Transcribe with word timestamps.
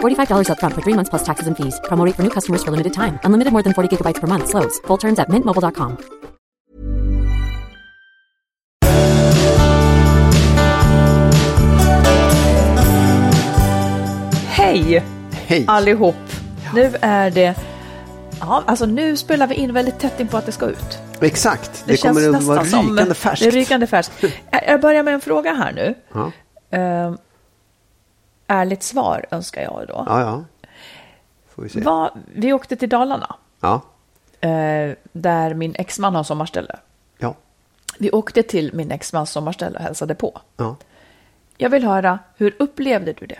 $45 0.00 0.50
upfront 0.50 0.74
for 0.74 0.80
three 0.82 0.94
months 0.94 1.10
plus 1.10 1.22
taxes 1.22 1.46
and 1.46 1.56
fees. 1.56 1.80
Promo 1.84 2.04
rate 2.04 2.14
for 2.16 2.22
new 2.22 2.30
customers 2.30 2.62
for 2.64 2.70
limited 2.70 2.92
time. 2.92 3.18
Unlimited 3.24 3.52
more 3.52 3.62
than 3.62 3.72
40 3.74 3.96
gigabytes 3.96 4.20
per 4.20 4.26
month. 4.26 4.48
Slows. 4.48 4.78
Full 4.86 4.98
terms 4.98 5.18
at 5.18 5.28
mintmobile.com. 5.28 5.96
Hej 14.48 15.02
Hej. 15.32 15.64
allihop! 15.68 16.14
Nu 16.74 16.94
är 17.00 17.30
det... 17.30 17.54
Ja, 18.40 18.62
alltså 18.66 18.86
nu 18.86 19.16
spelar 19.16 19.46
vi 19.46 19.54
in 19.54 19.72
väldigt 19.74 19.98
tätt 19.98 20.20
in 20.20 20.28
på 20.28 20.36
att 20.36 20.46
det 20.46 20.52
ska 20.52 20.66
ut. 20.66 20.98
Exakt, 21.20 21.82
det, 21.86 21.92
Det, 21.92 21.96
känns 21.98 22.18
kommer 22.18 22.36
att 22.38 22.42
vara 22.44 22.64
som... 22.64 22.90
rykande 22.90 23.14
färskt. 23.14 23.42
Det 23.42 23.48
är 23.48 23.50
rykande 23.52 23.86
färskt. 23.86 24.12
Jag- 24.50 24.62
Jag 24.68 24.80
börjar 24.80 25.02
med 25.02 25.14
en 25.14 25.20
fråga 25.20 25.52
här 25.52 25.72
nu. 25.72 25.94
Ja. 26.12 26.32
Uh, 26.78 27.14
ärligt 28.50 28.82
svar 28.82 29.26
önskar 29.30 29.62
jag 29.62 29.84
då. 29.88 30.04
ja, 30.06 30.20
ja. 30.20 30.44
Får 31.54 31.62
vi 31.62 31.68
se. 31.68 31.80
Vad- 31.80 32.10
vi 32.34 32.52
åkte 32.52 32.76
till 32.76 32.88
Dalarna, 32.88 33.36
Ja, 33.60 33.80
eh, 34.40 34.94
där 35.12 35.54
min 35.54 35.74
exman 35.78 36.14
har 36.14 36.22
sommarställe. 36.22 36.76
ja, 37.18 37.34
Vi 37.98 38.10
åkte 38.10 38.42
till 38.42 38.70
min 38.74 38.90
exmans 38.90 39.30
sommarställe 39.30 39.78
och 39.78 39.84
hälsade 39.84 40.14
på. 40.14 40.40
ja. 40.56 40.76
Jag 41.56 41.70
vill 41.70 41.84
höra, 41.84 42.18
hur 42.36 42.56
upplevde 42.58 43.12
du 43.12 43.26
det? 43.26 43.38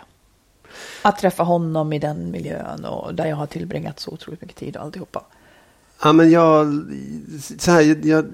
Att 1.01 1.17
träffa 1.17 1.43
honom 1.43 1.93
i 1.93 1.99
den 1.99 2.31
miljön 2.31 2.85
och 2.85 3.15
där 3.15 3.25
jag 3.25 3.35
har 3.35 3.45
tillbringat 3.45 3.99
så 3.99 4.11
otroligt 4.11 4.41
mycket 4.41 4.57
tid 4.57 4.77
och 4.77 4.83
alltihopa. 4.83 5.23
Ja, 6.03 6.13
men 6.13 6.31
jag, 6.31 6.83
så 7.59 7.71
här, 7.71 7.81
jag, 7.81 8.05
jag, 8.05 8.25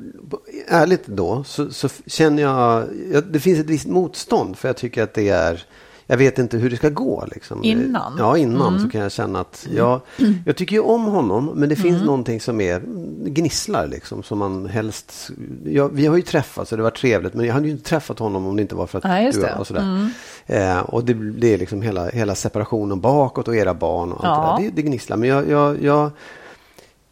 ärligt 0.68 1.08
då, 1.08 1.44
så, 1.44 1.72
så 1.74 1.90
känner 2.06 2.44
jag, 2.44 2.88
jag, 3.14 3.24
det 3.24 3.40
finns 3.40 3.60
ett 3.60 3.66
visst 3.66 3.88
motstånd 3.88 4.58
för 4.58 4.70
jag 4.70 4.78
tycker 4.78 5.04
att 5.04 5.14
det 5.14 5.30
är, 5.30 5.66
jag 6.08 6.18
vet 6.18 6.40
inte 6.40 6.58
hur 6.58 6.70
det 6.70 6.76
ska 6.78 6.90
gå. 6.90 7.26
Liksom. 7.32 7.64
Innan? 7.64 8.16
Ja, 8.20 8.38
innan 8.38 8.80
så 8.80 8.90
kan 8.90 9.02
jag 9.02 9.12
känna 9.12 9.40
att 9.40 9.68
jag, 9.76 10.02
jag 10.46 10.56
tycker 10.56 10.76
ju 10.76 10.82
om 10.82 11.06
honom, 11.06 11.52
men 11.56 11.70
det 11.70 11.76
finns 11.76 12.04
någonting 12.04 12.42
som 12.42 12.62
är 12.62 12.82
gnisslar 13.26 13.88
liksom, 13.88 14.24
som 14.24 14.38
man 14.40 14.66
helst, 14.66 15.30
jag, 15.66 15.90
vi 15.94 16.06
har 16.06 16.16
ju 16.16 16.22
träffats 16.22 16.72
och 16.72 16.78
det 16.78 16.84
var 16.84 16.90
trevligt, 16.92 17.34
men 17.34 17.46
jag 17.46 17.54
hade 17.54 17.66
ju 17.66 17.72
inte 17.72 17.90
träffat 17.90 18.20
honom 18.20 18.46
om 18.46 18.56
det 18.56 18.62
inte 18.62 18.76
var 18.76 18.88
för 18.88 19.02
att 19.08 19.24
just 19.26 19.42
du 19.42 19.48
och 19.60 19.68
sådär. 19.68 20.10
Eh, 20.46 20.80
och 20.80 21.04
det, 21.04 21.14
det 21.14 21.54
är 21.54 21.58
liksom 21.58 21.82
hela, 21.82 22.10
hela 22.10 22.36
separationen 22.36 23.00
bakåt 23.00 23.48
och 23.48 23.56
era 23.56 23.74
barn 23.74 24.12
och 24.12 24.26
allt 24.26 24.38
Ja. 24.38 24.56
det 24.58 24.64
där. 24.64 24.70
Det, 24.70 24.76
det 24.82 24.88
gnisslar, 24.88 25.18
men 25.18 25.30
jag, 25.30 25.50
jag, 25.50 25.82
jag 25.84 26.12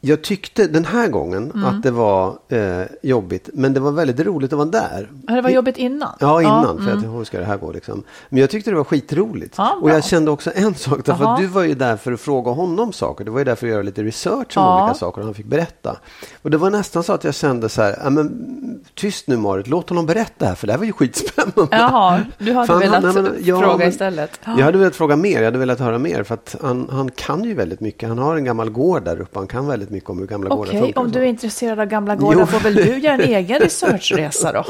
jag 0.05 0.21
tyckte 0.21 0.67
den 0.67 0.85
här 0.85 1.07
gången 1.07 1.51
Mm. 1.51 1.65
att 1.65 1.83
det 1.83 1.91
var 1.91 2.37
eh, 2.49 2.81
jobbigt, 3.01 3.49
men 3.53 3.73
det 3.73 3.79
var 3.79 3.91
väldigt 3.91 4.19
roligt 4.19 4.53
att 4.53 4.57
vara 4.57 4.69
där. 4.69 5.09
Ja, 5.27 5.33
Det 5.35 5.41
var 5.41 5.49
jobbigt 5.49 5.77
innan? 5.77 6.09
Ja, 6.19 6.41
innan. 6.41 6.69
mm. 6.77 6.85
för 6.85 6.97
att, 6.97 7.03
hur 7.15 7.23
ska 7.23 7.39
det 7.39 7.45
här 7.45 7.57
gå 7.57 7.71
liksom? 7.71 8.03
Men 8.29 8.39
jag 8.41 8.49
tyckte 8.49 8.71
det 8.71 8.77
var 8.77 8.83
skitroligt. 8.83 9.53
Ja, 9.57 9.77
och 9.81 9.89
jag 9.89 10.03
kände 10.03 10.31
också 10.31 10.51
en 10.55 10.75
sak, 10.75 10.99
därför 11.05 11.25
att 11.33 11.39
du 11.39 11.47
var 11.47 11.63
ju 11.63 11.73
där 11.75 11.97
för 11.97 12.11
att 12.11 12.19
fråga 12.21 12.51
honom 12.51 12.93
saker. 12.93 13.25
Du 13.25 13.31
var 13.31 13.39
ju 13.39 13.45
där 13.45 13.55
för 13.55 13.67
att 13.67 13.71
göra 13.73 13.81
lite 13.83 14.03
research 14.03 14.57
om 14.57 14.63
Ja. 14.63 14.83
olika 14.83 14.93
saker 14.99 15.21
och 15.21 15.25
han 15.25 15.33
fick 15.33 15.45
berätta. 15.45 15.97
Och 16.41 16.49
det 16.51 16.57
var 16.57 16.69
nästan 16.69 17.03
så 17.03 17.13
att 17.13 17.23
jag 17.23 17.33
kände 17.35 17.69
så 17.69 17.81
här, 17.81 17.95
ja, 18.03 18.09
men, 18.09 18.81
tyst 18.95 19.27
nu 19.27 19.37
Marit, 19.37 19.67
låt 19.67 19.89
honom 19.89 20.05
berätta 20.05 20.45
här, 20.45 20.55
för 20.55 20.67
det 20.67 20.73
här 20.73 20.77
var 20.79 20.85
ju 20.85 20.91
skitspännande. 20.93 21.67
Jaha, 21.77 22.21
du 22.37 22.53
hade 22.53 22.67
Fan, 22.67 22.79
velat 22.79 23.03
nej, 23.03 23.13
men, 23.13 23.35
ja, 23.43 23.59
fråga 23.61 23.77
men- 23.77 23.89
istället. 23.89 24.39
Jag 24.45 24.65
hade 24.65 24.77
velat 24.77 24.95
fråga 24.95 25.15
mer, 25.15 25.37
jag 25.37 25.45
hade 25.45 25.57
velat 25.57 25.79
höra 25.79 25.97
mer. 25.99 26.23
För 26.23 26.33
att 26.33 26.55
han, 26.61 26.87
han 26.91 27.11
kan 27.11 27.43
ju 27.43 27.53
väldigt 27.53 27.79
mycket. 27.79 28.09
Han 28.09 28.17
har 28.17 28.35
en 28.35 28.43
gammal 28.45 28.69
gård 28.69 29.03
där 29.03 29.21
uppe. 29.21 29.39
Han 29.39 29.47
kan 29.47 29.67
väldigt 29.67 29.89
mycket 29.89 29.94
om 30.03 30.19
hur 30.19 30.27
gamla 30.27 30.49
gårdar 30.49 30.71
Okej, 30.71 30.81
funkar. 30.81 31.01
om 31.01 31.07
och 31.07 31.13
du 31.13 31.19
är 31.19 31.23
intresserad 31.25 31.79
av 31.79 31.85
gamla 31.85 32.15
gårdar 32.15 32.39
Jo. 32.39 32.45
får 32.45 32.59
väl 32.59 32.75
du 32.75 32.97
göra 32.97 33.13
en 33.13 33.21
egen 33.35 33.59
researchresa 33.59 34.51
då? 34.51 34.63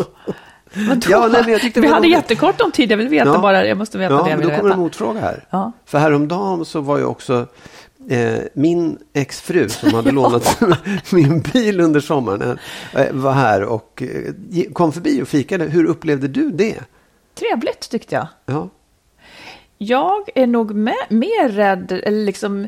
Vadå? 0.90 1.02
Ja, 1.10 1.28
nej, 1.28 1.44
jag 1.48 1.82
Vi 1.82 1.88
var 1.88 1.94
hade 1.94 2.08
jättekort 2.08 2.62
om 2.62 2.72
tid, 2.72 2.92
jag 2.92 2.98
vill 2.98 3.08
veta 3.08 3.30
Ja. 3.30 3.40
bara, 3.40 3.68
jag 3.68 3.78
måste 3.78 3.98
veta 3.98 4.14
Ja, 4.14 4.24
det 4.24 4.30
jag 4.30 4.38
vill 4.38 4.48
då 4.48 4.52
kommer 4.52 4.64
en 4.64 4.66
veta. 4.70 4.78
motfråga 4.80 5.20
här. 5.20 5.44
Ja. 5.50 5.72
För 5.86 5.98
häromdagen 5.98 6.66
så 6.66 6.82
var 6.82 6.98
ju 6.98 7.04
också 7.06 7.48
eh, 8.10 8.36
min 8.54 8.98
exfru 9.14 9.70
som 9.70 9.94
hade 9.94 10.12
lånat 10.22 10.62
min 11.12 11.40
bil 11.42 11.80
under 11.82 12.00
sommaren 12.00 12.60
eh, 12.96 13.06
var 13.12 13.32
här 13.34 13.64
och 13.64 14.04
eh, 14.54 14.64
kom 14.74 14.92
förbi 14.92 15.22
och 15.22 15.28
fikade. 15.28 15.66
Hur 15.66 15.86
upplevde 15.86 16.28
du 16.28 16.50
det? 16.52 16.80
Trevligt 17.40 17.90
tyckte 17.90 18.16
jag. 18.16 18.28
Ja, 18.46 18.70
Jag 19.78 20.30
är 20.36 20.48
nog 20.48 20.76
med, 20.76 20.96
mer 21.10 21.50
rädd, 21.50 21.92
eller 21.92 22.26
liksom 22.26 22.68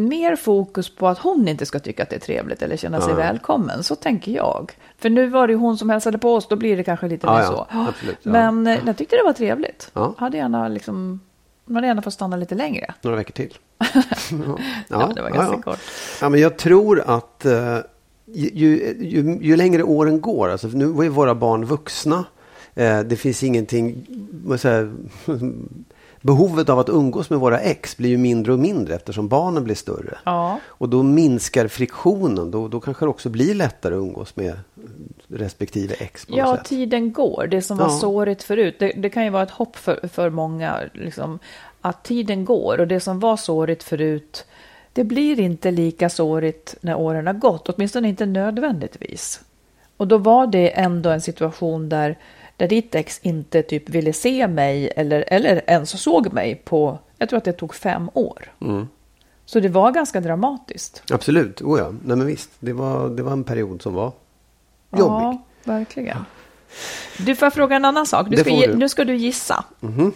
mer 0.00 0.36
fokus 0.36 0.94
på 0.96 1.08
att 1.08 1.18
hon 1.18 1.48
inte 1.48 1.66
ska 1.66 1.78
tycka 1.78 2.02
att 2.02 2.10
det 2.10 2.16
är 2.16 2.20
trevligt 2.20 2.62
eller 2.62 2.76
känna 2.76 3.00
sig 3.00 3.10
Ja. 3.10 3.16
välkommen. 3.16 3.82
Så 3.82 3.96
tänker 3.96 4.32
jag. 4.32 4.72
För 4.98 5.10
nu 5.10 5.26
var 5.28 5.46
det 5.46 5.52
ju 5.52 5.58
hon 5.58 5.78
som 5.78 5.90
hälsade 5.90 6.18
på 6.18 6.34
oss, 6.34 6.48
då 6.48 6.56
blir 6.56 6.76
det 6.76 6.84
kanske 6.84 7.08
lite 7.08 7.26
Ja, 7.26 7.32
mer 7.34 7.40
ja, 7.42 7.46
så. 7.48 7.66
absolut, 7.88 8.18
ja. 8.22 8.30
Men 8.32 8.66
eh, 8.66 8.78
jag 8.86 8.96
tyckte 8.96 9.16
det 9.16 9.22
var 9.22 9.32
trevligt. 9.32 9.90
Ja. 9.94 10.14
Hade 10.18 10.36
gärna 10.36 10.68
liksom, 10.68 11.20
man 11.64 11.74
hade 11.74 11.86
gärna 11.86 12.02
fått 12.02 12.12
stanna 12.14 12.36
lite 12.36 12.54
längre. 12.54 12.94
några 13.02 13.16
veckor 13.16 13.32
till. 13.32 13.54
Ja, 14.88 15.12
det 15.14 15.22
var 15.22 15.30
ganska 15.30 15.62
kort. 15.62 15.78
Ja, 16.20 16.28
men 16.28 16.40
jag 16.40 16.56
tror 16.58 17.00
att 17.06 17.46
eh, 17.46 17.78
ju, 18.26 18.50
ju, 18.54 18.96
ju, 19.00 19.38
ju 19.40 19.56
längre 19.56 19.82
åren 19.82 20.20
går, 20.20 20.48
alltså 20.48 20.68
nu 20.68 20.86
var 20.86 21.02
ju 21.02 21.08
våra 21.08 21.34
barn 21.34 21.64
vuxna. 21.64 22.24
Eh, 22.74 23.00
det 23.00 23.16
finns 23.16 23.42
ingenting, 23.42 24.06
säga, 24.58 24.92
behovet 26.20 26.68
av 26.68 26.78
att 26.78 26.88
umgås 26.88 27.30
med 27.30 27.38
våra 27.38 27.60
ex 27.60 27.96
blir 27.96 28.10
ju 28.10 28.16
mindre 28.18 28.52
och 28.52 28.58
mindre 28.58 28.94
eftersom 28.94 29.28
barnen 29.28 29.64
blir 29.64 29.74
större. 29.74 30.18
Ja. 30.24 30.58
Och 30.66 30.88
då 30.88 31.02
minskar 31.02 31.68
friktionen, 31.68 32.50
då, 32.50 32.68
då 32.68 32.80
kanske 32.80 33.04
det 33.04 33.08
också 33.10 33.28
blir 33.28 33.54
lättare 33.54 33.94
att 33.94 33.98
umgås 33.98 34.36
med 34.36 34.58
respektive 35.28 35.94
ex 35.98 36.26
på 36.26 36.36
Ja, 36.36 36.56
sätt. 36.56 36.64
tiden 36.64 37.12
går. 37.12 37.46
Det 37.50 37.62
som 37.62 37.76
var 37.76 37.86
Ja. 37.86 37.90
sårigt 37.98 38.42
förut, 38.42 38.76
det, 38.78 38.92
det 38.96 39.10
kan 39.10 39.24
ju 39.24 39.30
vara 39.30 39.42
ett 39.42 39.50
hopp 39.50 39.76
för, 39.76 40.08
för 40.12 40.30
många, 40.30 40.80
liksom, 40.92 41.38
att 41.80 42.04
tiden 42.04 42.44
går 42.44 42.80
och 42.80 42.88
det 42.88 43.00
som 43.00 43.20
var 43.20 43.36
sårigt 43.36 43.82
förut, 43.82 44.44
det 44.92 45.04
blir 45.04 45.40
inte 45.40 45.70
lika 45.70 46.08
sårigt 46.10 46.76
när 46.80 46.94
åren 46.94 47.26
har 47.26 47.34
gått, 47.34 47.68
åtminstone 47.68 48.08
inte 48.08 48.26
nödvändigtvis. 48.26 49.40
Och 49.96 50.08
då 50.08 50.18
var 50.18 50.46
det 50.46 50.68
ändå 50.80 51.10
en 51.10 51.20
situation 51.20 51.88
där, 51.88 52.18
där 52.60 52.68
ditt 52.68 52.94
ex 52.94 53.18
inte 53.22 53.62
typ 53.62 53.88
ville 53.88 54.12
se 54.12 54.48
mig 54.48 54.92
eller, 54.96 55.24
eller 55.26 55.62
ens 55.66 56.02
såg 56.02 56.32
mig 56.32 56.54
på, 56.54 56.98
jag 57.18 57.28
tror 57.28 57.36
att 57.38 57.44
det 57.44 57.52
tog 57.52 57.74
fem 57.74 58.10
år. 58.14 58.52
Mm. 58.60 58.88
Så 59.44 59.60
det 59.60 59.68
var 59.68 59.92
ganska 59.92 60.20
dramatiskt. 60.20 61.02
Absolut, 61.12 61.62
oh 61.62 61.78
ja. 61.78 61.90
Nej 62.04 62.16
men 62.16 62.26
visst, 62.26 62.50
det 62.58 62.72
var, 62.72 63.08
det 63.08 63.22
var 63.22 63.32
en 63.32 63.44
period 63.44 63.82
som 63.82 63.94
var 63.94 64.12
jobbig. 64.90 65.24
Ja, 65.24 65.42
verkligen. 65.64 66.16
Du, 67.18 67.36
får 67.36 67.50
fråga 67.50 67.76
en 67.76 67.84
annan 67.84 68.06
sak? 68.06 68.26
Du 68.30 68.36
ska, 68.36 68.50
du. 68.50 68.74
Nu 68.74 68.88
ska 68.88 69.04
du 69.04 69.16
gissa. 69.16 69.64
Mhm. 69.80 70.12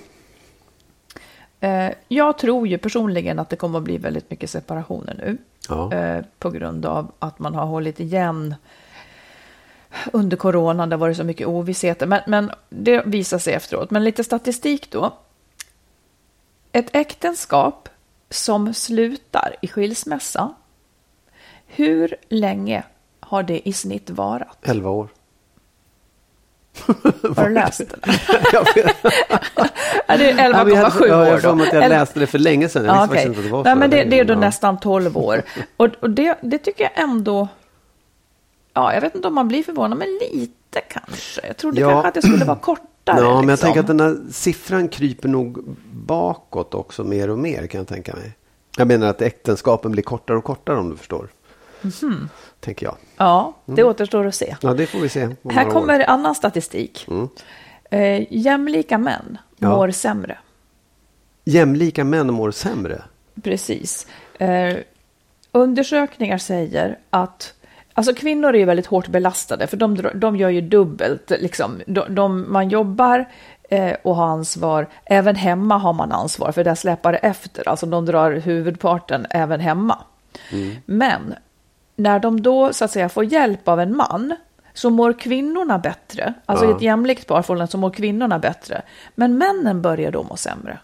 Eh, 1.61 1.91
Jag 2.09 2.39
tror 2.39 2.69
ju 2.69 2.79
personligen 2.79 3.39
att 3.39 3.51
det 3.51 3.57
kommer 3.57 3.79
att 3.79 3.85
bli 3.85 3.99
väldigt 3.99 4.31
mycket 4.31 4.51
separationer 4.51 5.15
nu. 5.19 5.37
Ja. 5.69 5.93
eh, 5.93 6.25
på 6.39 6.51
grund 6.51 6.87
av 6.87 7.13
att 7.19 7.39
man 7.39 7.55
har 7.55 7.67
hållit 7.67 8.01
igen 8.01 8.55
under 10.13 10.37
coronan. 10.37 10.89
Det 10.89 10.97
har 10.97 11.01
varit 11.01 11.17
så 11.17 11.25
mycket 11.25 11.47
ovissheter, 11.47 12.07
men, 12.07 12.21
men 12.27 12.51
det 12.69 13.03
visar 13.07 13.39
sig 13.39 13.55
efteråt. 13.55 13.91
Men 13.91 14.05
lite 14.05 14.25
statistik 14.25 14.91
då. 14.91 15.13
Ett 16.73 16.89
äktenskap 16.93 17.89
som 18.31 18.75
slutar 18.75 19.57
i 19.63 19.69
skilsmässa, 19.69 20.55
hur 21.67 22.15
länge 22.29 22.83
har 23.21 23.43
det 23.43 23.69
i 23.69 23.73
snitt 23.73 24.11
varat? 24.11 24.59
11 24.63 24.91
år. 24.91 25.09
Har 27.37 27.49
du 27.49 27.55
läst. 27.55 27.81
Ja, 30.07 30.17
det 30.17 30.31
är 30.31 30.51
Ja, 30.51 30.65
men 30.65 30.75
jag 30.75 30.87
11,7 30.87 30.93
hade- 30.93 31.09
ja, 31.09 31.19
år 31.19 31.27
jag 31.27 31.53
har 31.53 31.63
att 31.67 31.73
jag 31.73 31.89
läste 31.89 32.21
det 32.21 32.27
för 32.27 32.39
länge 32.39 32.69
sedan. 32.69 32.85
Jag 32.85 32.97
faktiskt 32.97 33.13
okej. 33.13 33.27
inte 33.27 33.39
att 33.41 33.45
det 33.45 33.53
var 33.53 33.65
Nej, 33.65 33.77
men 33.77 33.91
det, 33.91 34.05
det 34.05 34.21
är 34.21 34.25
då 34.25 34.35
nästan 34.35 34.81
12 34.81 35.17
år. 35.17 35.43
Och, 35.77 35.89
och 36.01 36.11
det, 36.11 36.39
det 36.43 36.59
tycker 36.59 36.85
jag 36.85 37.05
ändå... 37.05 37.49
Ja, 38.75 38.95
jag 38.95 39.01
vet 39.01 39.15
inte 39.15 39.29
om 39.29 39.35
man 39.35 39.49
blir 39.49 39.63
förvånad, 39.63 39.99
men 39.99 40.09
lite 40.33 40.81
kanske. 40.89 41.47
Jag 41.47 41.57
trodde 41.57 41.81
Ja. 41.81 41.91
kanske 41.91 42.09
att 42.09 42.15
det 42.15 42.23
skulle 42.23 42.45
vara 42.45 42.59
kortare. 42.59 43.21
Ja, 43.21 43.25
men 43.25 43.35
jag 43.35 43.47
liksom. 43.47 43.67
tänker 43.67 43.81
att 43.81 43.87
den 43.87 44.01
här 44.01 44.17
siffran 44.31 44.89
kryper 44.89 45.29
nog 45.29 45.65
bakåt 45.93 46.75
också 46.75 47.05
mer 47.05 47.31
och 47.31 47.39
mer 47.39 47.67
kan 47.67 47.79
jag 47.79 47.89
tänka 47.89 48.17
mig. 48.17 48.33
Jag 48.77 48.89
menar 48.89 49.07
att 49.07 49.23
äktenskapen 49.23 49.93
blir 49.93 50.03
kortare 50.03 50.37
och 50.39 50.45
kortare 50.45 50.77
om 50.79 50.91
du 50.91 50.97
förstår. 50.97 51.29
Mhm. 51.83 52.29
Tänker 52.61 52.87
jag. 52.87 52.97
Ja, 53.17 53.53
det 53.67 53.85
återstår 53.85 54.27
att 54.27 54.35
se. 54.35 54.57
Ja, 54.61 54.75
det 54.75 54.87
får 54.87 54.99
vi 54.99 55.09
se. 55.09 55.21
Här 55.21 55.37
några 55.43 55.67
år. 55.67 55.71
kommer 55.71 56.11
annan 56.11 56.35
statistik. 56.35 57.07
Mm. 57.11 57.29
Eh, 57.91 58.27
jämlika 58.31 58.99
män 58.99 59.39
Ja. 59.59 59.69
mår 59.71 59.91
sämre. 59.91 60.39
Jämlika 61.45 62.05
män 62.05 62.35
mår 62.35 62.51
sämre. 62.51 63.03
Precis. 63.43 64.07
Eh, 64.39 64.77
undersökningar 65.53 66.39
säger 66.39 66.99
att 67.11 67.55
Alltså 67.95 68.15
kvinnor 68.15 68.55
är 68.55 68.59
ju 68.59 68.65
väldigt 68.65 68.87
hårt 68.87 69.09
belastade 69.09 69.67
för 69.67 69.77
de, 69.77 70.11
de 70.15 70.37
gör 70.37 70.49
ju 70.49 70.61
dubbelt. 70.61 71.31
Liksom. 71.31 71.81
De, 71.87 72.15
de, 72.15 72.53
man 72.53 72.69
jobbar 72.69 73.25
eh, 73.71 73.97
och 74.03 74.17
har 74.17 74.27
ansvar. 74.27 74.89
Även 75.05 75.37
hemma 75.37 75.79
har 75.79 75.93
man 75.93 76.13
ansvar 76.13 76.53
för 76.53 76.65
där 76.65 76.75
släpar 76.75 77.13
det 77.13 77.19
efter. 77.19 77.69
Alltså 77.69 77.87
de 77.87 78.07
drar 78.07 78.33
huvudparten 78.33 79.27
även 79.31 79.61
hemma. 79.61 79.99
Men 80.87 81.35
när 81.97 82.19
de 82.19 82.43
då 82.43 82.73
så 82.73 82.85
att 82.85 82.91
säga 82.91 83.09
får 83.09 83.25
hjälp 83.25 83.69
av 83.69 83.81
en 83.81 83.97
man 83.97 84.37
så 84.75 84.91
mår 84.91 85.13
kvinnorna 85.13 85.79
bättre. 85.79 86.35
Alltså 86.47 86.67
i 86.67 86.71
ett 86.71 86.83
jämlikt 86.83 87.27
parförhållande 87.27 87.71
så 87.71 87.79
mår 87.79 87.91
kvinnorna 87.91 88.39
bättre. 88.39 88.83
Men 89.15 89.39
männen 89.39 89.83
börjar 89.83 90.11
då 90.11 90.23
må 90.23 90.37
sämre. 90.37 90.79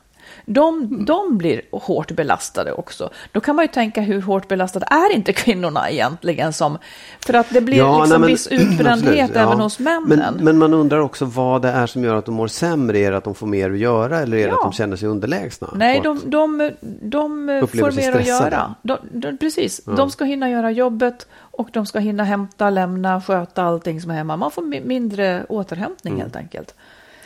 De, 0.52 1.04
de 1.04 1.38
blir 1.38 1.62
hårt 1.72 2.10
belastade 2.12 2.72
också. 2.72 3.10
Då 3.32 3.40
kan 3.40 3.56
man 3.56 3.64
ju 3.64 3.68
tänka 3.68 4.00
hur 4.00 4.20
hårt 4.22 4.48
belastade 4.48 4.86
är 4.90 5.12
inte 5.14 5.32
kvinnorna 5.32 5.90
egentligen 5.90 6.52
som... 6.52 6.78
För 7.20 7.34
att 7.34 7.46
det 7.50 7.60
blir 7.60 8.00
liksom 8.00 8.20
nej, 8.20 8.30
viss 8.30 8.46
utbrändhet 8.46 9.30
även 9.36 9.58
ja. 9.58 9.64
hos 9.64 9.78
männen. 9.78 10.08
Men, 10.34 10.44
men 10.44 10.58
man 10.58 10.74
undrar 10.74 10.98
också 10.98 11.24
vad 11.24 11.62
det 11.62 11.68
är 11.68 11.86
som 11.86 12.04
gör 12.04 12.14
att 12.14 12.24
de 12.26 12.34
mår 12.34 12.46
sämre. 12.48 12.98
Är 12.98 13.10
det 13.10 13.16
att 13.16 13.24
de 13.24 13.34
får 13.34 13.46
mer 13.46 13.70
att 13.70 13.78
göra 13.78 14.18
eller 14.20 14.36
är 14.36 14.42
det 14.42 14.48
Ja. 14.48 14.54
att 14.54 14.62
de 14.62 14.72
känner 14.72 14.96
sig 14.96 15.08
underlägsna? 15.08 15.70
Nej, 15.74 16.00
de, 16.04 16.20
de, 16.30 16.70
de 17.02 17.48
Upplever 17.62 17.90
får 17.90 17.96
mer 17.96 18.16
att 18.16 18.26
göra. 18.26 18.74
De, 18.82 18.96
de, 19.12 19.38
precis, 19.38 19.80
de 19.84 20.10
ska 20.10 20.24
hinna 20.24 20.50
göra 20.50 20.70
jobbet 20.70 21.26
och 21.36 21.68
de 21.72 21.86
ska 21.86 21.98
hinna 21.98 22.24
hämta, 22.24 22.70
lämna, 22.70 23.20
sköta 23.20 23.62
allting 23.62 24.00
som 24.00 24.10
är 24.10 24.14
hemma. 24.14 24.36
Man 24.36 24.50
får 24.50 24.62
mi- 24.62 24.86
mindre 24.86 25.44
återhämtning 25.48 26.12
Mm. 26.14 26.22
helt 26.22 26.36
enkelt. 26.36 26.74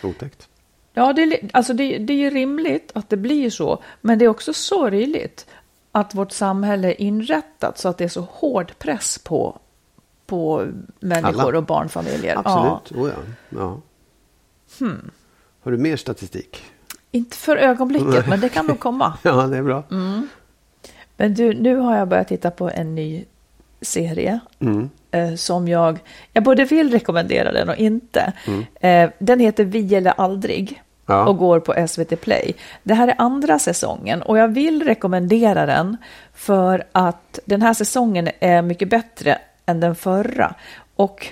Otäckt. 0.03 0.49
Ja, 0.95 1.13
det, 1.13 1.41
alltså 1.53 1.73
det, 1.73 1.99
det 1.99 2.13
är 2.13 2.17
ju 2.17 2.31
rimligt 2.31 2.91
att 2.95 3.11
det 3.11 3.17
blir 3.17 3.51
så, 3.51 3.83
men 4.01 4.19
det 4.19 4.25
är 4.25 4.29
också 4.29 4.53
sorgligt 4.53 5.47
att 5.93 6.15
vårt 6.15 6.33
samhälle 6.33 6.89
är 6.89 7.01
inrättat 7.01 7.79
så 7.79 7.89
att 7.89 7.99
det 7.99 8.05
är 8.05 8.09
så 8.09 8.21
hård 8.31 8.79
press 8.79 9.19
på, 9.19 9.59
på 10.27 10.67
människor 11.01 11.49
Alla. 11.49 11.59
och 11.59 11.65
barnfamiljer. 11.65 12.35
Ja, 12.45 12.81
Absolut. 12.85 13.05
Oh, 13.05 13.11
ja. 13.11 13.59
Ja. 13.59 13.81
Hmm. 14.79 15.11
Har 15.63 15.73
du 15.73 15.79
mer 15.79 15.97
statistik? 15.97 16.65
inte 17.15 17.37
för 17.37 17.57
ögonblicket, 17.57 18.27
men 18.29 18.41
det 18.41 18.49
kan 18.49 18.67
nog 18.67 18.79
komma. 18.79 19.19
Ja, 19.23 19.47
det 19.47 19.57
är 19.57 19.63
bra. 19.63 19.83
Mm. 19.91 20.29
Men 21.17 21.35
du, 21.35 21.55
nu 21.55 21.77
har 21.77 21.97
jag 21.97 22.09
börjat 22.09 22.29
titta 22.29 22.51
på 22.51 22.71
en 22.71 22.95
ny 22.95 23.25
serie 23.81 24.41
Mm. 24.59 24.91
Eh, 25.15 25.35
som 25.35 25.69
jag, 25.69 25.99
jag 26.33 26.45
både 26.45 26.65
vill 26.65 26.91
rekommendera 26.91 27.53
den 27.53 27.69
och 27.69 27.77
inte. 27.77 28.33
Mm. 28.47 28.65
Eh, 28.81 29.11
den 29.19 29.41
heter 29.41 29.65
Vi 29.65 29.95
eller 29.95 30.15
aldrig 30.17 30.81
Ja. 31.07 31.25
och 31.27 31.39
går 31.39 31.61
på 31.61 31.87
SVT 31.89 32.21
Play. 32.21 32.55
Det 32.83 32.95
här 32.95 33.09
är 33.09 33.15
andra 33.19 33.59
säsongen 33.59 34.23
och 34.23 34.39
jag 34.39 34.49
vill 34.49 34.83
rekommendera 34.83 35.67
den 35.67 35.97
för 36.35 36.85
att 36.93 37.39
den 37.45 37.63
här 37.63 37.75
säsongen 37.75 38.29
är 38.41 38.63
mycket 38.63 38.91
bättre 38.91 39.39
än 39.67 39.81
den 39.81 39.95
förra. 39.95 40.55
Och 40.97 41.27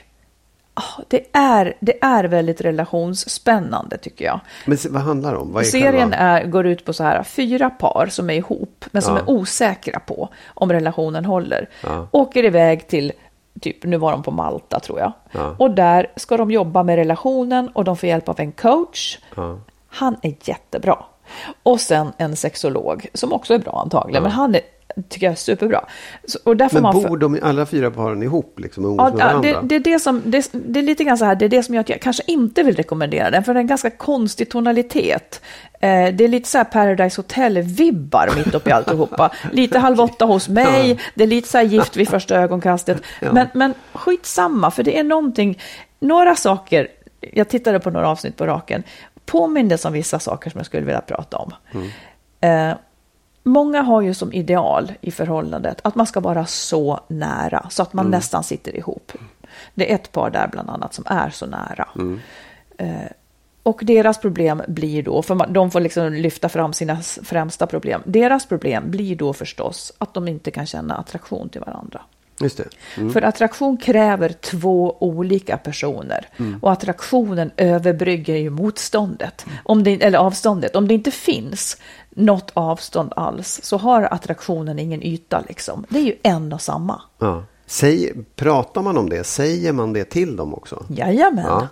ah, 0.75 1.03
det, 1.09 1.27
är, 1.33 1.75
det 1.81 2.05
är 2.05 2.25
väldigt 2.25 2.61
relationsspännande 2.61 3.99
tycker 3.99 4.25
jag. 4.25 4.41
Men 4.67 4.79
vad 4.91 5.03
handlar 5.03 5.33
det 5.33 5.39
om? 5.39 5.53
Vad 5.53 5.63
är 5.63 5.67
Serien 5.67 6.13
är, 6.13 6.45
går 6.45 6.67
ut 6.67 6.85
på 6.85 6.93
så 6.93 7.05
här 7.05 7.23
fyra 7.23 7.71
par 7.71 8.07
som 8.11 8.31
är 8.31 8.35
ihop 8.35 8.85
men 8.91 9.03
som 9.03 9.17
Ja. 9.17 9.23
är 9.23 9.31
osäkra 9.31 10.01
på 10.01 10.29
om 10.47 10.73
relationen 10.73 11.25
håller. 11.25 11.69
Ja. 11.83 12.09
Åker 12.11 12.45
iväg 12.45 12.89
till, 12.89 13.13
typ 13.61 13.85
nu 13.85 13.97
var 13.97 14.13
de 14.13 14.23
på 14.23 14.31
Malta 14.31 14.81
tror 14.81 14.99
jag. 14.99 15.13
Ja. 15.33 15.55
Och 15.59 15.71
där 15.71 16.13
ska 16.17 16.37
de 16.37 16.51
jobba 16.51 16.83
med 16.83 16.97
relationen 16.97 17.69
och 17.69 17.85
de 17.85 17.97
får 17.97 18.09
hjälp 18.09 18.29
av 18.29 18.41
en 18.41 18.53
coach. 18.53 19.19
Ja. 19.37 19.59
Han 19.89 20.17
är 20.23 20.35
jättebra. 20.45 21.05
Och 21.63 21.81
sen 21.81 22.13
en 22.17 22.37
sexolog 22.37 23.07
som 23.15 23.33
också 23.33 23.55
är 23.55 23.59
bra 23.59 23.81
antagligen, 23.81 24.23
men 24.23 24.33
han 24.33 24.55
är, 24.55 24.61
tycker 25.09 25.27
jag 25.27 25.33
är 25.33 25.37
superbra. 25.37 25.85
Så, 26.25 26.39
och 26.45 26.57
där 26.57 26.69
får 26.69 26.75
Men 26.75 26.83
man 26.83 27.03
bor 27.03 27.17
de 27.17 27.39
alla 27.43 27.67
fyra 27.67 27.91
paren 27.91 28.23
ihop 28.23 28.61
liksom, 28.61 28.85
och 28.85 28.91
umgås 28.91 29.07
Ja, 29.07 29.15
med 29.15 29.21
ja, 29.21 29.27
varandra? 29.27 29.63
det, 29.63 29.69
det, 29.69 29.75
är 29.75 29.93
det, 29.93 29.99
som, 29.99 30.23
det, 30.25 30.51
det 30.53 30.81
är 30.81 30.83
lite 30.83 31.05
grann 31.05 31.19
så 31.19 31.25
här, 31.25 31.35
det 31.35 31.45
är 31.45 31.49
det 31.49 31.63
som 31.63 31.75
gör 31.75 31.81
att 31.81 31.89
jag 31.89 32.01
kanske 32.01 32.23
inte 32.27 32.63
vill 32.63 32.77
rekommendera 32.77 33.31
den, 33.31 33.45
för 33.45 33.55
det 33.55 33.59
är 33.59 33.61
en 33.61 33.67
ganska 33.67 33.91
konstig 33.91 34.51
tonalitet. 34.51 35.41
Eh, 35.73 36.15
det 36.15 36.25
är 36.25 36.29
lite 36.29 36.49
så 36.49 36.59
här 36.59 36.65
Paradise 36.65 37.21
Hotel-vibbar 37.21 38.31
mitt 38.37 38.55
uppe 38.55 38.71
i 38.71 38.73
alltihopa. 38.73 39.31
Lite 39.53 39.79
halv 39.79 40.01
åtta 40.01 40.25
hos 40.25 40.49
mig, 40.49 40.99
det 41.15 41.23
är 41.23 41.29
lite 41.29 41.49
så 41.49 41.59
här 41.59 41.65
gift 41.65 41.97
vid 41.97 42.09
första 42.09 42.37
ögonkastet. 42.37 43.03
Men, 43.21 43.49
men 43.55 43.75
skitsamma, 43.93 44.71
för 44.71 44.83
det 44.83 44.99
är 44.99 45.05
någonting, 45.05 45.59
några 46.01 46.37
saker, 46.37 46.89
jag 47.21 47.49
tittade 47.49 47.81
på 47.81 47.91
några 47.91 48.09
avsnitt 48.09 48.37
på 48.37 48.47
raken, 48.47 48.83
påminner 49.27 49.87
om 49.87 49.93
vissa 49.93 50.19
saker 50.19 50.51
som 50.51 50.59
jag 50.59 50.67
skulle 50.67 50.87
vilja 50.87 51.01
prata 51.01 51.37
om. 51.37 51.53
Eh, 52.41 52.75
Många 53.43 53.83
har 53.83 54.01
ju 54.01 54.15
som 54.15 54.33
ideal 54.33 54.93
i 55.01 55.11
förhållandet 55.11 55.81
att 55.85 55.95
man 55.95 56.07
ska 56.07 56.21
vara 56.21 56.47
så 56.47 57.01
nära 57.09 57.67
så 57.71 57.83
att 57.83 57.93
man 57.93 58.11
nästan 58.11 58.45
sitter 58.45 58.77
ihop. 58.77 59.13
Det 59.75 59.91
är 59.91 59.95
ett 59.95 60.13
par 60.13 60.31
där 60.31 60.49
bland 60.49 60.71
annat 60.71 60.95
som 60.95 61.05
är 61.07 61.31
så 61.31 61.47
nära. 61.47 61.89
Eh, 62.79 63.11
och 63.63 63.81
deras 63.83 64.19
problem 64.19 64.63
blir 64.69 65.03
då, 65.03 65.23
för 65.23 65.47
de 65.47 65.71
får 65.71 65.81
liksom 65.81 66.13
lyfta 66.13 66.49
fram 66.49 66.73
sina 66.73 67.01
främsta 67.03 67.67
problem. 67.67 68.03
Deras 68.05 68.47
problem 68.47 68.91
blir 68.91 69.17
då 69.17 69.33
förstås 69.33 69.93
att 69.99 70.15
de 70.15 70.29
inte 70.29 70.51
kan 70.51 70.67
känna 70.67 70.97
attraktion 70.97 71.49
till 71.49 71.61
varandra. 71.61 72.01
Just 72.41 72.57
det. 72.57 72.69
Mm. 72.97 73.13
För 73.13 73.23
attraktion 73.23 73.77
kräver 73.77 74.29
två 74.29 74.97
olika 75.01 75.57
personer. 75.57 76.29
Och 76.61 76.73
attraktionen 76.73 77.51
överbrygger 77.57 78.37
ju 78.37 78.51
motståndet. 78.51 79.47
Om 79.65 79.85
det, 79.85 80.03
eller 80.03 80.19
avståndet. 80.19 80.77
Om 80.77 80.89
det 80.89 80.95
inte 80.95 81.11
finns 81.11 81.77
något 82.17 82.51
avstånd 82.55 83.13
alls 83.17 83.61
så 83.63 83.77
har 83.77 84.03
attraktionen 84.03 84.79
ingen 84.79 85.03
yta. 85.03 85.45
Liksom. 85.49 85.85
Det 85.89 85.99
är 85.99 86.03
ju 86.03 86.17
en 86.23 86.53
och 86.53 86.61
samma. 86.61 87.03
Ja. 87.19 87.45
Säg, 87.67 88.13
pratar 88.37 88.83
man 88.83 88.97
om 88.97 89.09
det? 89.09 89.25
Säger 89.25 89.73
man 89.73 89.93
det 89.93 90.05
till 90.05 90.37
dem 90.37 90.55
också? 90.55 90.85
Jajamän. 90.89 91.45
Ja. 91.49 91.69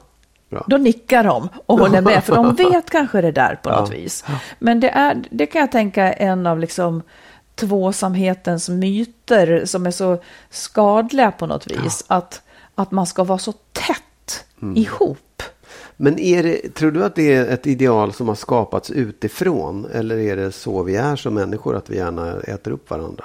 Bra. 0.51 0.65
Då 0.67 0.77
nickar 0.77 1.25
de 1.25 1.49
och 1.67 1.79
håller 1.79 2.01
med, 2.01 2.25
för 2.25 2.37
de 2.37 2.55
vet 2.73 2.91
kanske 2.91 3.21
det 3.21 3.33
där 3.33 3.55
på 3.63 3.71
något 3.71 3.91
vis. 3.91 4.25
Men 4.59 4.81
det, 4.81 4.91
är, 4.91 5.25
det 5.31 5.47
kan 5.47 5.61
jag 5.61 5.73
tänka 5.73 6.13
är 6.13 6.27
en 6.29 6.47
av 6.47 6.59
liksom 6.59 7.03
tvåsamhetens 7.55 8.69
myter 8.69 9.65
som 9.65 9.87
är 9.87 9.91
så 9.91 10.23
skadliga 10.51 11.31
på 11.31 11.47
något 11.47 11.67
vis. 11.67 12.05
Att, 12.07 12.43
att 12.75 12.91
man 12.91 13.07
ska 13.07 13.25
vara 13.25 13.39
så 13.39 13.53
tätt 13.53 14.45
ihop. 14.75 15.43
Men 16.03 16.19
är 16.19 16.43
det, 16.43 16.75
tror 16.75 16.91
du 16.91 17.05
att 17.05 17.15
det 17.15 17.35
är 17.35 17.47
ett 17.47 17.67
ideal 17.67 18.13
som 18.13 18.29
har 18.29 18.35
skapats 18.35 18.91
utifrån? 18.91 19.87
Eller 19.95 20.19
är 20.19 20.37
det 20.37 20.53
så 20.53 20.83
vi 20.83 20.97
är 20.97 21.17
som 21.17 21.35
människor, 21.35 21.77
att 21.77 21.91
vi 21.91 21.97
gärna 21.97 22.41
äter 22.41 22.71
upp 22.71 22.91
varandra? 22.91 23.25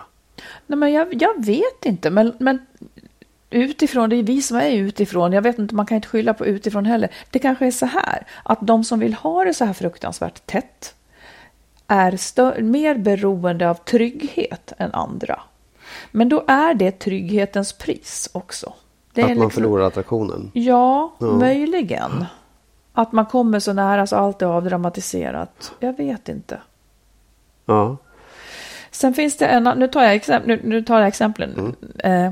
Nej, 0.67 0.79
men 0.79 0.93
jag, 0.93 1.07
jag 1.13 1.45
vet 1.45 1.85
inte, 1.85 2.09
men, 2.09 2.33
men 2.39 2.59
utifrån, 3.49 4.09
det 4.09 4.15
är 4.15 4.23
vi 4.23 4.41
som 4.41 4.57
är 4.57 4.71
utifrån. 4.71 5.33
Jag 5.33 5.41
vet 5.41 5.59
inte, 5.59 5.75
man 5.75 5.85
kan 5.85 5.95
inte 5.95 6.07
skylla 6.07 6.33
på 6.33 6.45
utifrån 6.45 6.85
heller. 6.85 7.09
Det 7.29 7.39
kanske 7.39 7.67
är 7.67 7.71
så 7.71 7.85
här, 7.85 8.27
att 8.43 8.59
de 8.61 8.83
som 8.83 8.99
vill 8.99 9.13
ha 9.13 9.43
det 9.43 9.53
så 9.53 9.65
här 9.65 9.73
fruktansvärt 9.73 10.45
tätt 10.45 10.95
är 11.87 12.61
mer 12.61 12.95
beroende 12.95 13.69
av 13.69 13.75
trygghet 13.75 14.73
än 14.77 14.93
andra. 14.93 15.39
Men 16.11 16.29
då 16.29 16.43
är 16.47 16.73
det 16.73 16.91
trygghetens 16.91 17.73
pris 17.73 18.29
också. 18.31 18.73
Att 19.11 19.17
man 19.17 19.29
liksom- 19.29 19.49
förlorar 19.49 19.87
attraktionen? 19.87 20.51
Ja, 20.53 21.15
möjligen. 21.19 22.25
Att 22.97 23.11
man 23.11 23.25
kommer 23.25 23.59
så 23.59 23.73
nära 23.73 24.07
så 24.07 24.15
allt 24.15 24.41
är 24.41 24.45
avdramatiserat. 24.45 25.73
Jag 25.79 25.97
vet 25.97 26.29
inte. 26.29 26.59
Ja. 27.65 27.97
Sen 28.91 29.13
finns 29.13 29.37
det 29.37 29.45
en, 29.45 29.63
nu 29.63 29.87
tar 29.87 30.03
jag, 30.03 30.13
exempel, 30.13 30.47
nu, 30.47 30.61
nu 30.63 30.83
tar 30.83 30.99
jag 30.99 31.07
exemplen. 31.07 31.75
Eh, 31.99 32.31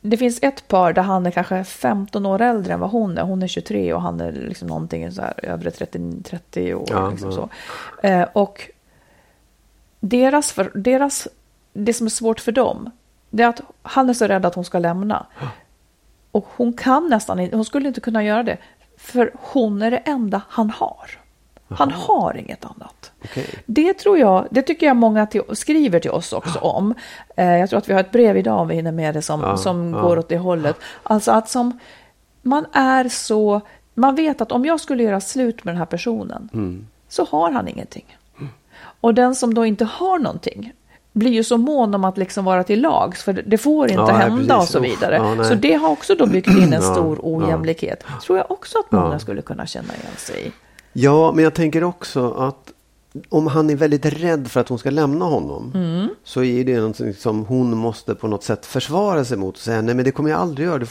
det 0.00 0.16
finns 0.16 0.38
ett 0.42 0.68
par 0.68 0.92
där 0.92 1.02
han 1.02 1.26
är 1.26 1.30
kanske 1.30 1.64
15 1.64 2.26
år 2.26 2.40
äldre 2.40 2.72
än 2.72 2.80
vad 2.80 2.90
hon 2.90 3.18
är. 3.18 3.22
Hon 3.22 3.42
är 3.42 3.46
23 3.46 3.92
och 3.92 4.02
han 4.02 4.20
är 4.20 4.32
liksom 4.32 4.68
någonting 4.68 5.12
så 5.12 5.22
här 5.22 5.44
över 5.44 5.70
30, 5.70 6.22
30 6.22 6.74
år. 6.74 6.86
Ja, 6.90 7.10
liksom 7.10 7.30
ja. 7.30 7.36
så. 7.36 7.48
Eh, 8.06 8.28
och 8.32 8.70
deras, 10.00 10.52
för, 10.52 10.70
deras, 10.74 11.28
det 11.72 11.94
som 11.94 12.06
är 12.06 12.10
svårt 12.10 12.40
för 12.40 12.52
dem, 12.52 12.90
det 13.30 13.42
är 13.42 13.48
att 13.48 13.60
han 13.82 14.08
är 14.08 14.14
så 14.14 14.26
rädd 14.26 14.46
att 14.46 14.54
hon 14.54 14.64
ska 14.64 14.78
lämna. 14.78 15.26
Och 16.30 16.46
hon 16.56 16.72
kan 16.72 17.08
nästan 17.08 17.40
inte, 17.40 17.56
hon 17.56 17.64
skulle 17.64 17.88
inte 17.88 18.00
kunna 18.00 18.24
göra 18.24 18.42
det. 18.42 18.56
För 19.04 19.32
hon 19.34 19.82
är 19.82 19.90
det 19.90 19.96
enda 19.96 20.42
han 20.48 20.70
har. 20.70 21.10
Han 21.68 21.90
har 21.90 22.36
inget 22.36 22.64
annat. 22.64 23.12
Okej. 23.24 23.46
Det 23.66 23.94
tror 23.94 24.18
jag, 24.18 24.46
det 24.50 24.62
tycker 24.62 24.86
jag 24.86 24.96
många 24.96 25.26
till, 25.26 25.42
skriver 25.52 26.00
till 26.00 26.10
oss 26.10 26.32
också 26.32 26.58
om. 26.58 26.94
Eh, 27.36 27.56
jag 27.56 27.70
tror 27.70 27.78
att 27.78 27.88
vi 27.88 27.92
har 27.92 28.00
ett 28.00 28.12
brev 28.12 28.36
idag 28.36 28.60
om 28.60 28.68
vi 28.68 28.74
hinner 28.74 28.92
med 28.92 29.14
det 29.14 29.22
som, 29.22 29.40
Ja, 29.40 29.56
som 29.56 29.94
ja. 29.94 30.00
går 30.00 30.18
åt 30.18 30.28
det 30.28 30.38
hållet. 30.38 30.76
Alltså 31.02 31.32
att 31.32 31.48
som, 31.48 31.78
man 32.42 32.66
är 32.72 33.08
så, 33.08 33.60
man 33.94 34.14
vet 34.14 34.40
att 34.40 34.52
om 34.52 34.64
jag 34.64 34.80
skulle 34.80 35.02
göra 35.02 35.20
slut 35.20 35.64
med 35.64 35.74
den 35.74 35.78
här 35.78 35.86
personen 35.86 36.48
Mm. 36.52 36.86
så 37.08 37.24
har 37.24 37.50
han 37.50 37.68
ingenting. 37.68 38.16
Och 39.00 39.14
den 39.14 39.34
som 39.34 39.54
då 39.54 39.66
inte 39.66 39.84
har 39.84 40.18
någonting 40.18 40.72
blir 41.14 41.30
ju 41.30 41.44
så 41.44 41.56
mån 41.56 41.94
om 41.94 42.04
att 42.04 42.18
liksom 42.18 42.44
vara 42.44 42.64
till 42.64 42.80
lags, 42.80 43.22
för 43.22 43.32
det 43.46 43.58
får 43.58 43.88
inte 43.88 44.00
Ja, 44.00 44.06
nej, 44.06 44.16
hända 44.16 44.54
precis. 44.58 44.74
och 44.74 44.82
så 44.82 44.88
vidare. 44.88 45.16
ja, 45.16 45.34
nej. 45.34 45.44
så 45.46 45.54
det 45.54 45.74
har 45.74 45.88
också 45.90 46.14
då 46.14 46.26
byggt 46.26 46.48
in 46.48 46.72
en 46.72 46.82
stor 46.94 47.18
ojämlikhet. 47.22 48.04
Tror 48.26 48.38
jag 48.38 48.50
också 48.50 48.78
att 48.78 48.92
många 48.92 49.18
skulle 49.18 49.42
kunna 49.42 49.66
känna 49.66 49.88
igen 49.94 50.16
sig 50.16 50.46
i. 50.46 50.52
Ja, 50.92 51.32
men 51.34 51.44
jag 51.44 51.54
tänker 51.54 51.84
också 51.84 52.32
att 52.32 52.72
om 53.28 53.46
han 53.46 53.70
är 53.70 53.76
väldigt 53.76 54.06
rädd 54.06 54.48
för 54.50 54.60
att 54.60 54.68
hon 54.68 54.78
ska 54.78 54.90
lämna 54.90 55.24
honom 55.24 55.72
Mm. 55.74 56.08
så 56.24 56.42
är 56.44 56.64
det 56.64 56.76
någonting 56.76 57.14
som 57.14 57.44
hon 57.44 57.76
måste 57.76 58.14
på 58.14 58.28
något 58.28 58.44
sätt 58.44 58.66
försvara 58.66 59.24
sig 59.24 59.36
mot 59.38 59.54
och 59.54 59.60
säga 59.60 59.82
nej 59.82 59.94
men 59.94 60.04
det 60.04 60.10
kommer 60.10 60.30
jag 60.30 60.40
aldrig 60.40 60.66
göra. 60.68 60.78
Du 60.78 60.86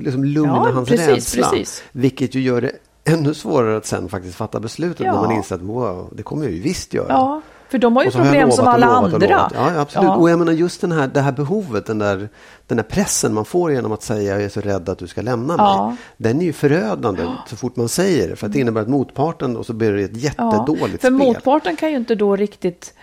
liksom 0.00 0.24
lugna 0.24 0.52
Ja, 0.66 0.70
hans 0.72 0.88
precis, 0.88 1.08
rädsla. 1.08 1.48
precis. 1.50 1.82
Vilket 1.92 2.34
ju 2.34 2.40
gör 2.40 2.60
det 2.60 2.72
ännu 3.04 3.34
svårare 3.34 3.76
att 3.76 3.86
sen 3.86 4.08
faktiskt 4.08 4.34
fatta 4.34 4.60
beslutet 4.60 5.06
Ja. 5.06 5.12
när 5.14 5.20
man 5.22 5.32
inser 5.32 5.54
att 5.54 5.60
wow, 5.62 6.08
det 6.16 6.22
kommer 6.22 6.44
jag 6.44 6.52
ju 6.52 6.60
visst 6.60 6.94
göra. 6.94 7.06
Ja, 7.08 7.40
för 7.72 7.78
de 7.78 7.96
har 7.96 8.04
ju 8.04 8.10
så 8.10 8.18
har 8.18 8.24
problem 8.24 8.40
lovat 8.42 8.56
som 8.56 8.66
alla 8.68 8.86
lovat 8.86 9.14
andra. 9.14 9.50
Ja, 9.54 9.80
absolut. 9.80 10.08
Ja. 10.08 10.16
Och 10.16 10.30
jag 10.30 10.38
menar 10.38 10.52
just 10.52 10.80
den 10.80 10.92
här, 10.92 11.06
det 11.06 11.20
här 11.20 11.32
behovet, 11.32 11.86
den 11.86 11.98
där, 11.98 12.28
den 12.66 12.76
där 12.76 12.84
pressen 12.84 13.34
man 13.34 13.44
får 13.44 13.72
genom 13.72 13.92
att 13.92 14.02
säga 14.02 14.32
jag 14.32 14.42
är 14.42 14.48
så 14.48 14.60
rädd 14.60 14.88
att 14.88 14.98
du 14.98 15.06
ska 15.06 15.22
lämna 15.22 15.56
mig. 15.56 15.66
Ja. 15.66 15.96
Den 16.16 16.40
är 16.40 16.44
ju 16.44 16.52
förödande 16.52 17.22
så 17.46 17.56
fort 17.56 17.76
man 17.76 17.88
säger 17.88 18.28
det. 18.28 18.36
För 18.36 18.46
att 18.46 18.52
det 18.52 18.58
innebär 18.60 18.80
att 18.80 18.88
motparten 18.88 19.56
och 19.56 19.66
så 19.66 19.72
blir 19.72 19.92
det 19.92 20.02
ett 20.02 20.16
jättedåligt 20.16 20.90
för 20.90 20.98
spel. 20.98 21.12
motparten 21.12 21.76
kan 21.76 21.90
ju 21.90 21.96
inte 21.96 22.14
då 22.14 22.36
riktigt... 22.36 22.94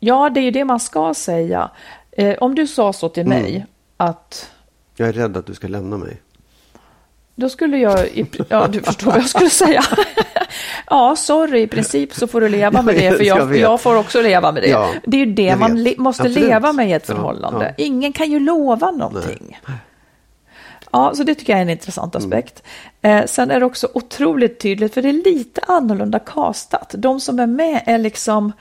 Ja, 0.00 0.30
det 0.30 0.40
är 0.40 0.44
ju 0.44 0.50
det 0.50 0.64
man 0.64 0.80
ska 0.80 1.14
säga. 1.14 1.70
Eh, 2.12 2.36
om 2.40 2.54
du 2.54 2.66
sa 2.66 2.92
så 2.92 3.08
till 3.08 3.26
Mm. 3.26 3.42
mig 3.42 3.66
att 3.96 4.50
Jag 4.96 5.08
är 5.08 5.12
rädd 5.12 5.36
att 5.36 5.46
du 5.46 5.54
ska 5.54 5.68
lämna 5.68 5.96
mig. 5.96 6.22
Då 7.38 7.48
skulle 7.48 7.78
jag... 7.78 8.06
I, 8.06 8.26
ja, 8.48 8.66
du 8.66 8.82
förstår 8.82 9.06
vad 9.06 9.16
jag 9.16 9.28
skulle 9.28 9.50
säga. 9.50 9.82
ja, 10.86 11.16
sorry, 11.16 11.60
i 11.60 11.66
princip 11.66 12.14
så 12.14 12.26
får 12.26 12.40
du 12.40 12.48
leva 12.48 12.82
med 12.82 12.94
det, 12.94 13.16
för 13.16 13.24
jag 13.24 13.56
jag, 13.56 13.80
får 13.80 13.96
också 13.96 14.22
leva 14.22 14.52
med 14.52 14.62
det. 14.62 14.68
Ja, 14.68 14.90
det 15.04 15.16
är 15.16 15.26
ju 15.26 15.32
det 15.32 15.56
man 15.56 15.82
le, 15.82 15.94
måste 15.98 16.22
Absolut. 16.22 16.48
leva 16.48 16.72
med 16.72 16.88
i 16.88 16.92
ett 16.92 17.04
Ja, 17.08 17.14
förhållande. 17.14 17.74
ja. 17.78 17.84
Ingen 17.84 18.12
kan 18.12 18.30
ju 18.30 18.40
lova 18.40 18.90
någonting. 18.90 19.58
Ja, 20.92 21.12
så 21.14 21.22
det 21.22 21.34
tycker 21.34 21.52
jag 21.52 21.58
är 21.58 21.62
en 21.62 21.70
intressant 21.70 22.16
aspekt. 22.16 22.62
Eh, 23.02 23.24
sen 23.26 23.50
är 23.50 23.60
det 23.60 23.66
också 23.66 23.88
otroligt 23.94 24.60
tydligt, 24.60 24.94
för 24.94 25.02
det 25.02 25.08
är 25.08 25.32
lite 25.32 25.60
annorlunda 25.66 26.18
castat. 26.18 26.94
De 26.98 27.20
som 27.20 27.38
är 27.38 27.46
med 27.46 27.82
är 27.86 27.98
liksom, 27.98 28.52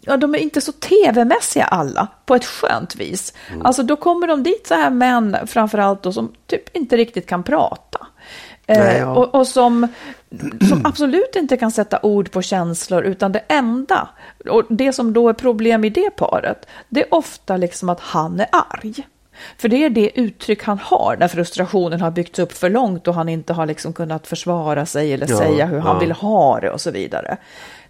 ja 0.00 0.16
de 0.16 0.34
är 0.34 0.38
inte 0.38 0.60
så 0.60 0.72
tv-mässiga 0.72 1.64
alla, 1.64 2.06
på 2.26 2.34
ett 2.34 2.44
skönt 2.44 2.96
vis. 2.96 3.34
Alltså 3.64 3.82
då 3.82 3.96
kommer 3.96 4.26
de 4.26 4.42
dit 4.42 4.66
så 4.66 4.74
här 4.74 4.90
män, 4.90 5.36
framförallt 5.46 6.02
då, 6.02 6.12
som 6.12 6.32
typ 6.46 6.76
inte 6.76 6.96
riktigt 6.96 7.26
kan 7.26 7.42
prata. 7.42 8.06
Eh, 8.66 8.78
Nej, 8.78 8.98
ja. 8.98 9.14
och, 9.14 9.34
och 9.34 9.46
som, 9.46 9.88
som 10.68 10.86
absolut 10.86 11.36
inte 11.36 11.56
kan 11.56 11.70
sätta 11.70 11.98
ord 12.02 12.30
på 12.30 12.42
känslor, 12.42 13.02
utan 13.02 13.32
det 13.32 13.42
enda, 13.48 14.08
och 14.50 14.64
det 14.68 14.92
som 14.92 15.12
då 15.12 15.28
är 15.28 15.32
problem 15.32 15.84
i 15.84 15.90
det 15.90 16.10
paret, 16.10 16.66
det 16.88 17.00
är 17.00 17.14
ofta 17.14 17.56
liksom 17.56 17.88
att 17.88 18.00
han 18.00 18.40
är 18.40 18.48
arg. 18.52 19.06
För 19.58 19.68
det 19.68 19.84
är 19.84 19.90
det 19.90 20.20
uttryck 20.20 20.64
han 20.64 20.78
har 20.78 21.16
när 21.20 21.28
frustrationen 21.28 22.00
har 22.00 22.10
byggts 22.10 22.38
upp 22.38 22.52
för 22.52 22.70
långt 22.70 23.08
och 23.08 23.14
han 23.14 23.28
inte 23.28 23.52
har 23.52 23.66
liksom 23.66 23.92
kunnat 23.92 24.26
försvara 24.26 24.86
sig 24.86 25.12
eller 25.12 25.26
Ja, 25.30 25.36
säga 25.36 25.66
hur 25.66 25.78
han 25.78 25.94
ja. 25.94 25.98
vill 25.98 26.12
ha 26.12 26.60
det 26.60 26.70
och 26.70 26.80
så 26.80 26.90
vidare. 26.90 27.36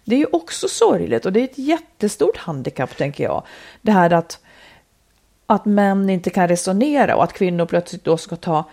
Det 0.03 0.15
är 0.15 0.19
ju 0.19 0.27
också 0.31 0.67
sorgligt 0.67 1.25
och 1.25 1.33
det 1.33 1.39
är 1.39 1.43
ett 1.43 1.57
jättestort 1.57 2.37
handikapp 2.37 2.97
tänker 2.97 3.23
jag. 3.23 3.43
Det 3.81 3.91
här 3.91 4.13
att, 4.13 4.39
att 5.45 5.65
män 5.65 6.09
inte 6.09 6.29
kan 6.29 6.47
resonera 6.47 7.15
och 7.15 7.23
att 7.23 7.33
kvinnor 7.33 7.65
plötsligt 7.65 8.03
då 8.03 8.17
ska 8.17 8.35
ta 8.35 8.63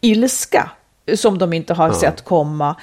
ilska 0.00 0.70
som 1.14 1.38
de 1.38 1.52
inte 1.52 1.74
har 1.74 1.92
sett 1.92 2.24
komma. 2.24 2.76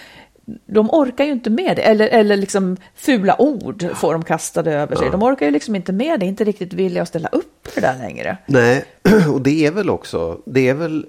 De 0.65 0.89
orkar 0.89 1.25
ju 1.25 1.31
inte 1.31 1.49
med 1.49 1.75
det, 1.75 1.81
eller, 1.81 2.07
eller 2.07 2.37
liksom 2.37 2.77
fula 2.95 3.41
ord 3.41 3.85
får 3.95 4.13
de 4.13 4.23
kastade 4.23 4.73
över 4.73 4.95
sig. 4.95 5.09
De 5.11 5.23
orkar 5.23 5.45
ju 5.45 5.51
liksom 5.51 5.75
inte 5.75 5.91
med 5.91 6.19
det, 6.19 6.25
inte 6.25 6.43
riktigt 6.43 6.73
villiga 6.73 7.03
att 7.03 7.09
ställa 7.09 7.27
upp 7.27 7.67
för 7.67 7.81
det 7.81 7.95
längre. 7.99 8.37
Nej, 8.45 8.85
och 9.33 9.41
det 9.41 9.65
är 9.65 9.71
väl 9.71 9.89
också, 9.89 10.39
det 10.45 10.69
är 10.69 10.73
väl, 10.73 11.05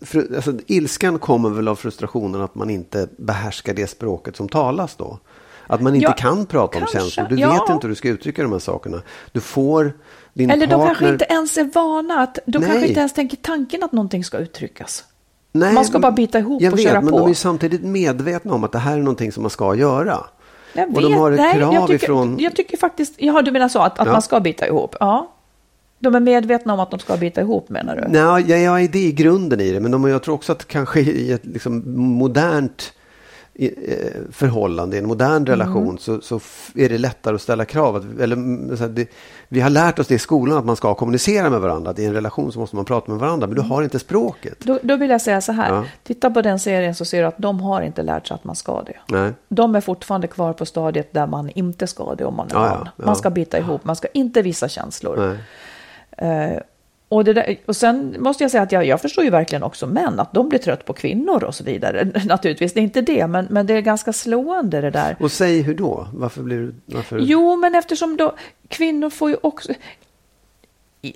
fru- 0.00 0.36
alltså, 0.36 0.52
ilskan 0.66 1.18
kommer 1.18 1.50
väl 1.50 1.68
av 1.68 1.76
frustrationen 1.76 2.40
att 2.40 2.54
man 2.54 2.70
inte 2.70 3.08
behärskar 3.16 3.74
det 3.74 3.86
språket 3.86 4.36
som 4.36 4.48
talas 4.48 4.96
då. 4.96 5.18
Att 5.66 5.80
man 5.82 5.94
inte 5.94 6.04
Ja, 6.04 6.12
kan 6.12 6.46
prata 6.46 6.78
om 6.78 6.80
kanske, 6.80 6.98
känslor. 6.98 7.26
Du 7.28 7.36
ja. 7.36 7.52
vet 7.52 7.70
inte 7.74 7.86
hur 7.86 7.88
du 7.88 7.94
ska 7.94 8.08
uttrycka 8.08 8.42
de 8.42 8.52
här 8.52 8.58
sakerna. 8.58 9.02
Du 9.32 9.40
får 9.40 9.92
din 10.34 10.50
Eller 10.50 10.66
partner... 10.66 10.78
de 10.78 10.86
kanske 10.86 11.08
inte 11.08 11.24
ens 11.28 11.58
är 11.58 11.64
vana, 11.74 12.14
att, 12.20 12.38
de 12.46 12.58
Nej. 12.58 12.68
kanske 12.70 12.86
inte 12.88 13.00
ens 13.00 13.12
tänker 13.12 13.36
tanken 13.36 13.82
att 13.82 13.92
någonting 13.92 14.24
ska 14.24 14.38
uttryckas. 14.38 15.04
Nej, 15.52 15.72
man 15.74 15.84
ska 15.84 15.98
bara 15.98 16.12
bita 16.12 16.38
ihop 16.38 16.62
jag 16.62 16.72
och 16.72 16.78
vet, 16.78 16.84
köra 16.86 17.00
men 17.00 17.10
på. 17.10 17.18
de 17.18 17.24
är 17.24 17.28
ju 17.28 17.34
samtidigt 17.34 17.82
medvetna 17.84 18.54
om 18.54 18.64
att 18.64 18.72
det 18.72 18.78
här 18.78 18.92
är 18.92 18.98
någonting 18.98 19.32
som 19.32 19.42
man 19.42 19.50
ska 19.50 19.74
göra. 19.74 20.18
Jag 20.74 20.96
Och 20.96 21.02
de 21.02 21.14
har 21.14 21.32
ett 21.32 21.38
nej, 21.40 21.54
krav 21.54 21.74
jag 21.74 21.86
tycker, 21.86 22.04
ifrån- 22.04 22.36
Jag 22.38 22.56
tycker 22.56 22.76
faktiskt, 22.76 23.14
ja 23.18 23.42
du 23.42 23.50
menar 23.50 23.68
så, 23.68 23.78
att, 23.78 23.98
att 23.98 24.06
Ja. 24.06 24.12
man 24.12 24.22
ska 24.22 24.40
bita 24.40 24.66
ihop? 24.66 24.96
Ja. 25.00 25.32
De 25.98 26.14
är 26.14 26.20
medvetna 26.20 26.72
om 26.72 26.80
att 26.80 26.90
de 26.90 27.00
ska 27.00 27.16
bita 27.16 27.40
ihop 27.40 27.68
menar 27.68 27.96
du? 27.96 28.04
Nej, 28.08 28.44
jag, 28.50 28.60
jag 28.60 28.82
är 28.82 28.88
det 28.88 28.98
i 28.98 29.12
grunden 29.12 29.60
i 29.60 29.72
det. 29.72 29.80
Men 29.80 29.90
de, 29.90 30.08
jag 30.08 30.22
tror 30.22 30.34
också 30.34 30.52
att 30.52 30.68
kanske 30.68 31.00
i 31.00 31.32
ett 31.32 31.44
liksom, 31.46 31.82
modernt 31.96 32.92
förhållande, 34.32 34.96
i 34.96 34.98
en 34.98 35.06
modern 35.06 35.46
relation, 35.46 35.98
så, 35.98 36.20
så 36.20 36.36
f- 36.36 36.72
är 36.74 36.88
det 36.88 36.98
lättare 36.98 37.34
att 37.34 37.42
ställa 37.42 37.64
krav. 37.64 37.96
Att, 37.96 38.20
eller, 38.20 38.36
mm, 38.36 38.76
så 38.76 38.82
här, 38.82 38.90
det, 38.90 39.08
vi 39.48 39.60
har 39.60 39.70
lärt 39.70 39.98
oss 39.98 40.06
det 40.06 40.14
i 40.14 40.18
skolan 40.18 40.58
att 40.58 40.64
man 40.64 40.76
ska 40.76 40.94
kommunicera 40.94 41.50
med 41.50 41.60
varandra. 41.60 41.90
Att 41.90 41.98
I 41.98 42.04
en 42.04 42.12
relation 42.14 42.52
så 42.52 42.58
måste 42.60 42.76
man 42.76 42.84
prata 42.84 43.10
med 43.10 43.20
varandra, 43.20 43.46
men 43.46 43.56
du 43.56 43.62
har 43.62 43.82
inte 43.82 43.98
språket. 43.98 44.56
Då, 44.60 44.78
då 44.82 44.96
vill 44.96 45.10
jag 45.10 45.20
säga 45.20 45.40
så 45.40 45.52
här, 45.52 45.74
Ja. 45.74 45.84
titta 46.02 46.30
på 46.30 46.42
den 46.42 46.58
serien 46.58 46.94
så 46.94 47.04
ser 47.04 47.20
du 47.20 47.26
att 47.28 47.38
de 47.38 47.60
har 47.60 47.82
inte 47.82 48.02
lärt 48.02 48.26
sig 48.26 48.34
att 48.34 48.44
man 48.44 48.56
ska 48.56 48.82
det. 48.82 48.96
Nej. 49.08 49.32
De 49.48 49.74
är 49.74 49.80
fortfarande 49.80 50.26
kvar 50.26 50.52
på 50.52 50.66
stadiet 50.66 51.12
där 51.12 51.26
man 51.26 51.50
inte 51.50 51.86
ska 51.86 52.14
det 52.14 52.24
om 52.24 52.36
man 52.36 52.46
är 52.46 52.54
Ja, 52.54 52.60
barn. 52.60 52.88
ja. 52.96 53.04
Man 53.06 53.16
ska 53.16 53.30
bita 53.30 53.58
ihop, 53.58 53.84
man 53.84 53.96
ska 53.96 54.08
inte 54.14 54.42
visa 54.42 54.68
känslor. 54.68 55.16
Nej. 56.18 56.60
Och, 57.12 57.24
det 57.24 57.32
där, 57.32 57.56
och 57.66 57.76
sen 57.76 58.16
måste 58.18 58.44
jag 58.44 58.50
säga 58.50 58.62
att 58.62 58.72
jag, 58.72 58.86
jag 58.86 59.00
förstår 59.00 59.24
ju 59.24 59.30
verkligen 59.30 59.62
också 59.62 59.86
män, 59.86 60.20
att 60.20 60.34
de 60.34 60.48
blir 60.48 60.58
trött 60.58 60.84
på 60.84 60.92
kvinnor 60.92 61.44
och 61.44 61.54
så 61.54 61.64
vidare. 61.64 62.04
Naturligtvis, 62.26 62.72
det 62.72 62.80
är 62.80 62.82
inte 62.82 63.00
det, 63.00 63.26
men, 63.26 63.46
men 63.50 63.66
det 63.66 63.74
är 63.74 63.80
ganska 63.80 64.12
slående 64.12 64.80
det 64.80 64.90
där. 64.90 65.16
Och 65.20 65.32
säg 65.32 65.62
hur 65.62 65.74
då? 65.74 66.08
Varför 66.14 66.42
blir 66.42 66.56
du... 66.56 66.74
Varför? 66.86 67.18
Jo, 67.18 67.56
men 67.56 67.74
eftersom 67.74 68.16
då 68.16 68.34
kvinnor 68.68 69.10
får 69.10 69.30
ju 69.30 69.36
också... 69.40 69.72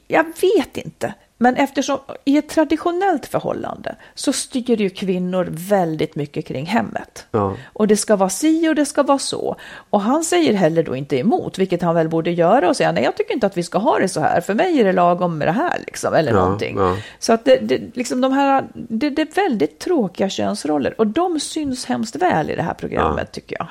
Jag 0.06 0.24
vet 0.24 0.76
inte, 0.76 1.14
men 1.38 1.56
eftersom 1.56 1.98
i 2.24 2.36
ett 2.38 2.48
traditionellt 2.48 3.26
förhållande 3.26 3.96
så 4.14 4.32
styr 4.32 4.80
ju 4.80 4.90
kvinnor 4.90 5.46
väldigt 5.50 6.16
mycket 6.16 6.46
kring 6.46 6.66
hemmet. 6.66 7.26
Ja. 7.30 7.56
Och 7.72 7.86
det 7.86 7.96
ska 7.96 8.16
vara 8.16 8.28
si 8.28 8.68
och 8.68 8.74
det 8.74 8.84
ska 8.86 9.02
vara 9.02 9.18
så. 9.18 9.56
Och 9.90 10.00
han 10.00 10.24
säger 10.24 10.54
heller 10.54 10.82
då 10.82 10.96
inte 10.96 11.16
emot, 11.18 11.58
vilket 11.58 11.82
han 11.82 11.94
väl 11.94 12.08
borde 12.08 12.30
göra 12.30 12.68
och 12.68 12.76
säga 12.76 12.92
nej, 12.92 13.04
jag 13.04 13.16
tycker 13.16 13.34
inte 13.34 13.46
att 13.46 13.56
vi 13.56 13.62
ska 13.62 13.78
ha 13.78 13.98
det 13.98 14.08
så 14.08 14.20
här. 14.20 14.40
För 14.40 14.54
mig 14.54 14.80
är 14.80 14.84
det 14.84 14.92
lagom 14.92 15.38
med 15.38 15.48
det 15.48 15.52
här, 15.52 15.78
liksom, 15.86 16.14
eller 16.14 16.32
Ja, 16.32 16.38
någonting. 16.38 16.76
ja. 16.78 16.96
Så 17.18 17.32
att 17.32 17.44
det, 17.44 17.56
det, 17.56 17.80
liksom 17.96 18.20
de 18.20 18.32
här, 18.32 18.64
det, 18.74 19.10
det 19.10 19.22
är 19.22 19.34
väldigt 19.34 19.78
tråkiga 19.78 20.28
könsroller 20.28 21.00
och 21.00 21.06
de 21.06 21.40
syns 21.40 21.86
hemskt 21.86 22.16
väl 22.16 22.50
i 22.50 22.56
det 22.56 22.62
här 22.62 22.74
programmet 22.74 23.32
tycker 23.32 23.56
jag. 23.58 23.66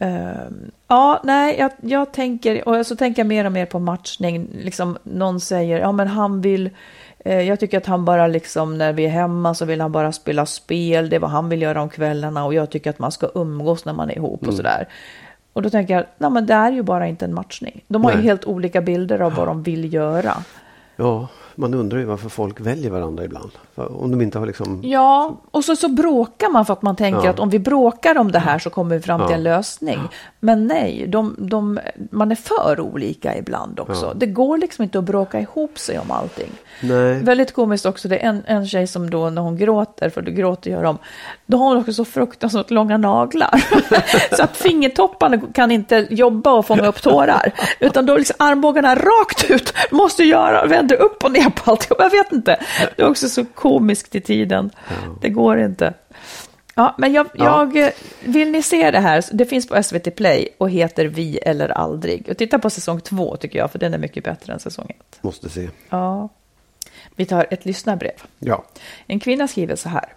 Ehm, 0.00 0.70
ja, 0.88 1.20
nej, 1.24 1.56
jag, 1.58 1.70
jag 1.80 2.12
tänker, 2.12 2.68
och 2.68 2.86
så 2.86 2.96
tänker 2.96 3.20
jag 3.22 3.26
mer 3.26 3.44
och 3.44 3.52
mer 3.52 3.66
på 3.66 3.78
matchning. 3.78 4.48
Liksom, 4.52 4.98
någon 5.02 5.40
säger, 5.40 5.80
ja 5.80 5.92
men 5.92 6.08
han 6.08 6.40
vill, 6.40 6.70
eh, 7.18 7.40
jag 7.40 7.60
tycker 7.60 7.78
att 7.78 7.86
han 7.86 8.04
bara 8.04 8.26
liksom, 8.26 8.78
när 8.78 8.92
vi 8.92 9.04
är 9.04 9.10
hemma 9.10 9.54
så 9.54 9.64
vill 9.64 9.80
han 9.80 9.92
bara 9.92 10.12
spela 10.12 10.46
spel, 10.46 11.08
det 11.08 11.16
är 11.16 11.20
vad 11.20 11.30
han 11.30 11.48
vill 11.48 11.62
göra 11.62 11.82
om 11.82 11.88
kvällarna 11.88 12.44
och 12.44 12.54
jag 12.54 12.70
tycker 12.70 12.90
att 12.90 12.98
man 12.98 13.12
ska 13.12 13.30
umgås 13.34 13.84
när 13.84 13.92
man 13.92 14.10
är 14.10 14.14
ihop 14.16 14.48
och 14.48 14.54
sådär. 14.54 14.88
Och 15.52 15.62
då 15.62 15.70
tänker 15.70 15.94
jag, 15.94 16.04
nej 16.18 16.30
men 16.30 16.46
det 16.46 16.54
är 16.54 16.72
ju 16.72 16.82
bara 16.82 17.06
inte 17.06 17.24
en 17.24 17.34
matchning. 17.34 17.84
De 17.88 18.04
har 18.04 18.10
ju 18.10 18.16
Nej. 18.16 18.26
helt 18.26 18.44
olika 18.44 18.80
bilder 18.80 19.20
av 19.20 19.34
vad 19.34 19.46
de 19.46 19.62
vill 19.62 19.94
göra. 19.94 20.34
Ja, 20.96 21.28
man 21.56 21.74
undrar 21.74 21.98
ju 21.98 22.04
varför 22.04 22.28
folk 22.28 22.60
väljer 22.60 22.90
varandra 22.90 23.24
ibland. 23.24 23.50
Om 23.74 24.10
de 24.10 24.20
inte 24.20 24.38
har 24.38 24.46
liksom... 24.46 24.80
Ja, 24.84 25.36
och 25.50 25.64
så, 25.64 25.76
så 25.76 25.88
bråkar 25.88 26.48
man 26.50 26.66
för 26.66 26.72
att 26.72 26.82
man 26.82 26.96
tänker 26.96 27.24
Ja. 27.24 27.30
att 27.30 27.40
om 27.40 27.50
vi 27.50 27.58
bråkar 27.58 28.18
om 28.18 28.32
det 28.32 28.38
här 28.38 28.58
så 28.58 28.70
kommer 28.70 28.96
vi 28.96 29.02
fram 29.02 29.20
till 29.20 29.30
Ja. 29.30 29.34
en 29.36 29.42
lösning. 29.42 30.00
Men 30.40 30.66
nej, 30.66 31.04
de, 31.08 31.34
de, 31.38 31.80
man 32.10 32.30
är 32.30 32.34
för 32.34 32.80
olika 32.80 33.36
ibland 33.38 33.80
också. 33.80 34.06
Ja. 34.06 34.12
Det 34.14 34.26
går 34.26 34.58
liksom 34.58 34.82
inte 34.84 34.98
att 34.98 35.04
bråka 35.04 35.40
ihop 35.40 35.78
sig 35.78 35.98
om 35.98 36.10
allting. 36.10 36.50
Nej. 36.82 37.14
Väldigt 37.22 37.52
komiskt 37.54 37.86
också, 37.86 38.08
det 38.08 38.18
är 38.18 38.28
en, 38.28 38.42
en 38.46 38.66
tjej 38.66 38.86
som 38.86 39.10
då 39.10 39.30
när 39.30 39.42
hon 39.42 39.56
gråter, 39.56 40.10
för 40.10 40.22
du 40.22 40.30
gråter 40.32 40.70
gör 40.70 40.82
de, 40.82 40.98
då 41.46 41.58
har 41.58 41.68
hon 41.68 41.76
också 41.76 41.92
så 41.92 42.04
fruktansvärt 42.04 42.70
långa 42.70 42.96
naglar. 42.96 43.64
så 44.36 44.42
att 44.42 44.56
fingertopparna 44.56 45.38
kan 45.54 45.70
inte 45.70 46.06
jobba 46.10 46.52
och 46.52 46.66
fånga 46.66 46.86
upp 46.86 47.02
tårar. 47.02 47.52
Utan 47.80 48.06
då 48.06 48.14
är 48.14 48.18
liksom 48.18 48.36
armbågarna 48.38 48.94
rakt 48.94 49.50
ut, 49.50 49.72
måste 49.90 50.22
göra, 50.24 50.66
vända 50.66 50.94
upp 50.94 51.24
och 51.24 51.32
ner 51.32 51.45
på 51.54 51.70
alltihop. 51.70 51.98
Jag 52.00 52.10
vet 52.10 52.32
inte, 52.32 52.60
det 52.96 53.02
är 53.02 53.08
också 53.08 53.28
så 53.28 53.44
komiskt 53.44 54.14
i 54.14 54.20
tiden. 54.20 54.70
Det 55.20 55.28
går 55.28 55.58
inte. 55.58 55.94
Ja, 56.74 56.94
men 56.98 57.12
jag, 57.12 57.26
Ja. 57.34 57.70
jag, 57.74 57.92
vill 58.24 58.50
ni 58.50 58.62
se 58.62 58.90
det 58.90 59.00
här? 59.00 59.24
Det 59.32 59.46
finns 59.46 59.68
på 59.68 59.82
SVT 59.82 60.16
Play 60.16 60.48
och 60.58 60.70
heter 60.70 61.04
Vi 61.04 61.38
eller 61.38 61.68
aldrig. 61.68 62.28
Och 62.30 62.36
titta 62.36 62.58
på 62.58 62.70
säsong 62.70 63.00
två 63.00 63.36
tycker 63.36 63.58
jag, 63.58 63.70
för 63.72 63.78
den 63.78 63.94
är 63.94 63.98
mycket 63.98 64.24
bättre 64.24 64.52
än 64.52 64.60
säsong 64.60 64.90
ett. 65.00 65.22
Måste 65.22 65.48
se. 65.48 65.68
Ja. 65.90 66.28
Vi 67.16 67.26
tar 67.26 67.46
ett 67.50 67.64
lyssnarbrev. 67.64 68.22
Ja. 68.38 68.64
En 69.06 69.20
kvinna 69.20 69.48
skriver 69.48 69.76
så 69.76 69.88
här. 69.88 70.12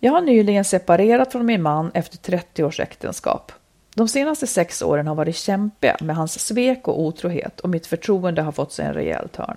Jag 0.00 0.12
har 0.12 0.20
nyligen 0.20 0.64
separerat 0.64 1.32
från 1.32 1.46
min 1.46 1.62
man 1.62 1.90
efter 1.94 2.16
30 2.18 2.64
års 2.64 2.80
äktenskap. 2.80 3.52
De 3.94 4.08
senaste 4.08 4.46
sex 4.46 4.82
åren 4.82 5.06
har 5.06 5.14
varit 5.14 5.36
kämpiga 5.36 5.96
med 6.00 6.16
hans 6.16 6.40
svek 6.46 6.88
och 6.88 7.00
otrohet 7.00 7.60
och 7.60 7.70
mitt 7.70 7.86
förtroende 7.86 8.42
har 8.42 8.52
fått 8.52 8.72
sig 8.72 8.86
en 8.86 8.94
rejäl 8.94 9.28
törn. 9.28 9.56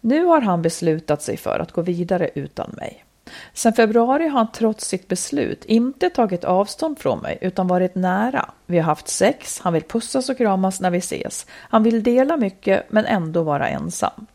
Nu 0.00 0.24
har 0.24 0.40
han 0.40 0.62
beslutat 0.62 1.22
sig 1.22 1.36
för 1.36 1.58
att 1.58 1.72
gå 1.72 1.82
vidare 1.82 2.30
utan 2.34 2.74
mig. 2.76 3.04
Sen 3.52 3.72
februari 3.72 4.28
har 4.28 4.38
han 4.38 4.52
trots 4.52 4.86
sitt 4.88 5.08
beslut 5.08 5.64
inte 5.64 6.10
tagit 6.10 6.44
avstånd 6.44 6.98
från 6.98 7.18
mig 7.18 7.38
utan 7.40 7.66
varit 7.66 7.94
nära. 7.94 8.50
Vi 8.66 8.78
har 8.78 8.84
haft 8.84 9.08
sex, 9.08 9.60
han 9.60 9.72
vill 9.72 9.82
pussas 9.82 10.28
och 10.28 10.36
kramas 10.36 10.80
när 10.80 10.90
vi 10.90 10.98
ses. 10.98 11.46
Han 11.50 11.82
vill 11.82 12.02
dela 12.02 12.36
mycket 12.36 12.92
men 12.92 13.06
ändå 13.06 13.42
vara 13.42 13.68
ensam. 13.68 14.26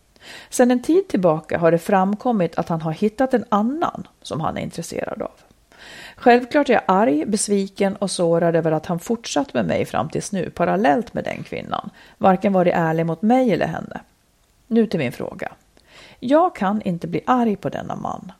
Sen 0.49 0.71
en 0.71 0.81
tid 0.81 1.07
tillbaka 1.07 1.57
har 1.57 1.71
det 1.71 1.77
framkommit 1.77 2.55
att 2.55 2.69
han 2.69 2.81
har 2.81 2.91
hittat 2.91 3.33
en 3.33 3.45
annan 3.49 4.07
som 4.21 4.41
han 4.41 4.57
är 4.57 4.61
intresserad 4.61 5.21
av. 5.21 5.31
Självklart 6.15 6.69
är 6.69 6.73
jag 6.73 6.83
arg, 6.87 7.25
besviken 7.25 7.95
och 7.95 8.11
sårad 8.11 8.55
över 8.55 8.71
att 8.71 8.85
han 8.85 8.99
fortsatt 8.99 9.53
med 9.53 9.65
mig 9.65 9.85
fram 9.85 10.09
tills 10.09 10.31
nu 10.31 10.49
parallellt 10.49 11.13
med 11.13 11.23
den 11.23 11.43
kvinnan. 11.43 11.89
Varken 12.17 12.53
varit 12.53 12.73
ärlig 12.75 13.05
mot 13.05 13.21
mig 13.21 13.51
eller 13.51 13.67
henne. 13.67 14.01
Nu 14.67 14.87
till 14.87 14.99
min 14.99 15.11
fråga. 15.11 15.51
Jag 16.19 16.55
kan 16.55 16.81
inte 16.81 17.07
bli 17.07 17.21
arg 17.25 17.55
på 17.55 17.69
denna 17.69 17.95
man. 17.95 18.31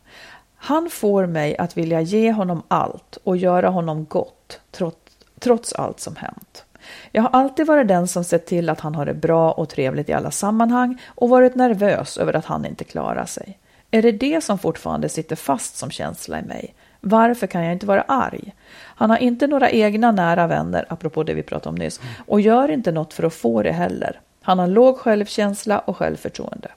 Han 0.55 0.89
får 0.89 1.25
mig 1.25 1.58
att 1.58 1.77
vilja 1.77 2.01
ge 2.01 2.32
honom 2.32 2.63
allt 2.67 3.17
och 3.24 3.38
göra 3.38 3.70
honom 3.70 4.05
gott 4.05 4.60
trots, 4.72 5.17
trots 5.39 5.74
allt 5.74 6.00
som 6.00 6.15
hänt. 6.15 6.65
Jag 7.12 7.24
har 7.24 7.29
alltid 7.29 7.67
varit 7.67 7.88
den 7.88 8.08
som 8.08 8.24
sett 8.24 8.46
till 8.46 8.70
att 8.70 8.79
han 8.79 8.96
har 8.96 9.05
det 9.05 9.13
bra 9.13 9.51
och 9.51 9.70
trevligt 9.70 10.10
i 10.10 10.13
alla 10.13 10.32
sammanhang 10.32 11.01
och 11.08 11.29
varit 11.29 11.55
nervös 11.55 12.17
över 12.17 12.34
att 12.36 12.46
han 12.46 12.65
inte 12.65 12.84
klarar 12.84 13.25
sig. 13.25 13.58
Är 13.91 14.01
det 14.01 14.12
det 14.12 14.44
som 14.44 14.58
fortfarande 14.58 15.10
sitter 15.10 15.36
fast 15.36 15.77
som 15.77 15.91
känsla 15.91 16.39
i 16.39 16.44
mig? 16.44 16.74
Varför 17.01 17.48
kan 17.48 17.63
jag 17.63 17.74
inte 17.74 17.86
vara 17.86 18.01
arg? 18.01 18.53
Han 18.72 19.10
har 19.10 19.17
inte 19.17 19.48
några 19.48 19.70
egna 19.70 20.12
nära 20.12 20.48
vänner, 20.48 20.86
apropå 20.89 21.24
det 21.24 21.34
vi 21.34 21.44
pratade 21.44 21.70
om 21.70 21.75
nyss, 21.75 22.00
och 22.27 22.41
gör 22.41 22.72
inte 22.72 22.91
något 22.91 23.13
för 23.13 23.24
att 23.24 23.34
få 23.34 23.63
det 23.63 23.72
heller. 23.72 24.20
Han 24.45 24.59
har 24.59 24.67
låg 24.67 24.97
självkänsla 24.97 25.79
och 25.79 25.97
självförtroende. 25.97 26.71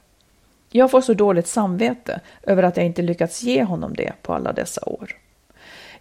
Jag 0.71 0.91
får 0.91 1.01
så 1.01 1.13
dåligt 1.13 1.47
samvete 1.47 2.19
över 2.43 2.63
att 2.63 2.77
jag 2.77 2.85
inte 2.85 3.01
lyckats 3.01 3.43
ge 3.43 3.63
honom 3.63 3.93
det 3.93 4.13
på 4.21 4.33
alla 4.33 4.53
dessa 4.53 4.81
år. 4.85 5.15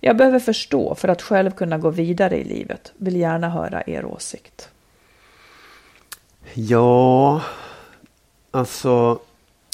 Jag 0.00 0.16
behöver 0.16 0.38
förstå 0.38 0.94
för 0.94 1.08
att 1.08 1.22
själv 1.22 1.50
kunna 1.50 1.78
gå 1.78 1.90
vidare 1.90 2.36
i 2.36 2.44
livet. 2.44 2.92
Vill 2.96 3.16
gärna 3.16 3.48
höra 3.48 3.82
er 3.86 4.04
åsikt. 4.04 4.68
Ja, 6.54 7.42
alltså. 8.50 9.18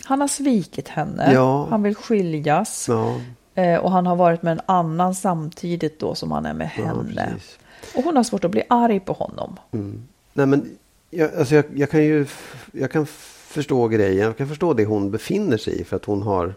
Han 0.05 0.21
har 0.21 0.29
svikit 0.29 0.89
henne. 0.89 1.33
Ja. 1.33 1.67
Han 1.71 1.83
vill 1.83 1.95
skiljas. 1.95 2.87
Ja, 2.89 3.21
Eh, 3.57 3.79
och 3.79 3.91
han 3.91 4.07
har 4.07 4.17
varit 4.17 4.43
med 4.43 4.53
en 4.53 4.61
annan 4.67 5.15
samtidigt 5.15 6.01
då 6.01 6.15
som 6.15 6.33
han 6.33 6.47
är 6.47 6.55
med 6.55 6.71
ja 6.79 6.85
henne. 6.85 7.31
precis. 7.33 7.59
och 7.97 8.05
hon 8.05 8.17
har 8.17 8.25
svårt 8.25 8.45
att 8.45 8.51
bli 8.51 8.63
arg 8.69 9.01
på 9.01 9.13
honom. 9.13 9.57
Nej, 10.33 10.47
men 10.47 10.79
jag, 11.15 11.35
alltså 11.35 11.55
jag, 11.55 11.65
jag 11.75 11.91
kan 11.91 12.05
ju 12.05 12.27
jag 12.73 12.91
kan 12.91 13.07
förstå 13.49 13.89
grejen. 13.89 14.27
Jag 14.27 14.37
kan 14.37 14.49
förstå 14.49 14.75
det 14.75 14.85
hon 14.85 15.11
befinner 15.11 15.57
sig 15.57 15.81
i. 15.81 15.85
För 15.85 15.97
att 15.97 16.05
hon 16.05 16.23
har 16.23 16.55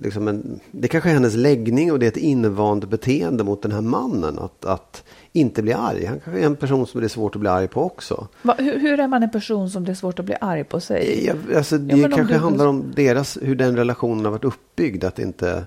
liksom 0.00 0.28
en, 0.28 0.60
det 0.70 0.88
kanske 0.88 1.10
är 1.10 1.14
hennes 1.14 1.34
läggning 1.34 1.92
och 1.92 1.98
det 1.98 2.06
är 2.06 2.10
ett 2.10 2.16
invant 2.16 2.84
beteende 2.88 3.44
mot 3.44 3.62
den 3.62 3.72
här 3.72 3.80
mannen. 3.80 4.38
Att, 4.38 4.64
att 4.64 5.04
inte 5.32 5.62
bli 5.62 5.72
arg. 5.72 6.04
Han 6.04 6.20
kanske 6.20 6.42
är 6.42 6.46
en 6.46 6.56
person 6.56 6.86
som 6.86 7.00
det 7.00 7.06
är 7.06 7.08
svårt 7.08 7.34
att 7.34 7.40
bli 7.40 7.48
arg 7.50 7.68
på 7.68 7.82
också. 7.82 8.28
Va, 8.42 8.54
hur, 8.58 8.78
hur 8.78 9.00
är 9.00 9.08
man 9.08 9.22
en 9.22 9.30
person 9.30 9.70
som 9.70 9.84
det 9.84 9.92
är 9.92 9.94
svårt 9.94 10.18
att 10.18 10.24
bli 10.24 10.34
arg 10.40 10.64
på 10.64 10.80
sig? 10.80 11.26
Jag, 11.26 11.56
alltså, 11.56 11.78
det 11.78 11.94
om 12.04 12.12
kanske 12.12 12.34
du- 12.34 12.40
handlar 12.40 12.66
om 12.66 12.84
deras, 12.96 13.38
hur 13.42 13.54
den 13.54 13.76
relationen 13.76 14.24
har 14.24 14.32
varit 14.32 14.44
uppbyggd. 14.44 15.04
Att 15.04 15.18
inte, 15.18 15.66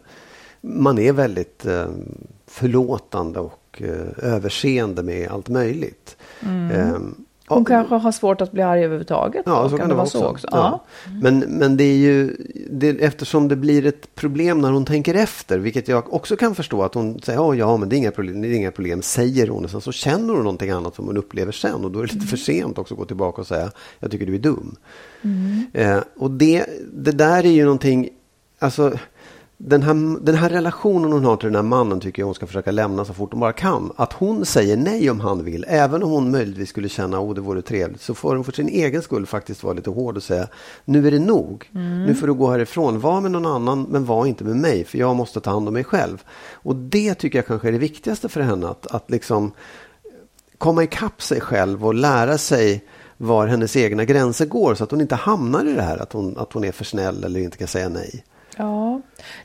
man 0.61 0.99
är 0.99 1.13
väldigt 1.13 1.65
eh, 1.65 1.87
förlåtande 2.47 3.39
och 3.39 3.81
eh, 3.81 4.33
överseende 4.33 5.03
med 5.03 5.29
allt 5.31 5.49
möjligt. 5.49 6.17
Eh, 6.73 6.97
Hon 7.49 7.59
ja, 7.59 7.65
kanske 7.65 7.95
har 7.95 8.12
svårt 8.12 8.41
att 8.41 8.51
bli 8.51 8.62
arg 8.62 8.83
överhuvudtaget. 8.83 9.43
Ja, 9.45 9.69
så 9.69 9.77
kan, 9.77 9.89
det 9.89 9.95
vara 9.95 10.05
också. 10.05 10.25
också? 10.25 10.47
Ja. 10.51 10.83
Men, 11.21 11.39
men 11.39 11.77
det 11.77 11.83
är 11.83 11.97
ju, 11.97 12.38
det, 12.71 12.89
eftersom 12.89 13.47
det 13.47 13.55
blir 13.55 13.85
ett 13.85 14.15
problem 14.15 14.62
när 14.62 14.71
hon 14.71 14.85
tänker 14.85 15.13
efter, 15.13 15.59
vilket 15.59 15.88
jag 15.88 16.13
också 16.13 16.35
kan 16.35 16.55
förstå 16.55 16.83
att 16.83 16.93
hon 16.93 17.19
säger 17.21 17.39
ja, 17.39 17.55
ja 17.55 17.77
men 17.77 17.89
det 17.89 17.95
är 17.95 17.97
inga 17.97 18.12
problem, 18.12 18.41
det 18.41 18.47
är 18.47 18.53
inga 18.53 18.71
problem, 18.71 19.01
säger 19.01 19.47
hon. 19.47 19.63
Och 19.63 19.71
sen 19.71 19.81
så 19.81 19.91
känner 19.91 20.33
hon 20.33 20.43
någonting 20.43 20.69
annat 20.69 20.95
som 20.95 21.05
hon 21.05 21.17
upplever 21.17 21.51
sen 21.51 21.85
och 21.85 21.91
då 21.91 21.99
är 21.99 22.07
det 22.07 22.13
lite 22.13 22.27
för 22.27 22.38
sent 22.38 22.77
också 22.77 22.93
att 22.93 22.99
gå 22.99 23.05
tillbaka 23.05 23.41
och 23.41 23.47
säga 23.47 23.71
jag 23.99 24.12
tycker 24.12 24.25
du 24.25 24.35
är 24.35 24.39
dum. 24.39 24.75
Eh, 25.73 25.99
och 26.17 26.31
det, 26.31 26.65
det 26.93 27.12
där 27.12 27.45
är 27.45 27.51
ju 27.51 27.63
någonting, 27.63 28.09
alltså 28.59 28.93
den 29.62 29.84
här, 29.84 30.19
den 30.26 30.36
här 30.36 30.50
relationen 30.50 31.12
hon 31.12 31.26
har 31.26 31.38
till 31.38 31.48
den 31.48 31.56
här 31.56 31.63
mannen 31.63 32.00
tycker 32.00 32.22
jag 32.22 32.26
hon 32.26 32.36
ska 32.36 32.48
försöka 32.48 32.72
lämna 32.72 33.06
så 33.06 33.13
fort 33.13 33.32
hon 33.32 33.39
bara 33.39 33.54
kan. 33.54 33.91
Att 33.95 34.13
hon 34.13 34.45
säger 34.45 34.78
nej 34.78 35.10
om 35.10 35.19
han 35.19 35.43
vill, 35.43 35.65
även 35.67 36.04
om 36.04 36.12
hon 36.12 36.32
möjligtvis 36.32 36.69
skulle 36.69 36.89
känna 36.89 37.17
att 37.17 37.24
oh, 37.24 37.34
det 37.34 37.41
vore 37.41 37.62
trevligt, 37.62 38.02
så 38.02 38.13
får 38.13 38.36
hon 38.36 38.43
för 38.43 38.52
sin 38.52 38.69
egen 38.69 39.02
skull 39.02 39.26
faktiskt 39.26 39.63
vara 39.63 39.74
lite 39.74 39.89
hård 39.89 40.17
och 40.17 40.24
säga 40.24 40.48
nu 40.86 41.08
är 41.08 41.12
det 41.12 41.19
nog. 41.19 41.69
Nu 42.08 42.15
får 42.15 42.28
du 42.28 42.34
gå 42.34 42.52
härifrån. 42.52 43.00
Var 43.00 43.22
med 43.22 43.32
någon 43.32 43.45
annan, 43.45 43.88
men 43.89 44.06
var 44.06 44.26
inte 44.26 44.43
med 44.43 44.56
mig, 44.56 44.84
för 44.84 44.98
jag 44.98 45.15
måste 45.15 45.39
ta 45.39 45.52
hand 45.52 45.67
om 45.67 45.74
mig 45.74 45.84
själv. 45.84 46.24
Och 46.54 46.76
det 46.76 47.13
tycker 47.13 47.38
jag 47.38 47.48
kanske 47.48 47.67
är 47.67 47.72
det 47.72 47.78
viktigaste 47.78 48.30
för 48.30 48.41
henne, 48.41 48.67
att, 48.67 48.88
att 48.88 49.12
liksom 49.12 49.52
komma 50.58 50.84
ikapp 50.84 51.22
sig 51.22 51.41
själv 51.41 51.86
och 51.86 51.93
lära 51.93 52.38
sig 52.38 52.86
var 53.17 53.48
hennes 53.48 53.76
egna 53.76 54.06
gränser 54.06 54.45
går 54.45 54.76
så 54.76 54.84
att 54.84 54.91
hon 54.91 55.02
inte 55.02 55.15
hamnar 55.15 55.65
i 55.65 55.74
det 55.74 55.82
här 55.82 55.98
att 55.98 56.13
hon, 56.13 56.38
att 56.38 56.54
hon 56.54 56.63
är 56.63 56.72
för 56.72 56.86
snäll 56.86 57.24
eller 57.24 57.39
inte 57.39 57.58
kan 57.58 57.67
säga 57.67 57.89
nej. 57.89 58.24
Ja, 58.62 59.02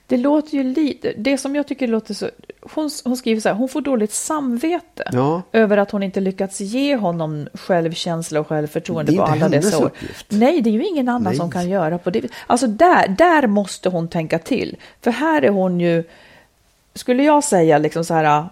det 0.06 0.16
låter 0.16 0.54
ju 0.54 0.62
lite, 0.62 1.12
det 1.16 1.38
som 1.38 1.56
jag 1.56 1.66
tycker 1.66 1.88
låter 1.88 2.14
så, 2.14 2.30
hon, 2.60 2.90
hon 3.04 3.16
skriver 3.16 3.40
så 3.40 3.48
här, 3.48 3.56
hon 3.56 3.68
får 3.68 3.80
dåligt 3.80 4.12
samvete 4.12 5.10
Ja. 5.12 5.42
över 5.52 5.76
att 5.76 5.90
hon 5.90 6.02
inte 6.02 6.20
lyckats 6.20 6.60
ge 6.60 6.96
honom 6.96 7.48
självkänsla 7.54 8.40
och 8.40 8.48
självförtroende 8.48 9.12
på 9.16 9.22
alla 9.22 9.48
dessa 9.48 9.78
år. 9.78 9.84
uppgift. 9.84 10.26
Nej, 10.28 10.60
det 10.60 10.70
är 10.70 10.72
ju 10.72 10.86
ingen 10.86 11.08
annan 11.08 11.22
Nej. 11.22 11.36
som 11.36 11.50
kan 11.50 11.68
göra 11.68 11.98
på 11.98 12.10
det 12.10 12.24
Alltså 12.46 12.66
där, 12.66 13.08
där 13.08 13.46
måste 13.46 13.88
hon 13.88 14.08
tänka 14.08 14.38
till. 14.38 14.76
För 15.00 15.10
här 15.10 15.42
är 15.42 15.50
hon 15.50 15.80
ju, 15.80 16.04
skulle 16.94 17.22
jag 17.22 17.44
säga 17.44 17.78
liksom 17.78 18.04
så 18.04 18.14
här, 18.14 18.44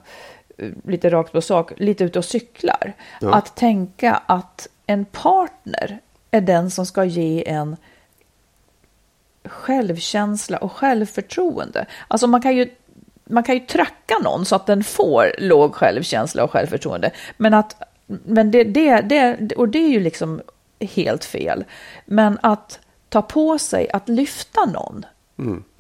eh, 0.59 0.69
lite 0.85 1.11
rakt 1.11 1.33
på 1.33 1.41
sak, 1.41 1.73
lite 1.77 2.05
ute 2.05 2.19
och 2.19 2.25
cyklar. 2.25 2.93
Ja. 3.21 3.35
Att 3.35 3.57
tänka 3.57 4.23
att 4.27 4.69
en 4.87 5.05
partner 5.05 5.99
är 6.31 6.41
den 6.41 6.71
som 6.71 6.87
ska 6.87 7.05
ge 7.05 7.49
en 7.49 7.77
självkänsla 9.45 10.59
och 10.59 10.73
självförtroende. 10.73 11.87
Alltså 12.09 12.27
man 12.27 12.43
kan 12.43 12.57
ju 12.57 12.71
man 13.25 13.43
kan 13.43 13.55
ju 13.55 13.61
tracka 13.61 14.19
någon 14.19 14.45
så 14.45 14.57
att 14.57 14.67
den 14.67 14.85
får 14.85 15.33
låg 15.39 15.75
självkänsla 15.75 16.45
och 16.45 16.51
självförtroende. 16.51 17.11
Men 17.37 17.55
att, 17.55 17.83
men 18.07 18.51
det, 18.51 18.65
det, 18.65 19.01
det, 19.01 19.53
och 19.57 19.69
det 19.69 19.79
är 19.79 19.89
ju 19.89 20.01
liksom 20.01 20.41
helt 20.81 21.25
fel. 21.25 21.65
Men 22.07 22.39
att 22.43 22.81
ta 23.09 23.23
på 23.23 23.59
sig 23.59 23.91
att 23.91 24.09
lyfta 24.09 24.65
någon. 24.65 25.07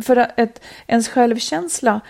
För 0.02 0.16
att 0.16 0.38
ett, 0.38 0.60
ens 0.86 1.08
självkänsla 1.08 2.00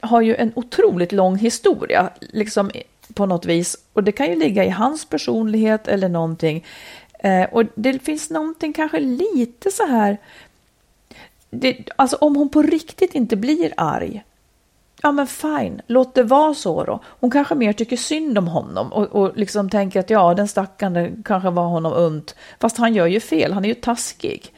har 0.00 0.20
ju 0.20 0.36
en 0.36 0.52
otroligt 0.56 1.12
lång 1.12 1.36
historia, 1.36 2.10
liksom 2.20 2.70
på 3.14 3.26
något 3.26 3.46
vis. 3.46 3.76
Och 3.92 4.04
det 4.04 4.12
kan 4.12 4.26
ju 4.26 4.36
ligga 4.36 4.64
i 4.64 4.68
hans 4.68 5.04
personlighet 5.04 5.88
eller 5.88 6.08
någonting. 6.08 6.66
Eh, 7.18 7.44
och 7.44 7.64
det 7.74 7.98
finns 7.98 8.30
någonting 8.30 8.72
kanske 8.72 9.00
lite 9.00 9.70
så 9.70 9.86
här 9.86 10.18
det, 11.50 11.88
alltså 11.96 12.16
om 12.16 12.36
hon 12.36 12.48
på 12.48 12.62
riktigt 12.62 13.14
inte 13.14 13.36
blir 13.36 13.72
arg, 13.76 14.24
ja 15.02 15.12
men 15.12 15.26
fine, 15.26 15.80
låt 15.86 16.14
det 16.14 16.22
vara 16.22 16.54
så 16.54 16.84
då. 16.84 17.00
Hon 17.04 17.30
kanske 17.30 17.54
mer 17.54 17.72
tycker 17.72 17.96
synd 17.96 18.38
om 18.38 18.48
honom 18.48 18.92
och, 18.92 19.06
och 19.06 19.36
liksom 19.36 19.70
tänker 19.70 20.00
att 20.00 20.10
ja, 20.10 20.34
den 20.34 20.48
stackaren 20.48 21.22
kanske 21.26 21.50
var 21.50 21.66
honom 21.66 21.92
ont. 21.92 22.34
Fast 22.60 22.78
han 22.78 22.94
gör 22.94 23.06
ju 23.06 23.20
fel, 23.20 23.52
han 23.52 23.64
är 23.64 23.68
ju 23.68 23.74
taskig. 23.74 24.52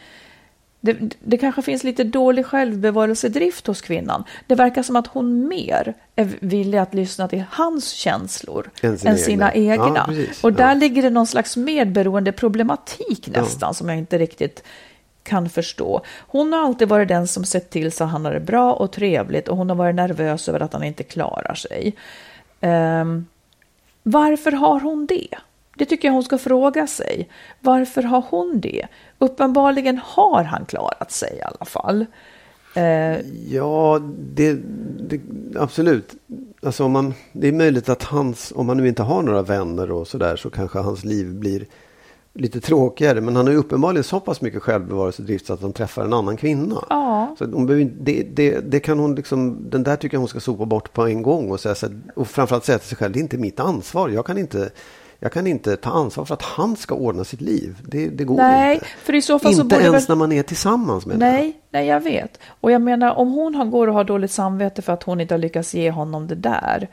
det, 0.80 0.96
det 1.20 1.36
kanske 1.38 1.62
finns 1.62 1.84
lite 1.84 2.04
dålig 2.04 2.46
självbevarelsedrift 2.46 3.66
hos 3.66 3.80
kvinnan. 3.80 4.24
Det 4.46 4.54
verkar 4.54 4.82
som 4.82 4.96
att 4.96 5.06
hon 5.06 5.48
mer 5.48 5.94
är 6.16 6.28
villig 6.40 6.78
att 6.78 6.94
lyssna 6.94 7.28
till 7.28 7.44
hans 7.50 7.88
känslor 7.90 8.70
Än 8.82 8.98
än, 9.04 9.18
sina 9.18 9.52
egna. 9.54 9.74
egna. 9.74 10.08
Ja, 10.08 10.24
och 10.42 10.52
där 10.52 10.68
Ja. 10.68 10.74
ligger 10.74 11.02
det 11.02 11.10
någon 11.10 11.26
slags 11.26 11.56
medberoende 11.56 12.32
problematik 12.32 13.28
nästan 13.28 13.74
som 13.74 13.88
jag 13.88 13.98
inte 13.98 14.18
riktigt 14.18 14.62
kan 15.22 15.48
förstå. 15.48 16.02
Hon 16.18 16.52
har 16.52 16.60
alltid 16.60 16.88
varit 16.88 17.08
den 17.08 17.26
som 17.26 17.44
sett 17.44 17.70
till 17.70 17.92
så 17.92 18.04
att 18.04 18.10
han 18.10 18.24
har 18.24 18.32
det 18.32 18.40
bra 18.40 18.72
och 18.72 18.92
trevligt 18.92 19.48
och 19.48 19.56
hon 19.56 19.68
har 19.68 19.76
varit 19.76 19.94
nervös 19.94 20.48
över 20.48 20.60
att 20.60 20.72
han 20.72 20.84
inte 20.84 21.02
klarar 21.02 21.54
sig. 21.54 21.94
Um, 22.60 23.26
varför 24.02 24.52
har 24.52 24.80
hon 24.80 25.06
det? 25.06 25.28
Det 25.76 25.84
tycker 25.84 26.08
jag 26.08 26.12
hon 26.12 26.22
ska 26.22 26.38
fråga 26.38 26.86
sig. 26.86 27.28
Varför 27.60 28.02
har 28.02 28.24
hon 28.30 28.60
det? 28.60 28.86
Uppenbarligen 29.18 30.00
har 30.04 30.44
han 30.44 30.64
klarat 30.64 31.12
sig 31.12 31.38
i 31.38 31.42
alla 31.42 31.64
fall. 31.64 32.06
Uh, 32.76 33.20
Ja, 33.48 34.00
det, 34.18 34.58
det, 34.98 35.20
absolut. 35.56 36.14
Alltså 36.62 36.84
om 36.84 36.92
man, 36.92 37.14
det 37.32 37.48
är 37.48 37.52
möjligt 37.52 37.88
att 37.88 38.02
hans, 38.02 38.52
om 38.56 38.68
han 38.68 38.76
nu 38.76 38.88
inte 38.88 39.02
har 39.02 39.22
några 39.22 39.42
vänner 39.42 39.90
och 39.90 40.08
sådär 40.08 40.36
så 40.36 40.50
kanske 40.50 40.78
hans 40.78 41.04
liv 41.04 41.34
blir 41.34 41.66
lite 42.34 42.60
tråkigare. 42.60 43.20
Men 43.20 43.36
han 43.36 43.46
har 43.46 43.52
ju 43.52 43.58
uppenbarligen 43.58 44.04
så 44.04 44.20
pass 44.20 44.40
mycket 44.40 44.62
självbevarelsedrift 44.62 45.46
så 45.46 45.52
att 45.52 45.62
han 45.62 45.72
träffar 45.72 46.04
en 46.04 46.12
annan 46.12 46.36
kvinna. 46.36 46.84
Ja. 46.90 47.34
Så 47.38 47.44
hon 47.44 47.66
behöver, 47.66 47.90
det, 48.00 48.22
det, 48.22 48.60
det 48.60 48.80
kan 48.80 48.98
hon 48.98 49.14
liksom, 49.14 49.70
den 49.70 49.82
där 49.82 49.96
tycker 49.96 50.14
jag 50.14 50.20
hon 50.20 50.28
ska 50.28 50.40
sopa 50.40 50.64
bort 50.64 50.92
på 50.92 51.06
en 51.06 51.22
gång 51.22 51.50
och, 51.50 51.60
säga, 51.60 51.74
så 51.74 51.86
och 52.14 52.28
framförallt 52.28 52.64
säga 52.64 52.78
till 52.78 52.88
sig 52.88 52.98
själv, 52.98 53.12
det 53.12 53.18
är 53.18 53.22
inte 53.22 53.38
mitt 53.38 53.60
ansvar. 53.60 54.08
Jag 54.08 54.26
kan 54.26 54.38
inte, 54.38 54.70
jag 55.18 55.32
kan 55.32 55.46
inte 55.46 55.76
ta 55.76 55.90
ansvar 55.90 56.24
för 56.24 56.34
att 56.34 56.42
han 56.42 56.76
ska 56.76 56.94
ordna 56.94 57.24
sitt 57.24 57.40
liv. 57.40 57.76
Det, 57.88 58.08
det 58.08 58.24
går 58.24 58.36
nej, 58.36 58.74
inte. 58.74 58.86
för 58.86 59.14
i 59.14 59.22
så 59.22 59.38
fall 59.38 59.54
så 59.54 59.62
inte 59.62 59.76
borde 59.76 59.86
ens 59.86 60.08
väl... 60.08 60.16
när 60.16 60.18
man 60.18 60.32
är 60.32 60.42
tillsammans 60.42 61.06
med. 61.06 61.18
Nej, 61.18 61.60
nej, 61.70 61.86
jag 61.86 62.00
vet. 62.00 62.38
Och 62.60 62.70
jag 62.70 62.82
menar, 62.82 63.14
om 63.14 63.32
hon 63.32 63.54
har, 63.54 63.64
går 63.64 63.88
och 63.88 63.94
har 63.94 64.04
dåligt 64.04 64.30
samvete 64.30 64.82
för 64.82 64.92
att 64.92 65.02
hon 65.02 65.20
inte 65.20 65.34
har 65.34 65.38
lyckats 65.38 65.74
ge 65.74 65.90
honom 65.90 66.26
det 66.26 66.34
där, 66.34 66.88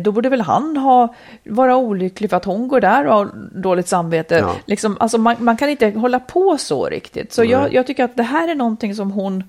då 0.00 0.12
borde 0.12 0.28
väl 0.28 0.40
han 0.40 0.76
ha, 0.76 1.14
vara 1.44 1.76
olycklig 1.76 2.30
för 2.30 2.36
att 2.36 2.44
hon 2.44 2.68
går 2.68 2.80
där 2.80 3.06
och 3.06 3.14
har 3.14 3.30
dåligt 3.52 3.88
samvete. 3.88 4.34
Ja. 4.34 4.56
Liksom, 4.66 4.96
alltså 5.00 5.18
man, 5.18 5.36
man 5.38 5.56
kan 5.56 5.68
inte 5.68 5.90
hålla 5.90 6.20
på 6.20 6.56
så 6.58 6.86
riktigt. 6.86 7.32
Så 7.32 7.44
jag, 7.44 7.74
jag 7.74 7.86
tycker 7.86 8.04
att 8.04 8.16
det 8.16 8.22
här 8.22 8.48
är 8.48 8.54
någonting 8.54 8.94
som 8.94 9.10
hon... 9.10 9.44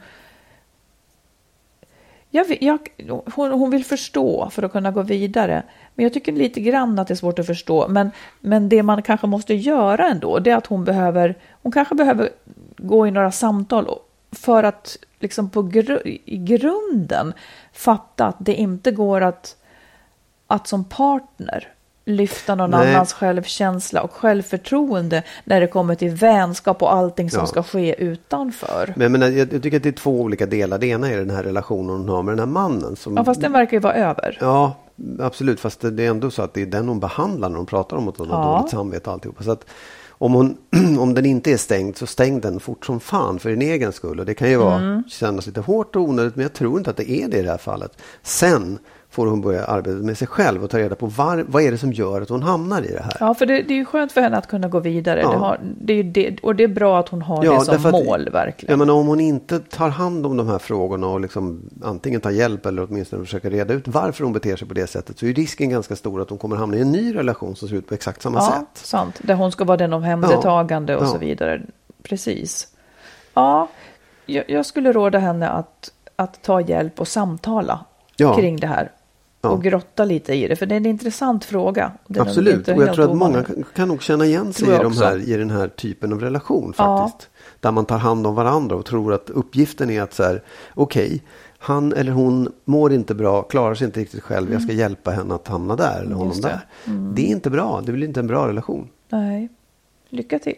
Jag, 2.32 2.58
jag, 2.62 2.80
hon, 3.36 3.52
hon 3.52 3.70
vill 3.70 3.86
förstå 3.86 4.50
för 4.52 4.64
att 4.64 4.72
kunna 4.72 4.92
gå 4.92 5.02
vidare. 5.02 5.64
Men 5.96 6.04
jag 6.04 6.14
tycker 6.14 6.32
lite 6.32 6.62
grann 6.62 7.00
att 7.00 7.08
det 7.08 7.14
är 7.14 7.16
svårt 7.16 7.40
att 7.40 7.48
förstå. 7.48 7.88
Men, 7.88 8.12
men 8.40 8.70
det 8.70 8.84
man 8.84 9.02
kanske 9.02 9.28
måste 9.28 9.54
göra 9.54 10.08
ändå, 10.08 10.40
det 10.40 10.52
är 10.52 10.56
att 10.56 10.68
hon 10.68 10.84
behöver, 10.84 11.36
hon 11.62 11.72
kanske 11.72 11.96
behöver 11.96 12.30
gå 12.78 13.08
i 13.08 13.12
några 13.12 13.32
samtal 13.32 13.90
för 14.32 14.64
att 14.64 14.98
liksom 15.20 15.50
på 15.50 15.62
gru, 15.62 16.00
i 16.26 16.38
grunden 16.38 17.34
fatta 17.74 18.26
att 18.26 18.38
det 18.40 18.54
inte 18.54 18.92
går 18.92 19.22
att, 19.22 19.56
att 20.52 20.68
som 20.68 20.84
partner 20.84 21.68
lyfta 22.06 22.56
någon 22.56 22.70
Nej. 22.72 22.94
annans 22.96 23.14
självkänsla 23.14 24.02
och 24.02 24.12
självförtroende 24.12 25.24
när 25.44 25.62
det 25.62 25.68
kommer 25.68 25.96
till 25.96 26.10
vänskap 26.12 26.82
och 26.82 26.94
allting 26.94 27.32
som 27.32 27.40
Ja. 27.40 27.46
ska 27.46 27.64
ske 27.64 27.96
utanför. 28.04 28.94
Men 28.96 29.12
menar, 29.12 29.28
jag, 29.28 29.54
jag 29.54 29.64
tycker 29.64 29.78
att 29.78 29.84
det 29.84 29.90
är 29.90 29.94
två 29.94 30.22
olika 30.22 30.46
delar. 30.46 30.78
Det 30.78 30.88
ena 30.88 31.10
är 31.12 31.18
den 31.18 31.30
här 31.30 31.44
relationen 31.44 31.90
hon 31.90 32.10
har 32.10 32.24
med 32.24 32.32
den 32.32 32.40
här 32.40 32.46
mannen. 32.54 32.96
Som, 32.96 33.18
Ja, 33.18 33.24
fast 33.26 33.42
den 33.42 33.52
verkar 33.52 33.74
ju 33.78 33.80
vara 33.82 33.94
över. 33.94 34.38
Ja, 34.42 34.76
absolut. 35.20 35.60
Fast 35.60 35.82
det 35.82 36.04
är 36.06 36.10
ändå 36.10 36.32
så 36.32 36.42
att 36.42 36.54
det 36.54 36.62
är 36.62 36.66
den 36.66 36.88
hon 36.88 37.00
behandlar 37.00 37.50
när 37.50 37.58
hon 37.58 37.66
pratar 37.66 37.98
om 37.98 38.08
att 38.08 38.18
hon 38.18 38.30
har 38.30 38.44
Ja. 38.52 38.58
dåligt 38.58 38.72
samvete 38.72 39.10
och 39.10 39.14
alltihopa. 39.14 39.44
Så 39.44 39.52
att 39.52 39.66
om, 40.10 40.34
hon, 40.34 40.58
om 41.00 41.14
den 41.14 41.26
inte 41.26 41.52
är 41.52 41.58
stängd 41.58 41.98
så 41.98 42.08
stäng 42.08 42.40
den 42.40 42.60
fort 42.60 42.86
som 42.86 43.00
fan 43.00 43.40
för 43.40 43.50
din 43.50 43.62
egen 43.62 43.92
skull. 43.94 44.20
Och 44.20 44.26
det 44.26 44.34
kan 44.34 44.50
ju 44.50 44.56
vara, 44.58 44.76
Mm. 44.76 45.04
kännas 45.10 45.48
lite 45.48 45.62
hårt 45.62 45.96
och 45.96 46.02
onödigt 46.02 46.36
men 46.36 46.44
jag 46.44 46.54
tror 46.54 46.78
inte 46.78 46.90
att 46.90 46.98
det 46.98 47.12
är 47.12 47.28
det 47.28 47.38
i 47.38 47.42
det 47.42 47.52
här 47.52 47.58
fallet. 47.58 47.92
Sen 48.24 48.80
får 49.12 49.28
hon 49.28 49.42
börja 49.42 49.66
arbeta 49.66 49.98
med 49.98 50.18
sig 50.18 50.28
själv 50.28 50.64
och 50.64 50.70
ta 50.70 50.78
reda 50.80 50.96
på 50.96 51.06
var, 51.06 51.46
vad 51.48 51.64
är 51.64 51.72
det 51.72 51.78
som 51.78 51.94
gör 51.94 52.22
att 52.22 52.30
hon 52.30 52.44
hamnar 52.44 52.82
i 52.82 52.92
det 52.92 53.02
här. 53.04 53.18
Ja, 53.20 53.34
för 53.34 53.46
det, 53.46 53.62
det 53.62 53.74
är 53.74 53.78
ju 53.78 53.86
skönt 53.86 54.12
för 54.12 54.22
henne 54.22 54.38
att 54.38 54.48
kunna 54.48 54.68
gå 54.68 54.80
vidare. 54.80 55.22
Ja. 55.22 55.32
Det 55.32 55.38
har, 55.38 55.60
det 55.82 55.94
är 55.94 56.04
det, 56.04 56.38
och 56.44 56.56
det 56.56 56.64
är 56.64 56.68
bra 56.68 57.00
att 57.00 57.10
hon 57.10 57.22
har 57.22 57.42
det 57.44 57.48
som 57.62 57.66
därför 57.74 57.90
att- 57.90 58.06
mål, 58.06 58.30
verkligen. 58.30 58.72
Jag 58.72 58.80
menar, 58.80 58.94
om 58.94 59.08
hon 59.08 59.20
inte 59.20 59.60
tar 59.60 59.90
hand 59.90 60.26
om 60.26 60.38
de 60.38 60.48
här 60.48 60.58
frågorna 60.60 61.08
och 61.08 61.20
liksom 61.22 61.62
antingen 61.84 62.22
tar 62.22 62.32
hjälp 62.32 62.66
eller 62.66 62.84
åtminstone 62.90 63.24
försöker 63.26 63.50
reda 63.50 63.74
ut 63.74 63.88
varför 63.88 64.24
hon 64.24 64.34
beter 64.34 64.56
sig 64.56 64.68
på 64.68 64.74
det 64.74 64.88
sättet 64.88 65.20
så 65.20 65.26
är 65.26 65.34
risken 65.34 65.70
ganska 65.70 65.96
stor 65.96 66.22
att 66.22 66.30
hon 66.30 66.38
kommer 66.40 66.56
hamna 66.56 66.78
i 66.78 66.82
en 66.82 66.92
ny 66.92 67.16
relation 67.16 67.56
som 67.56 67.68
ser 67.70 67.76
ut 67.76 67.88
på 67.88 67.94
exakt 67.94 68.22
samma 68.22 68.38
ja, 68.40 68.52
sätt. 68.52 68.86
sant. 68.88 69.20
Där 69.24 69.36
hon 69.36 69.52
ska 69.52 69.64
vara 69.64 69.78
den 69.78 69.94
omhändertagande 69.94 70.96
och 70.96 71.04
Ja. 71.04 71.08
så 71.08 71.18
vidare. 71.18 71.62
Precis. 72.04 72.68
Ja, 73.34 73.68
jag, 74.26 74.44
jag 74.50 74.66
skulle 74.66 74.92
råda 74.92 75.20
henne 75.20 75.50
att, 75.50 75.92
att 76.16 76.42
ta 76.42 76.62
hjälp 76.62 77.00
och 77.00 77.08
samtala 77.08 77.86
Ja. 78.16 78.36
kring 78.36 78.58
det 78.60 78.68
här. 78.68 78.92
Ja. 79.42 79.50
Och 79.50 79.64
grotta 79.64 80.06
lite 80.06 80.34
i 80.34 80.48
det, 80.48 80.56
för 80.56 80.66
det 80.66 80.76
är 80.76 80.78
en 80.78 80.86
intressant 80.86 81.46
fråga. 81.46 81.92
Absolut, 82.20 82.68
och 82.68 82.84
jag 82.84 82.96
tror 82.96 83.12
att 83.12 83.18
många 83.18 83.44
kan, 83.44 83.64
kan 83.76 83.88
nog 83.88 84.02
känna 84.04 84.26
igen 84.26 84.54
sig 84.54 84.68
i, 84.68 84.78
de 84.78 84.98
här, 84.98 85.30
i 85.30 85.38
den 85.38 85.50
här 85.50 85.68
typen 85.68 86.14
av 86.14 86.22
relation 86.22 86.74
Ja. 86.78 86.98
faktiskt. 87.08 87.30
Där 87.60 87.72
man 87.72 87.86
tar 87.86 87.98
hand 87.98 88.28
om 88.28 88.36
varandra 88.36 88.76
och 88.76 88.86
tror 88.86 89.14
att 89.14 89.30
uppgiften 89.30 89.90
är 89.90 90.02
att 90.02 90.14
så 90.14 90.24
här, 90.24 90.44
okej, 90.76 91.24
han 91.58 91.94
eller 91.94 92.12
hon 92.12 92.52
mår 92.66 92.94
inte 92.94 93.16
bra, 93.16 93.42
klarar 93.44 93.76
sig 93.76 93.86
inte 93.86 94.00
riktigt 94.00 94.24
själv, 94.24 94.52
jag 94.54 94.62
ska 94.62 94.74
hjälpa 94.74 95.12
henne 95.12 95.36
att 95.36 95.48
hamna 95.48 95.76
där 95.76 96.02
eller 96.02 96.16
honom 96.16 96.34
Mm. 96.38 96.42
Det. 96.42 96.62
Mm. 96.92 97.06
där. 97.06 97.16
Det 97.16 97.22
är 97.22 97.32
inte 97.32 97.50
bra, 97.50 97.82
det 97.86 97.92
blir 97.92 98.08
inte 98.08 98.20
en 98.20 98.28
bra 98.28 98.48
relation. 98.48 98.90
Nej, 99.10 99.50
lycka 100.10 100.40
till. 100.40 100.58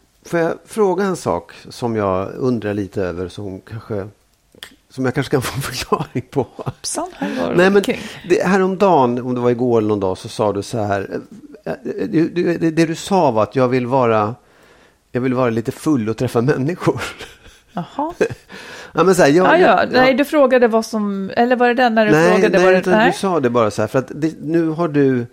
Får 0.25 0.39
jag 0.39 0.53
fråga 0.65 1.03
en 1.03 1.15
sak 1.15 1.51
som 1.69 1.95
jag 1.95 2.29
undrar 2.37 2.73
lite 2.73 3.03
över 3.03 3.27
som 3.27 3.61
kanske 3.61 4.07
som 4.89 5.05
jag 5.05 5.13
kanske 5.15 5.31
kan 5.31 5.41
få 5.41 5.55
en 5.55 5.61
förklaring 5.61 6.25
på. 6.31 6.47
Hoppsan, 6.55 7.07
här 7.17 7.53
Nej, 7.55 7.69
men 7.69 7.83
det, 8.29 8.43
häromdagen, 8.43 9.21
om 9.21 9.35
det 9.35 9.41
var 9.41 9.49
igår 9.49 9.77
eller 9.77 9.87
någon 9.89 9.99
dag, 9.99 10.17
så 10.17 10.29
sa 10.29 10.53
du 10.53 10.63
så 10.63 10.77
här. 10.83 11.19
eh, 11.65 11.71
eh, 11.71 12.07
du- 12.09 12.29
Det, 12.57 12.71
det 12.71 12.85
du 12.85 12.95
sa 12.95 13.31
var 13.31 13.43
att 13.43 13.55
jag 13.55 13.67
vill 13.67 13.87
vara, 13.87 14.35
jag 15.11 15.21
vill 15.21 15.33
vara 15.33 15.49
lite 15.49 15.71
full 15.71 16.09
och 16.09 16.17
träffa 16.17 16.41
människor. 16.41 17.01
Jaha. 17.73 18.13
Ja, 18.93 19.03
men 19.03 19.15
så 19.15 19.21
här, 19.21 19.29
jag, 19.29 19.47
Ja, 19.47 19.57
ja. 19.57 19.85
Nej, 19.91 20.13
du 20.13 20.25
frågade 20.25 20.67
vad 20.67 20.85
som... 20.85 21.31
Eller 21.35 21.55
var 21.55 21.67
det 21.67 21.73
den 21.73 21.95
när 21.95 22.05
du 22.05 22.11
nej, 22.11 22.31
frågade? 22.31 22.57
nej, 22.57 22.65
vad 22.65 22.73
det, 22.73 22.79
utan 22.79 23.05
du 23.07 23.13
sa 23.13 23.39
det 23.39 23.49
bara 23.49 23.71
så 23.71 23.81
här, 23.81 23.87
för 23.87 23.99
att 23.99 24.11
det, 24.15 24.33
nu 24.41 24.67
har 24.67 24.87
du 24.87 25.25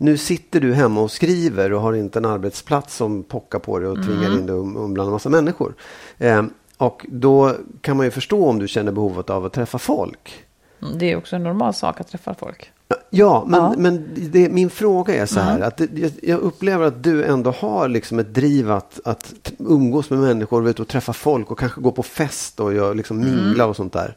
nu 0.00 0.16
sitter 0.16 0.60
du 0.60 0.74
hemma 0.74 1.00
och 1.00 1.10
skriver 1.10 1.72
och 1.72 1.80
har 1.80 1.92
inte 1.92 2.18
en 2.18 2.24
arbetsplats 2.24 2.96
som 2.96 3.22
pockar 3.22 3.58
på 3.58 3.78
dig 3.78 3.88
och 3.88 4.04
tvingar 4.04 4.26
Mm. 4.26 4.38
in 4.38 4.46
dig 4.46 4.56
um, 4.56 4.76
um, 4.76 4.94
bland 4.94 5.06
en 5.06 5.12
massa 5.12 5.28
människor. 5.28 5.74
Eh, 6.18 6.42
och 6.76 7.06
då 7.08 7.54
kan 7.80 7.96
man 7.96 8.06
ju 8.06 8.10
förstå 8.10 8.46
om 8.48 8.58
du 8.58 8.68
känner 8.68 8.92
behovet 8.92 9.30
av 9.30 9.44
att 9.44 9.52
träffa 9.52 9.78
folk. 9.78 10.44
Mm, 10.82 10.98
Det 10.98 11.12
är 11.12 11.16
också 11.16 11.36
en 11.36 11.42
normal 11.42 11.74
sak 11.74 12.00
att 12.00 12.08
träffa 12.08 12.34
folk. 12.34 12.70
Ja, 13.10 13.44
men, 13.48 13.60
Ja. 13.60 13.66
Mm. 13.74 13.82
men 13.82 14.08
det, 14.30 14.48
min 14.48 14.70
fråga 14.70 15.14
är 15.14 15.26
så 15.26 15.40
här. 15.40 15.60
Att 15.60 15.76
det, 15.76 16.22
jag, 16.22 16.40
upplever 16.40 16.86
att 16.86 17.02
du 17.02 17.24
ändå 17.24 17.50
har 17.50 17.88
liksom 17.88 18.18
ett 18.18 18.34
driv 18.34 18.70
att, 18.70 19.00
att 19.04 19.52
umgås 19.58 20.10
med 20.10 20.18
människor, 20.18 20.62
vet, 20.62 20.80
och 20.80 20.88
träffa 20.88 21.12
folk 21.12 21.50
och 21.50 21.58
kanske 21.58 21.80
gå 21.80 21.90
på 21.92 22.02
fest 22.02 22.60
och 22.60 22.96
liksom 22.96 23.22
Mm. 23.22 23.34
mingla 23.44 23.66
och 23.66 23.76
sånt 23.76 23.92
där. 23.92 24.16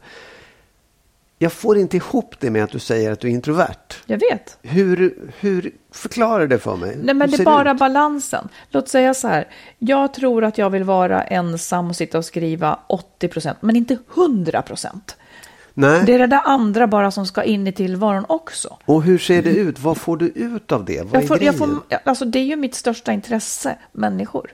Jag 1.42 1.52
får 1.52 1.78
inte 1.78 1.96
ihop 1.96 2.34
det 2.40 2.50
med 2.50 2.64
att 2.64 2.70
du 2.70 2.78
säger 2.78 3.12
att 3.12 3.20
du 3.20 3.28
är 3.28 3.32
introvert. 3.32 3.94
Jag 4.06 4.18
vet. 4.18 4.58
Hur, 4.62 5.30
hur 5.40 5.72
förklarar 5.92 6.46
det 6.46 6.58
för 6.58 6.76
mig? 6.76 6.98
Nej, 7.02 7.14
men 7.14 7.30
det 7.30 7.40
är 7.40 7.44
bara 7.44 7.72
ut? 7.72 7.78
balansen. 7.78 8.48
Låt 8.70 8.88
säga 8.88 9.14
så 9.14 9.28
här. 9.28 9.48
Jag 9.78 10.14
tror 10.14 10.44
att 10.44 10.58
jag 10.58 10.70
vill 10.70 10.84
vara 10.84 11.24
ensam 11.24 11.88
och 11.90 11.96
sitta 11.96 12.18
och 12.18 12.24
skriva 12.24 12.78
80 12.86 13.28
procent, 13.28 13.58
men 13.60 13.76
inte 13.76 13.98
100 14.14 14.62
procent. 14.62 15.16
Nej. 15.74 16.02
Det 16.06 16.14
är 16.14 16.18
det 16.18 16.26
där 16.26 16.42
andra 16.44 16.86
bara 16.86 17.10
som 17.10 17.26
ska 17.26 17.42
in 17.42 17.66
i 17.66 17.72
tillvaron 17.72 18.24
också. 18.28 18.76
Och 18.84 19.02
hur 19.02 19.18
ser 19.18 19.42
det 19.42 19.50
ut? 19.50 19.80
Vad 19.80 19.96
får 19.96 20.16
du 20.16 20.26
ut 20.26 20.72
av 20.72 20.84
det? 20.84 21.02
Vad 21.02 21.14
är 21.14 21.18
Jag 21.20 21.28
får, 21.28 21.42
jag 21.42 21.54
grejen? 21.54 21.80
får, 21.88 21.98
alltså 22.04 22.24
det 22.24 22.38
är 22.38 22.44
ju 22.44 22.56
mitt 22.56 22.74
största 22.74 23.12
intresse, 23.12 23.78
människor. 23.92 24.52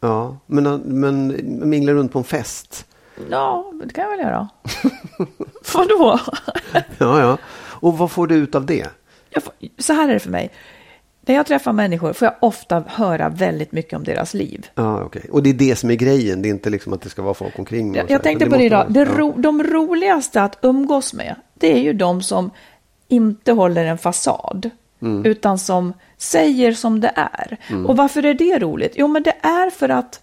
Ja, 0.00 0.38
men, 0.46 0.80
men 0.80 1.40
mingla 1.70 1.92
runt 1.92 2.12
på 2.12 2.18
en 2.18 2.24
fest? 2.24 2.86
Ja, 3.30 3.72
det 3.84 3.92
kan 3.94 4.04
jag 4.04 4.10
väl 4.10 4.20
göra. 4.20 4.48
Vadå? 5.74 6.18
Ja, 6.98 7.20
ja. 7.20 7.38
Och 7.80 7.98
vad 7.98 8.10
får 8.10 8.26
du 8.26 8.34
ut 8.34 8.54
av 8.54 8.66
det? 8.66 8.86
Får, 9.42 9.52
så 9.78 9.92
här 9.92 10.08
är 10.08 10.12
det 10.14 10.20
för 10.20 10.30
mig. 10.30 10.50
När 11.26 11.34
jag 11.34 11.46
träffar 11.46 11.72
människor 11.72 12.12
får 12.12 12.26
jag 12.26 12.34
ofta 12.40 12.84
höra 12.86 13.28
väldigt 13.28 13.72
mycket 13.72 13.96
om 13.96 14.04
deras 14.04 14.34
liv. 14.34 14.66
Ja, 14.74 15.02
okej. 15.04 15.26
Och 15.30 15.42
det 15.42 15.50
är 15.50 15.54
det 15.54 15.76
som 15.76 15.90
är 15.90 15.94
grejen. 15.94 16.42
Det 16.42 16.48
är 16.48 16.50
inte 16.50 16.70
liksom 16.70 16.92
att 16.92 17.00
det 17.02 17.08
ska 17.08 17.22
vara 17.22 17.34
folk 17.34 17.58
omkring. 17.58 17.90
och 17.90 17.96
Jag, 17.96 18.10
jag 18.10 18.22
tänkte 18.22 18.46
på 18.50 18.56
det 18.56 18.64
idag. 18.64 18.86
Det 18.88 19.04
ro, 19.04 19.34
de 19.36 19.62
roligaste 19.62 20.42
att 20.42 20.58
umgås 20.62 21.14
med, 21.14 21.34
det 21.54 21.72
är 21.72 21.78
ju 21.80 21.92
de 21.92 22.22
som 22.22 22.50
inte 23.08 23.52
håller 23.52 23.84
en 23.84 23.98
fasad. 23.98 24.70
Mm. 25.02 25.24
Utan 25.24 25.58
som 25.58 25.92
säger 26.16 26.72
som 26.72 27.00
det 27.00 27.12
är. 27.14 27.56
Och 27.86 27.96
varför 27.96 28.24
är 28.24 28.34
det 28.34 28.58
roligt? 28.58 28.92
Jo, 28.96 29.08
men 29.08 29.22
det 29.22 29.34
är 29.42 29.70
för 29.70 29.88
att 29.88 30.20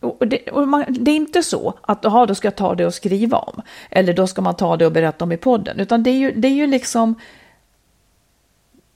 och 0.00 0.28
det, 0.28 0.48
och 0.48 0.68
man, 0.68 0.84
det 0.88 1.10
är 1.10 1.16
inte 1.16 1.42
så 1.42 1.74
att 1.80 2.04
aha, 2.04 2.26
då 2.26 2.34
ska 2.34 2.46
jag 2.46 2.56
ta 2.56 2.74
det 2.74 2.86
och 2.86 2.94
skriva 2.94 3.38
om. 3.38 3.62
Eller 3.90 4.12
då 4.12 4.26
ska 4.26 4.42
man 4.42 4.56
ta 4.56 4.76
det 4.76 4.86
och 4.86 4.92
berätta 4.92 5.24
om 5.24 5.32
i 5.32 5.36
podden. 5.36 5.80
Utan 5.80 6.02
det 6.02 6.10
är 6.10 6.18
ju, 6.18 6.32
det 6.32 6.48
är 6.48 6.52
ju 6.52 6.66
liksom... 6.66 7.14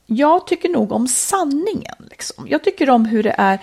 Jag 0.06 0.46
tycker 0.46 0.68
nog 0.68 0.92
om 0.92 1.08
sanningen. 1.08 1.94
Liksom. 2.10 2.46
Jag 2.48 2.64
tycker 2.64 2.90
om 2.90 3.04
hur 3.04 3.22
det 3.22 3.34
är. 3.38 3.58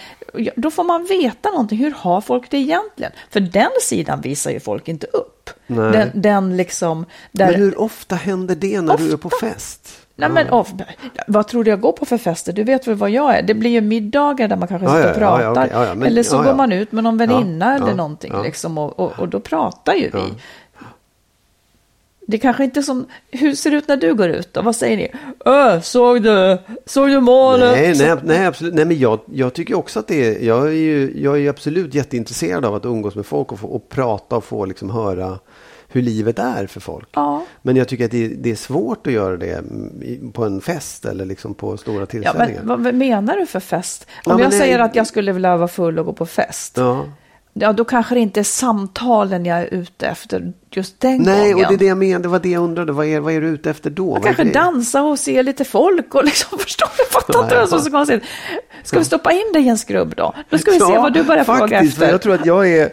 Då 0.55 0.71
får 0.71 0.83
man 0.83 1.05
veta 1.05 1.49
någonting. 1.49 1.77
Hur 1.77 1.91
har 1.91 2.21
folk 2.21 2.51
det 2.51 2.57
egentligen? 2.57 3.11
För 3.29 3.39
den 3.39 3.71
sidan 3.81 4.21
visar 4.21 4.51
ju 4.51 4.59
folk 4.59 4.87
inte 4.87 5.07
upp. 5.07 5.49
Den, 5.67 6.09
den 6.13 6.57
liksom... 6.57 7.05
Där, 7.31 7.51
Men 7.51 7.55
hur 7.55 7.81
ofta 7.81 8.15
händer 8.15 8.55
det 8.55 8.81
när 8.81 8.97
du 8.97 9.11
är 9.11 9.17
på 9.17 9.29
fest? 9.29 10.06
Nej, 10.19 10.29
men, 10.29 10.49
off, 10.49 10.71
vad 11.27 11.47
tror 11.47 11.63
du 11.63 11.69
jag 11.69 11.81
går 11.81 11.91
på 11.91 12.05
för 12.05 12.17
fester? 12.17 12.53
Du 12.53 12.63
vet 12.63 12.87
väl 12.87 12.95
vad 12.95 13.09
jag 13.09 13.35
är? 13.37 13.41
Det 13.41 13.53
blir 13.53 13.69
ju 13.71 13.81
middagar 13.81 14.47
där 14.47 14.55
man 14.55 14.67
kanske 14.67 14.87
sitter 14.87 15.09
och 15.09 15.15
pratar. 15.17 15.69
ja, 15.71 15.85
ja, 15.85 15.95
men- 15.95 16.07
eller 16.07 16.23
så 16.23 16.43
går 16.43 16.53
man 16.53 16.71
ut 16.71 16.91
med 16.91 17.03
någon 17.03 17.17
väninna 17.17 17.75
eller 17.75 17.93
någonting. 17.93 18.33
Liksom, 18.43 18.77
och, 18.77 18.99
och, 18.99 19.19
och 19.19 19.27
då 19.27 19.39
pratar 19.39 19.93
ju 19.93 20.09
vi. 20.13 20.19
Det 22.29 22.37
kanske 22.37 22.63
inte 22.63 22.83
som... 22.83 23.05
Hur 23.31 23.55
ser 23.55 23.71
det 23.71 23.77
ut 23.77 23.87
när 23.87 23.97
du 23.97 24.13
går 24.13 24.29
ut 24.29 24.53
då? 24.53 24.61
Vad 24.61 24.75
säger 24.75 24.97
ni? 24.97 25.11
Öh, 25.45 25.81
såg 25.81 26.21
du? 26.23 26.57
Såg 26.85 27.09
du 27.09 27.19
målet? 27.19 27.71
Nej, 27.71 27.97
nej, 27.97 28.15
nej, 28.23 28.45
absolut. 28.45 28.73
Nej, 28.73 28.85
men 28.85 28.99
jag, 28.99 29.19
jag 29.33 29.53
tycker 29.53 29.75
också 29.77 29.99
att 29.99 30.07
det 30.07 30.25
är, 30.41 30.45
jag 30.45 30.67
är 30.67 30.71
ju, 30.71 31.13
jag 31.23 31.39
är 31.41 31.49
absolut 31.49 31.93
jätteintresserad 31.93 32.65
av 32.65 32.75
att 32.75 32.85
umgås 32.85 33.15
med 33.15 33.25
folk 33.25 33.51
och, 33.51 33.59
få, 33.59 33.67
och 33.67 33.89
prata 33.89 34.35
och 34.35 34.43
få 34.43 34.65
liksom 34.65 34.89
höra 34.89 35.39
hur 35.97 36.03
livet 36.03 36.39
är 36.39 36.67
för 36.67 36.79
folk. 36.79 37.09
Ja. 37.13 37.43
Men 37.61 37.75
jag 37.75 37.87
tycker 37.87 38.05
att 38.05 38.11
det, 38.11 38.27
det 38.27 38.51
är 38.51 38.55
svårt 38.55 39.07
att 39.07 39.13
göra 39.13 39.37
det 39.37 39.63
på 40.33 40.45
en 40.45 40.61
fest 40.61 41.05
eller 41.05 41.25
liksom 41.25 41.53
på 41.53 41.77
stora 41.77 41.99
Ja, 41.99 42.05
tillställningar. 42.05 42.61
men 42.63 42.83
vad 42.83 42.93
menar 42.93 43.37
du 43.37 43.45
för 43.45 43.59
fest? 43.59 44.07
Om 44.25 44.31
Ja, 44.39 44.41
jag 44.43 44.51
det- 44.51 44.57
säger 44.57 44.79
att 44.79 44.95
jag 44.95 45.07
skulle 45.07 45.31
vilja 45.31 45.57
vara 45.57 45.67
full 45.67 45.99
och 45.99 46.05
gå 46.05 46.13
på 46.13 46.25
fest. 46.25 46.73
Ja. 46.77 47.05
Ja, 47.59 47.73
då 47.73 47.85
kanske 47.85 48.15
det 48.15 48.19
inte 48.21 48.39
är 48.39 48.43
samtalen 48.43 49.45
jag 49.45 49.59
är 49.59 49.65
ute 49.73 50.07
efter 50.07 50.53
just 50.71 50.99
den 50.99 51.17
Nej, 51.17 51.51
gången. 51.51 51.65
och 51.65 51.71
det 51.71 51.75
är 51.75 51.79
det 51.79 51.85
jag 51.85 51.97
menar. 51.97 52.19
Det 52.19 52.27
var 52.27 52.39
det 52.39 52.49
jag 52.49 52.63
undrade. 52.63 52.91
Vad 52.91 53.05
är, 53.05 53.19
vad 53.19 53.33
är 53.33 53.41
du 53.41 53.47
ute 53.47 53.69
efter 53.69 53.89
då? 53.89 54.05
Vad 54.05 54.17
är 54.19 54.23
kanske 54.33 54.43
dansa 54.43 55.01
och 55.03 55.19
se 55.19 55.43
lite 55.43 55.63
folk 55.65 56.15
och 56.15 56.23
liksom 56.25 56.59
förstår 56.59 56.87
du? 56.97 57.03
Fattar 57.11 57.43
inte 57.43 57.55
Ja, 57.55 57.61
det 57.61 57.67
som 57.67 57.77
ja. 57.77 57.83
så 57.83 57.91
konstigt. 57.91 58.23
Ska 58.83 58.99
vi 58.99 59.05
stoppa 59.05 59.31
in 59.31 59.51
dig 59.53 59.61
i 59.63 59.67
en 59.69 59.77
skrubb 59.77 60.13
då? 60.17 60.33
Då 60.49 60.57
ska 60.57 60.71
vi 60.71 60.79
se 60.79 60.93
Ja, 60.93 61.01
vad 61.01 61.13
du 61.13 61.23
börjar 61.23 61.43
fråga 61.43 61.59
faktiskt, 61.59 61.97
för 61.97 62.03
efter. 62.03 62.11
Jag 62.13 62.21
tror 62.21 62.33
att 62.33 62.45
jag 62.45 62.69
är 62.69 62.89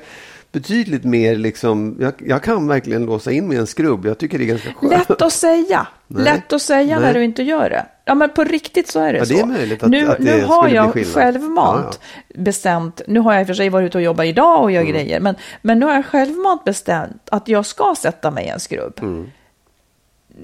betydligt 0.54 1.04
mer 1.04 1.36
liksom, 1.36 1.96
jag, 2.00 2.12
jag 2.18 2.42
kan 2.42 2.66
verkligen 2.68 3.06
låsa 3.06 3.32
in 3.32 3.48
mig 3.48 3.56
i 3.56 3.60
en 3.60 3.66
skrubb. 3.66 4.06
Jag 4.06 4.18
tycker 4.18 4.38
det 4.38 4.44
är 4.44 4.46
ganska 4.46 4.72
skönt. 4.72 4.92
Lätt 5.08 5.22
att 5.22 5.32
säga. 5.32 5.86
Nej. 6.06 6.24
Lätt 6.24 6.52
att 6.52 6.62
säga 6.62 6.98
Nej. 6.98 7.06
när 7.06 7.14
du 7.14 7.24
inte 7.24 7.42
gör 7.42 7.70
det. 7.70 7.86
Ja, 8.04 8.14
men 8.14 8.30
på 8.30 8.44
riktigt 8.44 8.88
så 8.88 9.00
är 9.00 9.12
det 9.12 9.18
Ja, 9.18 9.24
så. 9.24 9.34
det 9.34 9.40
är 9.40 9.46
möjligt 9.46 9.82
att- 9.82 9.90
nu 9.90 10.08
att 10.10 10.18
det 10.18 10.24
nu 10.24 10.44
har 10.44 10.68
jag 10.68 10.94
självmant 11.06 12.00
bestämt, 12.34 13.00
nu 13.06 13.20
har 13.20 13.32
jag 13.32 13.40
i 13.40 13.44
och 13.44 13.46
för 13.46 13.54
sig 13.54 13.68
varit 13.68 13.86
ute 13.86 13.98
och 13.98 14.04
jobbat 14.04 14.26
idag 14.26 14.62
och 14.62 14.72
gör 14.72 14.80
Mm. 14.80 14.92
grejer, 14.92 15.20
men, 15.20 15.34
men 15.62 15.78
nu 15.78 15.86
har 15.86 15.94
jag 15.94 16.06
självmant 16.06 16.64
bestämt 16.64 17.28
att 17.30 17.48
jag 17.48 17.66
ska 17.66 17.94
sätta 17.98 18.30
mig 18.30 18.44
i 18.44 18.48
en 18.48 18.60
skrubb. 18.60 18.98
Mm. 19.02 19.30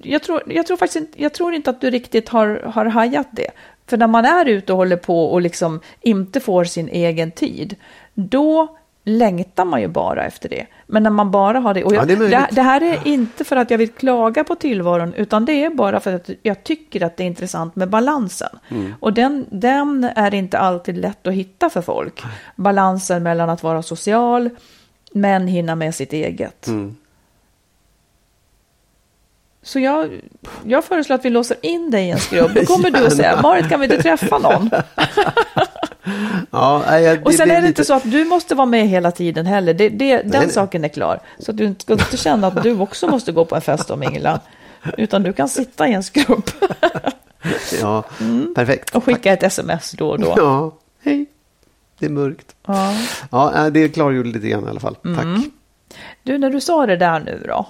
Jag, 0.02 0.22
tror, 0.22 0.42
jag, 0.46 0.66
tror 0.66 0.76
faktiskt 0.76 0.96
inte, 0.96 1.22
jag 1.22 1.32
tror 1.32 1.54
inte 1.54 1.70
att 1.70 1.80
du 1.80 1.90
riktigt 1.90 2.28
har, 2.28 2.62
har 2.74 2.84
hajat 2.84 3.28
det. 3.30 3.50
För 3.86 3.96
när 3.96 4.06
man 4.06 4.24
är 4.24 4.46
ute 4.48 4.72
och 4.72 4.76
håller 4.78 4.96
på 4.96 5.24
och 5.24 5.40
liksom 5.40 5.80
inte 6.00 6.40
får 6.40 6.64
sin 6.64 6.88
egen 6.88 7.30
tid, 7.30 7.76
då 8.14 8.76
längtar 9.04 9.64
man 9.64 9.80
ju 9.80 9.88
bara 9.88 10.24
efter 10.24 10.48
det. 10.48 10.66
Men 10.86 11.02
när 11.02 11.10
man 11.10 11.30
bara 11.30 11.58
har 11.58 11.74
det, 11.74 11.84
och 11.84 11.92
Ja, 11.92 11.96
jag, 11.96 12.06
det 12.08 12.12
är 12.12 12.16
möjligt. 12.16 12.38
det, 12.38 12.48
det 12.50 12.62
här 12.62 12.80
är 12.82 12.98
inte 13.06 13.44
för 13.44 13.56
att 13.56 13.70
jag 13.70 13.78
vill 13.78 13.90
klaga 13.92 14.44
på 14.44 14.54
tillvaron, 14.54 15.14
utan 15.14 15.44
det 15.44 15.64
är 15.64 15.70
bara 15.70 16.00
för 16.00 16.12
att 16.12 16.30
jag 16.42 16.64
tycker 16.64 17.02
att 17.02 17.16
det 17.16 17.22
är 17.22 17.26
intressant 17.26 17.76
med 17.76 17.88
balansen. 17.90 18.58
Mm. 18.68 18.94
Och 19.00 19.12
den, 19.12 19.46
den 19.50 20.04
är 20.04 20.34
inte 20.34 20.58
alltid 20.58 20.96
lätt 20.98 21.26
att 21.26 21.34
hitta 21.34 21.70
för 21.70 21.82
folk. 21.82 22.22
Balansen 22.56 23.22
mellan 23.22 23.50
att 23.50 23.62
vara 23.62 23.82
social, 23.82 24.50
men 25.12 25.46
hinna 25.46 25.74
med 25.74 25.94
sitt 25.94 26.12
eget. 26.12 26.66
Mm. 26.66 26.96
Så 29.62 29.80
jag, 29.80 30.20
jag 30.64 30.84
föreslår 30.84 31.14
att 31.16 31.24
vi 31.24 31.30
låser 31.30 31.56
in 31.62 31.90
dig 31.90 32.06
i 32.06 32.10
en 32.10 32.18
skrubb. 32.18 32.50
Då 32.54 32.64
kommer 32.64 32.90
du 33.00 33.06
att 33.06 33.16
säga, 33.16 33.42
Marit 33.42 33.68
kan 33.68 33.80
vi 33.80 33.84
inte 33.86 34.02
träffa 34.02 34.38
någon? 34.38 34.70
Ja, 36.50 37.00
jag, 37.00 37.26
Och 37.26 37.34
sen 37.34 37.48
blir 37.48 37.56
är 37.56 37.62
det 37.62 37.68
inte 37.68 37.84
så 37.84 37.94
att 37.94 38.10
du 38.10 38.24
måste 38.24 38.54
vara 38.54 38.66
med 38.66 38.88
hela 38.88 39.10
tiden 39.10 39.46
heller. 39.46 39.74
Det, 39.74 39.88
det, 39.88 40.16
den 40.16 40.30
nej. 40.30 40.50
saken 40.50 40.84
är 40.84 40.88
klar. 40.88 41.20
Så 41.38 41.50
att 41.50 41.56
du 41.56 41.64
inte 41.64 41.82
ska 41.82 41.92
inte 41.92 42.16
känna 42.16 42.46
att 42.46 42.62
du 42.62 42.80
också 42.80 43.06
måste 43.06 43.32
gå 43.32 43.44
på 43.44 43.54
en 43.54 43.60
fest 43.62 43.90
och 43.90 43.98
mingla. 43.98 44.40
Utan 44.96 45.22
du 45.22 45.32
kan 45.32 45.48
sitta 45.48 45.88
i 45.88 45.92
en 45.92 46.02
skrubb 46.02 46.50
Ja, 47.80 48.02
perfekt. 48.54 48.90
Mm. 48.90 48.98
och 48.98 49.04
skicka 49.04 49.32
ett 49.32 49.42
sms 49.42 49.92
då 49.92 50.08
och 50.08 50.20
då. 50.20 50.34
Ja, 50.36 50.72
hej. 51.02 51.26
Det 51.98 52.06
är 52.06 52.10
mörkt. 52.10 52.54
Ja. 52.66 52.94
Ja, 53.30 53.70
det 53.70 53.88
klargjorde 53.88 54.28
lite 54.28 54.48
grann 54.48 54.64
i 54.64 54.68
alla 54.68 54.80
fall. 54.80 54.94
Tack. 54.94 55.24
Mm. 55.24 55.50
Du, 56.22 56.38
när 56.38 56.50
du 56.50 56.60
sa 56.60 56.86
det 56.86 56.96
där 56.96 57.20
nu 57.20 57.44
då, 57.48 57.66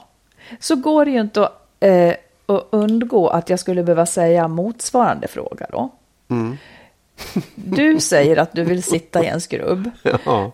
så 0.60 0.76
går 0.76 1.04
det 1.04 1.10
ju 1.10 1.20
inte 1.20 1.44
att, 1.44 1.66
eh, 1.80 2.14
att 2.46 2.66
undgå 2.70 3.28
att 3.28 3.50
jag 3.50 3.60
skulle 3.60 3.82
behöva 3.82 4.06
säga 4.06 4.48
motsvarande 4.48 5.28
fråga 5.28 5.66
då. 5.72 5.90
Mm. 6.28 6.58
Du 7.54 8.00
säger 8.00 8.36
att 8.36 8.52
du 8.52 8.64
vill 8.64 8.82
sitta 8.82 9.24
i 9.24 9.26
en 9.26 9.40
skrubb. 9.40 9.90
Ja. 10.24 10.52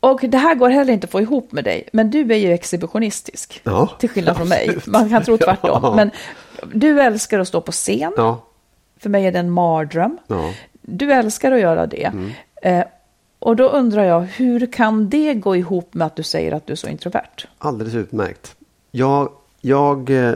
Och 0.00 0.20
det 0.28 0.38
här 0.38 0.54
går 0.54 0.70
heller 0.70 0.92
inte 0.92 1.04
att 1.04 1.10
få 1.10 1.20
ihop 1.20 1.52
med 1.52 1.64
dig, 1.64 1.88
men 1.92 2.10
du 2.10 2.32
är 2.32 2.36
ju 2.36 2.52
exhibitionistisk. 2.52 3.60
Ja, 3.64 3.86
till 3.98 4.08
skillnad 4.08 4.36
från 4.36 4.48
mig. 4.48 4.62
absolut. 4.68 4.86
Man 4.86 5.10
kan 5.10 5.24
tro 5.24 5.38
tvärtom. 5.38 5.80
Ja. 5.82 5.94
Men 5.94 6.10
du 6.72 7.00
älskar 7.00 7.38
att 7.38 7.48
stå 7.48 7.60
på 7.60 7.72
scen. 7.72 8.12
Ja. 8.16 8.44
För 8.98 9.10
mig 9.10 9.26
är 9.26 9.32
det 9.32 9.38
en 9.38 9.50
mardröm. 9.50 10.18
Du 10.82 11.12
älskar 11.12 11.52
att 11.52 11.60
göra 11.60 11.86
det. 11.86 12.04
Mm. 12.04 12.32
Eh, 12.62 12.84
och 13.38 13.56
då 13.56 13.68
undrar 13.68 14.04
jag, 14.04 14.20
hur 14.20 14.72
kan 14.72 15.08
det 15.08 15.34
gå 15.34 15.56
ihop 15.56 15.94
med 15.94 16.06
att 16.06 16.16
du 16.16 16.22
säger 16.22 16.52
att 16.52 16.66
du 16.66 16.72
är 16.72 16.76
så 16.76 16.88
introvert? 16.88 17.46
Alldeles 17.58 17.94
utmärkt. 17.94 18.54
Jag, 18.90 19.28
jag, 19.60 20.10
eh, 20.10 20.34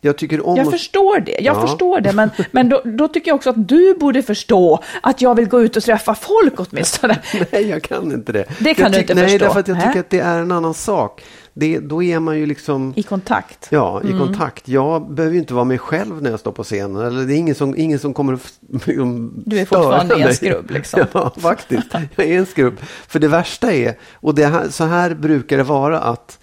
jag 0.00 0.16
tycker 0.18 0.46
om 0.46 0.56
Jag 0.56 0.70
förstår 0.70 1.20
det, 1.20 1.32
jag 1.40 1.56
Ja. 1.56 1.60
förstår 1.66 2.00
det, 2.00 2.12
men, 2.12 2.30
men 2.50 2.68
då, 2.68 2.82
då 2.84 3.08
tycker 3.08 3.30
jag 3.30 3.34
också 3.36 3.50
att 3.50 3.68
du 3.68 3.94
borde 3.94 4.22
förstå 4.22 4.82
att 5.02 5.20
jag 5.22 5.34
vill 5.34 5.48
gå 5.48 5.62
ut 5.62 5.76
och 5.76 5.82
träffa 5.82 6.14
folk 6.14 6.54
åtminstone. 6.56 7.18
Nej, 7.52 7.68
jag 7.68 7.82
kan 7.82 8.12
inte 8.12 8.32
det. 8.32 8.44
Det 8.58 8.74
kan 8.74 8.82
jag 8.84 8.92
du 8.92 8.98
inte 9.00 9.14
Nej, 9.14 9.24
förstå. 9.28 9.44
därför 9.44 9.60
att 9.60 9.68
jag 9.68 9.76
Nej. 9.76 9.86
tycker 9.86 10.00
att 10.00 10.10
det 10.10 10.18
är 10.20 10.38
en 10.38 10.52
annan 10.52 10.74
sak. 10.74 11.24
det, 11.54 11.78
då 11.78 12.02
är 12.02 12.18
man 12.20 12.38
ju 12.38 12.46
liksom 12.46 12.92
I 12.96 13.02
kontakt. 13.02 13.66
Ja, 13.70 14.02
i 14.04 14.18
kontakt. 14.18 14.68
Jag 14.68 15.10
behöver 15.10 15.34
ju 15.34 15.40
inte 15.40 15.54
vara 15.54 15.64
mig 15.64 15.78
själv 15.78 16.22
när 16.22 16.30
jag 16.30 16.40
står 16.40 16.52
på 16.52 16.64
scenen. 16.64 17.06
Eller 17.06 17.24
det 17.26 17.34
är 17.34 17.36
ingen 17.38 17.54
som, 17.54 17.74
ingen 17.76 17.98
som 17.98 18.14
kommer 18.14 18.32
att 18.34 18.52
liksom, 18.86 19.32
Du 19.46 19.58
är 19.58 19.64
fortfarande 19.64 20.14
en 20.14 20.20
mig. 20.20 20.34
skrubb, 20.34 20.70
liksom. 20.70 21.00
Ja, 21.12 21.32
faktiskt. 21.40 21.86
Jag 22.16 22.26
är 22.26 22.38
en 22.38 22.46
skrubb. 22.46 22.80
För 23.08 23.18
det 23.18 23.28
värsta 23.28 23.72
är, 23.72 23.94
och 24.14 24.34
det 24.34 24.46
här, 24.46 24.68
så 24.68 24.84
här 24.84 25.14
brukar 25.14 25.56
det 25.56 25.62
vara 25.62 26.00
att 26.00 26.38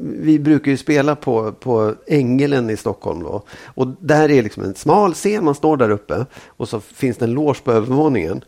vi 0.00 0.38
brukar 0.38 0.70
ju 0.70 0.76
spela 0.76 1.16
på, 1.16 1.52
på 1.52 1.94
Ängelen 2.06 2.70
i 2.70 2.76
Stockholm 2.76 3.22
då. 3.22 3.42
Och 3.64 3.86
där 4.00 4.30
är 4.30 4.42
liksom 4.42 4.62
en 4.64 4.74
smal 4.74 5.14
scen, 5.14 5.44
man 5.44 5.54
står 5.54 5.76
där 5.76 5.90
uppe 5.90 6.26
och 6.46 6.68
så 6.68 6.80
finns 6.80 7.16
det 7.16 7.24
en 7.24 7.32
loge 7.32 7.60
på 7.64 7.72
övervåningen. 7.72 8.44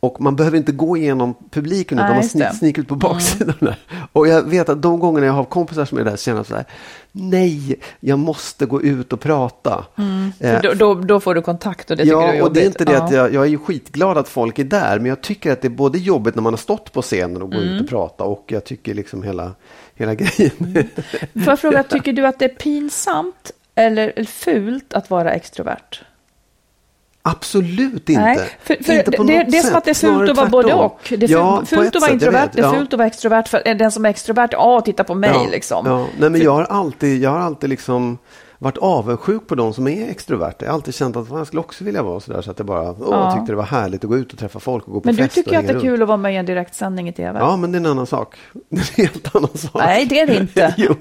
Och 0.00 0.20
man 0.20 0.36
behöver 0.36 0.56
inte 0.56 0.72
gå 0.72 0.96
igenom 0.96 1.34
publiken 1.50 1.98
utan 1.98 2.06
Nej, 2.06 2.14
man 2.14 2.22
just 2.22 2.32
sni, 2.32 2.40
det. 2.40 2.52
sniker 2.54 2.82
ut 2.82 2.88
på 2.88 2.94
baksidan 2.94 3.54
där. 3.60 3.78
Och 4.12 4.28
jag 4.28 4.42
vet 4.42 4.68
att 4.68 4.82
de 4.82 4.98
gångerna 5.00 5.26
jag 5.26 5.32
har 5.32 5.44
kompisar 5.44 5.84
som 5.84 5.98
är 5.98 6.04
där 6.04 6.16
så 6.16 6.22
känner 6.22 6.38
jag 6.38 6.46
så 6.46 6.54
här, 6.54 6.64
nej, 7.12 7.76
jag 8.00 8.18
måste 8.18 8.66
gå 8.66 8.82
ut 8.82 9.12
och 9.12 9.20
prata. 9.20 9.84
Eh, 10.38 10.60
För 10.60 10.62
Då, 10.62 10.74
då, 10.74 10.94
då 11.00 11.20
får 11.20 11.34
du 11.34 11.42
kontakt 11.42 11.90
och 11.90 11.96
det 11.96 12.02
tycker 12.04 12.16
du 12.16 12.22
är 12.22 12.26
Ja, 12.26 12.34
jobbigt. 12.34 12.42
och 12.48 12.52
det 12.54 12.62
är 12.62 12.66
inte 12.66 12.84
det 12.84 12.92
Ja. 12.92 13.02
att 13.04 13.12
jag, 13.12 13.34
jag 13.34 13.42
är 13.44 13.48
ju 13.48 13.58
skitglad 13.58 14.18
att 14.18 14.28
folk 14.28 14.58
är 14.58 14.64
där, 14.64 14.96
men 14.98 15.06
jag 15.06 15.20
tycker 15.20 15.52
att 15.52 15.62
det 15.62 15.68
är 15.68 15.70
både 15.70 15.98
jobbigt 15.98 16.34
när 16.34 16.42
man 16.42 16.52
har 16.52 16.58
stått 16.58 16.92
på 16.92 17.02
scenen 17.02 17.42
och 17.42 17.50
gå 17.50 17.56
Mm. 17.58 17.68
ut 17.74 17.82
och 17.82 17.88
prata 17.88 18.24
och 18.24 18.44
jag 18.46 18.64
tycker 18.64 18.94
liksom 18.94 19.22
hela, 19.22 19.52
hela 19.94 20.14
grejen. 20.14 20.50
Får 21.32 21.46
jag 21.46 21.60
fråga, 21.60 21.82
tycker 21.88 22.12
du 22.12 22.26
att 22.26 22.38
det 22.38 22.44
är 22.44 22.48
pinsamt 22.48 23.50
eller 23.74 24.24
fult 24.24 24.94
att 24.94 25.10
vara 25.10 25.32
extrovert? 25.32 26.02
Absolut 27.26 28.08
inte. 28.08 28.22
Nej, 28.22 28.38
för, 28.62 28.84
för 28.84 28.92
inte 28.92 29.10
på 29.10 29.22
det, 29.22 29.44
det 29.48 29.58
är 29.58 29.62
som 29.62 29.76
att 29.76 29.84
det 29.84 29.90
är 29.90 29.94
fult 29.94 30.30
att 30.30 30.36
vara 30.36 30.48
både 30.48 30.74
och. 30.74 31.00
Det 31.08 31.26
är 31.26 31.30
Ja, 31.30 31.56
fult, 31.56 31.70
på 31.70 31.76
fult 31.76 31.96
att 31.96 32.02
vara 32.02 32.12
introvert, 32.12 32.48
det 32.52 32.60
är 32.60 32.64
ja. 32.64 32.74
fult 32.74 32.92
att 32.92 32.98
vara 32.98 33.06
extrovert. 33.08 33.48
För 33.48 33.74
den 33.74 33.92
som 33.92 34.04
är 34.04 34.10
extrovert, 34.10 34.48
ja, 34.52 34.80
titta 34.80 35.04
på 35.04 35.14
mig 35.14 35.30
ja, 35.34 35.46
liksom. 35.50 35.86
Ja. 35.86 36.06
Nej, 36.18 36.30
men 36.30 36.40
jag 36.40 36.52
har 36.52 36.64
alltid, 36.64 37.22
jag 37.22 37.30
har 37.30 37.38
alltid 37.38 37.70
liksom 37.70 38.18
varit 38.64 38.78
avundsjuk 38.78 39.46
på 39.46 39.54
de 39.54 39.74
som 39.74 39.88
är 39.88 40.08
extroverta. 40.10 40.64
Jag 40.64 40.68
har 40.70 40.74
alltid 40.74 40.94
känt 40.94 41.16
att 41.16 41.30
jag 41.30 41.46
skulle 41.46 41.60
också 41.60 41.84
vilja 41.84 42.02
vara 42.02 42.20
sådär 42.20 42.42
så 42.42 42.50
att 42.50 42.58
jag 42.58 42.66
bara 42.66 42.90
åh, 42.90 42.96
Ja. 43.10 43.32
tyckte 43.36 43.52
det 43.52 43.56
var 43.56 43.64
härligt 43.64 44.04
att 44.04 44.10
gå 44.10 44.16
ut 44.16 44.32
och 44.32 44.38
träffa 44.38 44.60
folk 44.60 44.86
och 44.86 44.92
gå 44.92 45.00
på 45.00 45.08
Men 45.08 45.16
du 45.16 45.22
fest 45.22 45.34
tycker 45.34 45.50
och 45.50 45.56
att 45.56 45.62
det 45.66 45.72
är 45.72 45.74
hänga 45.74 45.80
kul 45.90 46.02
att 46.02 46.08
vara 46.08 46.16
med 46.18 46.34
i 46.34 46.36
en 46.36 46.46
direktsändning 46.46 47.08
i 47.08 47.12
tv? 47.12 47.38
Ja, 47.38 47.56
men 47.56 47.72
det 47.72 47.76
är 47.76 47.80
en 47.80 47.86
annan 47.86 48.06
sak. 48.06 48.36
Det 48.68 48.76
är 48.76 48.80
en 48.80 49.06
helt 49.06 49.36
annan 49.36 49.50
sak. 49.56 49.70
Nej, 49.74 50.06
det 50.06 50.20
är 50.20 50.26
det 50.26 50.36
inte. 50.36 50.74
jo. 50.78 50.94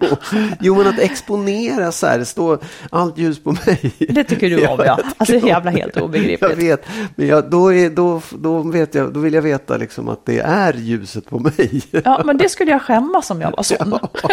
jo, 0.60 0.76
men 0.76 0.88
att 0.88 1.00
exponera 1.00 1.92
så 1.92 2.08
här, 2.08 2.20
det 2.20 2.26
står 2.26 2.60
allt 2.90 3.18
ljus 3.18 3.44
på 3.44 3.52
mig. 3.52 3.92
Det 4.00 4.24
tycker 4.24 4.50
du 4.50 4.68
om, 4.68 4.80
ja. 4.86 5.00
Alltså, 5.18 5.36
det 5.36 5.42
är 5.42 5.48
jävla 5.48 5.72
helt 5.72 5.98
obegripligt. 5.98 6.42
Jag 6.42 6.56
vet, 6.56 6.86
men 7.16 7.28
jag, 7.28 7.50
då, 7.50 7.74
är, 7.74 7.90
då, 7.90 8.22
då, 8.30 8.60
vet 8.62 8.96
jag, 8.96 9.14
då 9.14 9.20
vill 9.20 9.34
jag 9.34 9.42
veta 9.42 9.78
liksom 9.78 10.10
att 10.10 10.26
det 10.26 10.40
är 10.40 10.74
ljuset 10.74 11.30
på 11.30 11.40
mig. 11.40 11.82
Ja, 12.06 12.22
men 12.26 12.38
det 12.38 12.50
skulle 12.50 12.72
jag 12.72 12.82
skämmas 12.82 13.32
om 13.32 13.42
jag 13.42 13.52
var 13.52 13.64
sån. 13.64 13.78
ja, 14.02 14.30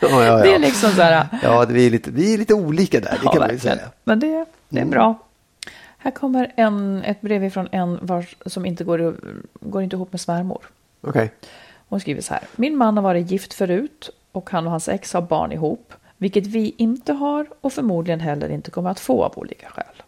ja, 0.00 0.24
ja. 0.24 0.36
Det 0.36 0.54
är 0.54 0.58
liksom 0.58 0.90
så 0.90 1.02
här. 1.02 1.26
ja, 1.42 1.64
vi 1.68 1.86
är 1.86 1.90
lite, 1.90 2.10
vi 2.10 2.34
är 2.34 2.38
lite 2.38 2.54
olika 2.54 3.00
där, 3.00 3.18
det 3.22 3.28
kan 3.28 3.38
man 3.38 3.50
ju 3.50 3.58
säga. 3.58 3.78
Men 4.04 4.20
det, 4.20 4.44
det 4.68 4.78
är 4.78 4.82
Mm. 4.82 4.90
bra. 4.90 5.14
Här 5.98 6.10
kommer 6.10 6.52
en, 6.56 7.02
ett 7.04 7.20
brev 7.20 7.50
från 7.50 7.68
en 7.72 7.98
vars, 8.02 8.36
som 8.46 8.66
inte 8.66 8.84
går, 8.84 9.16
går 9.60 9.82
inte 9.82 9.96
ihop 9.96 10.12
med 10.12 10.20
svärmor. 10.20 10.66
Okej. 11.00 11.32
Hon 11.88 12.00
skriver 12.00 12.20
så 12.22 12.34
här. 12.34 12.42
Min 12.56 12.76
man 12.76 12.96
har 12.96 13.02
varit 13.02 13.30
gift 13.30 13.54
förut 13.54 14.10
och 14.32 14.50
han 14.50 14.64
och 14.64 14.70
hans 14.70 14.88
ex 14.88 15.12
har 15.12 15.20
barn 15.22 15.52
ihop, 15.52 15.92
vilket 16.16 16.46
vi 16.46 16.74
inte 16.78 17.12
har 17.12 17.46
och 17.60 17.72
förmodligen 17.72 18.20
heller 18.20 18.48
inte 18.48 18.70
kommer 18.70 18.90
att 18.90 19.00
få 19.00 19.24
av 19.24 19.32
olika 19.38 19.68
skäl. 19.68 20.02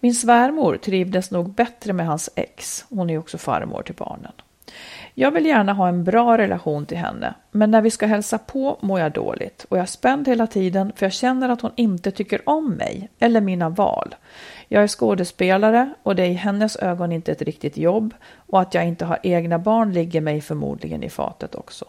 Min 0.00 0.14
svärmor 0.14 0.76
trivdes 0.76 1.30
nog 1.30 1.50
bättre 1.54 1.92
med 1.92 2.06
hans 2.06 2.30
ex. 2.34 2.84
Hon 2.88 3.10
är 3.10 3.18
också 3.18 3.38
farmor 3.38 3.82
till 3.82 3.94
barnen. 3.94 4.32
Jag 5.20 5.30
vill 5.30 5.46
gärna 5.46 5.72
ha 5.72 5.88
en 5.88 6.04
bra 6.04 6.38
relation 6.38 6.86
till 6.86 6.96
henne, 6.96 7.34
men 7.50 7.70
när 7.70 7.82
vi 7.82 7.90
ska 7.90 8.06
hälsa 8.06 8.38
på 8.38 8.78
mår 8.80 9.00
jag 9.00 9.12
dåligt 9.12 9.66
och 9.68 9.76
jag 9.76 9.82
är 9.82 9.86
spänd 9.86 10.28
hela 10.28 10.46
tiden 10.46 10.92
för 10.96 11.06
jag 11.06 11.12
känner 11.12 11.48
att 11.48 11.60
hon 11.60 11.72
inte 11.76 12.10
tycker 12.10 12.48
om 12.48 12.70
mig 12.70 13.10
eller 13.18 13.40
mina 13.40 13.68
val. 13.68 14.14
Jag 14.68 14.82
är 14.82 14.88
skådespelare 14.88 15.94
och 16.02 16.16
det 16.16 16.22
är 16.22 16.30
i 16.30 16.34
hennes 16.34 16.76
ögon 16.76 17.12
inte 17.12 17.32
ett 17.32 17.42
riktigt 17.42 17.76
jobb 17.76 18.14
och 18.34 18.60
att 18.60 18.74
jag 18.74 18.86
inte 18.86 19.04
har 19.04 19.18
egna 19.22 19.58
barn 19.58 19.92
ligger 19.92 20.20
mig 20.20 20.40
förmodligen 20.40 21.02
i 21.02 21.10
fatet 21.10 21.54
också. 21.54 21.84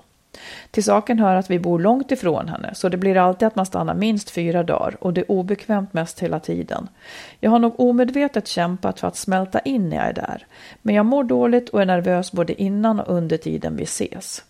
Till 0.71 0.83
saken 0.83 1.19
hör 1.19 1.35
att 1.35 1.49
vi 1.49 1.59
bor 1.59 1.79
långt 1.79 2.11
ifrån 2.11 2.47
henne, 2.47 2.75
så 2.75 2.89
det 2.89 2.97
blir 2.97 3.17
alltid 3.17 3.47
att 3.47 3.55
man 3.55 3.65
stannar 3.65 3.93
minst 3.93 4.29
fyra 4.29 4.63
dagar 4.63 4.97
och 4.99 5.13
det 5.13 5.21
är 5.21 5.31
obekvämt 5.31 5.93
mest 5.93 6.19
hela 6.19 6.39
tiden. 6.39 6.87
Jag 7.39 7.51
har 7.51 7.59
nog 7.59 7.79
omedvetet 7.79 8.47
kämpat 8.47 8.99
för 8.99 9.07
att 9.07 9.15
smälta 9.15 9.59
in 9.59 9.89
när 9.89 9.97
jag 9.97 10.05
är 10.05 10.13
där, 10.13 10.45
men 10.81 10.95
jag 10.95 11.05
mår 11.05 11.23
dåligt 11.23 11.69
och 11.69 11.81
är 11.81 11.85
nervös 11.85 12.31
både 12.31 12.61
innan 12.61 12.99
och 12.99 13.15
under 13.15 13.37
tiden 13.37 13.75
vi 13.75 13.83
ses. 13.83 14.43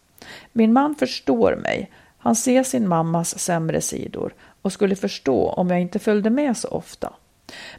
Min 0.51 0.73
man 0.73 0.95
förstår 0.95 1.55
mig. 1.55 1.91
Han 2.17 2.35
ser 2.35 2.63
sin 2.63 2.87
mammas 2.87 3.39
sämre 3.39 3.81
sidor 3.81 4.33
och 4.61 4.73
skulle 4.73 4.95
förstå 4.95 5.49
om 5.49 5.69
jag 5.69 5.81
inte 5.81 5.99
följde 5.99 6.29
med 6.29 6.57
så 6.57 6.67
ofta. 6.67 7.13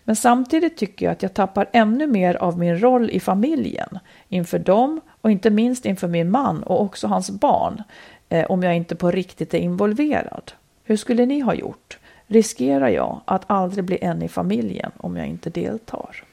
Men 0.05 0.17
samtidigt 0.17 0.77
tycker 0.77 1.07
jag 1.07 1.13
att 1.13 1.23
jag 1.23 1.35
tappar 1.35 1.69
ännu 1.73 2.07
mer 2.07 2.35
av 2.35 2.59
min 2.59 2.79
roll 2.79 3.11
i 3.11 3.21
familjen, 3.21 3.99
inför 4.29 4.59
dem 4.59 5.01
och 5.23 5.31
inte 5.31 5.51
minst 5.51 5.87
inför 5.87 6.09
min 6.09 6.31
man 6.31 6.63
och 6.63 6.81
också 6.83 7.07
hans 7.07 7.31
barn, 7.31 7.83
eh, 8.29 8.47
om 8.51 8.63
jag 8.63 8.77
inte 8.77 8.97
på 8.97 9.11
riktigt 9.11 9.55
är 9.55 9.59
involverad. 9.59 10.53
Hur 10.85 10.97
skulle 10.97 11.27
ni 11.27 11.41
ha 11.41 11.55
gjort? 11.55 11.99
Riskerar 12.27 12.89
jag 12.89 13.21
att 13.25 13.43
aldrig 13.47 13.85
bli 13.85 13.99
en 14.05 14.23
i 14.23 14.29
familjen 14.29 14.91
om 14.97 15.17
jag 15.17 15.27
inte 15.27 15.51
deltar? 15.51 16.25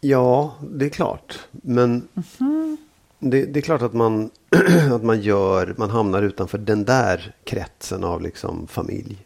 Ja, 0.00 0.54
det 0.70 0.84
är 0.84 0.88
klart. 0.90 1.38
Men 1.50 2.08
Mhm. 2.38 2.76
det, 3.18 3.44
det 3.44 3.60
är 3.60 3.62
klart 3.62 3.82
att 3.82 3.92
man, 3.92 4.30
att 4.92 5.02
man 5.02 5.20
gör, 5.20 5.74
man 5.78 5.90
hamnar 5.90 6.22
utanför 6.22 6.58
den 6.58 6.84
där 6.84 7.34
kretsen 7.44 8.04
av 8.04 8.22
liksom 8.22 8.66
familj. 8.66 9.16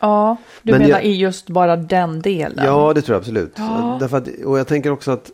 Ja, 0.00 0.36
du 0.62 0.72
Men 0.72 0.80
menar 0.80 0.90
jag- 0.94 1.04
i 1.04 1.12
just 1.16 1.48
bara 1.50 1.76
den 1.76 2.20
delen? 2.22 2.64
Ja, 2.66 2.92
det 2.94 3.02
tror 3.02 3.14
jag 3.14 3.20
absolut. 3.20 3.52
Ja. 3.56 3.96
Därför 4.00 4.16
att, 4.16 4.28
och 4.44 4.58
jag 4.58 4.66
tänker 4.66 4.90
också 4.90 5.10
att 5.10 5.30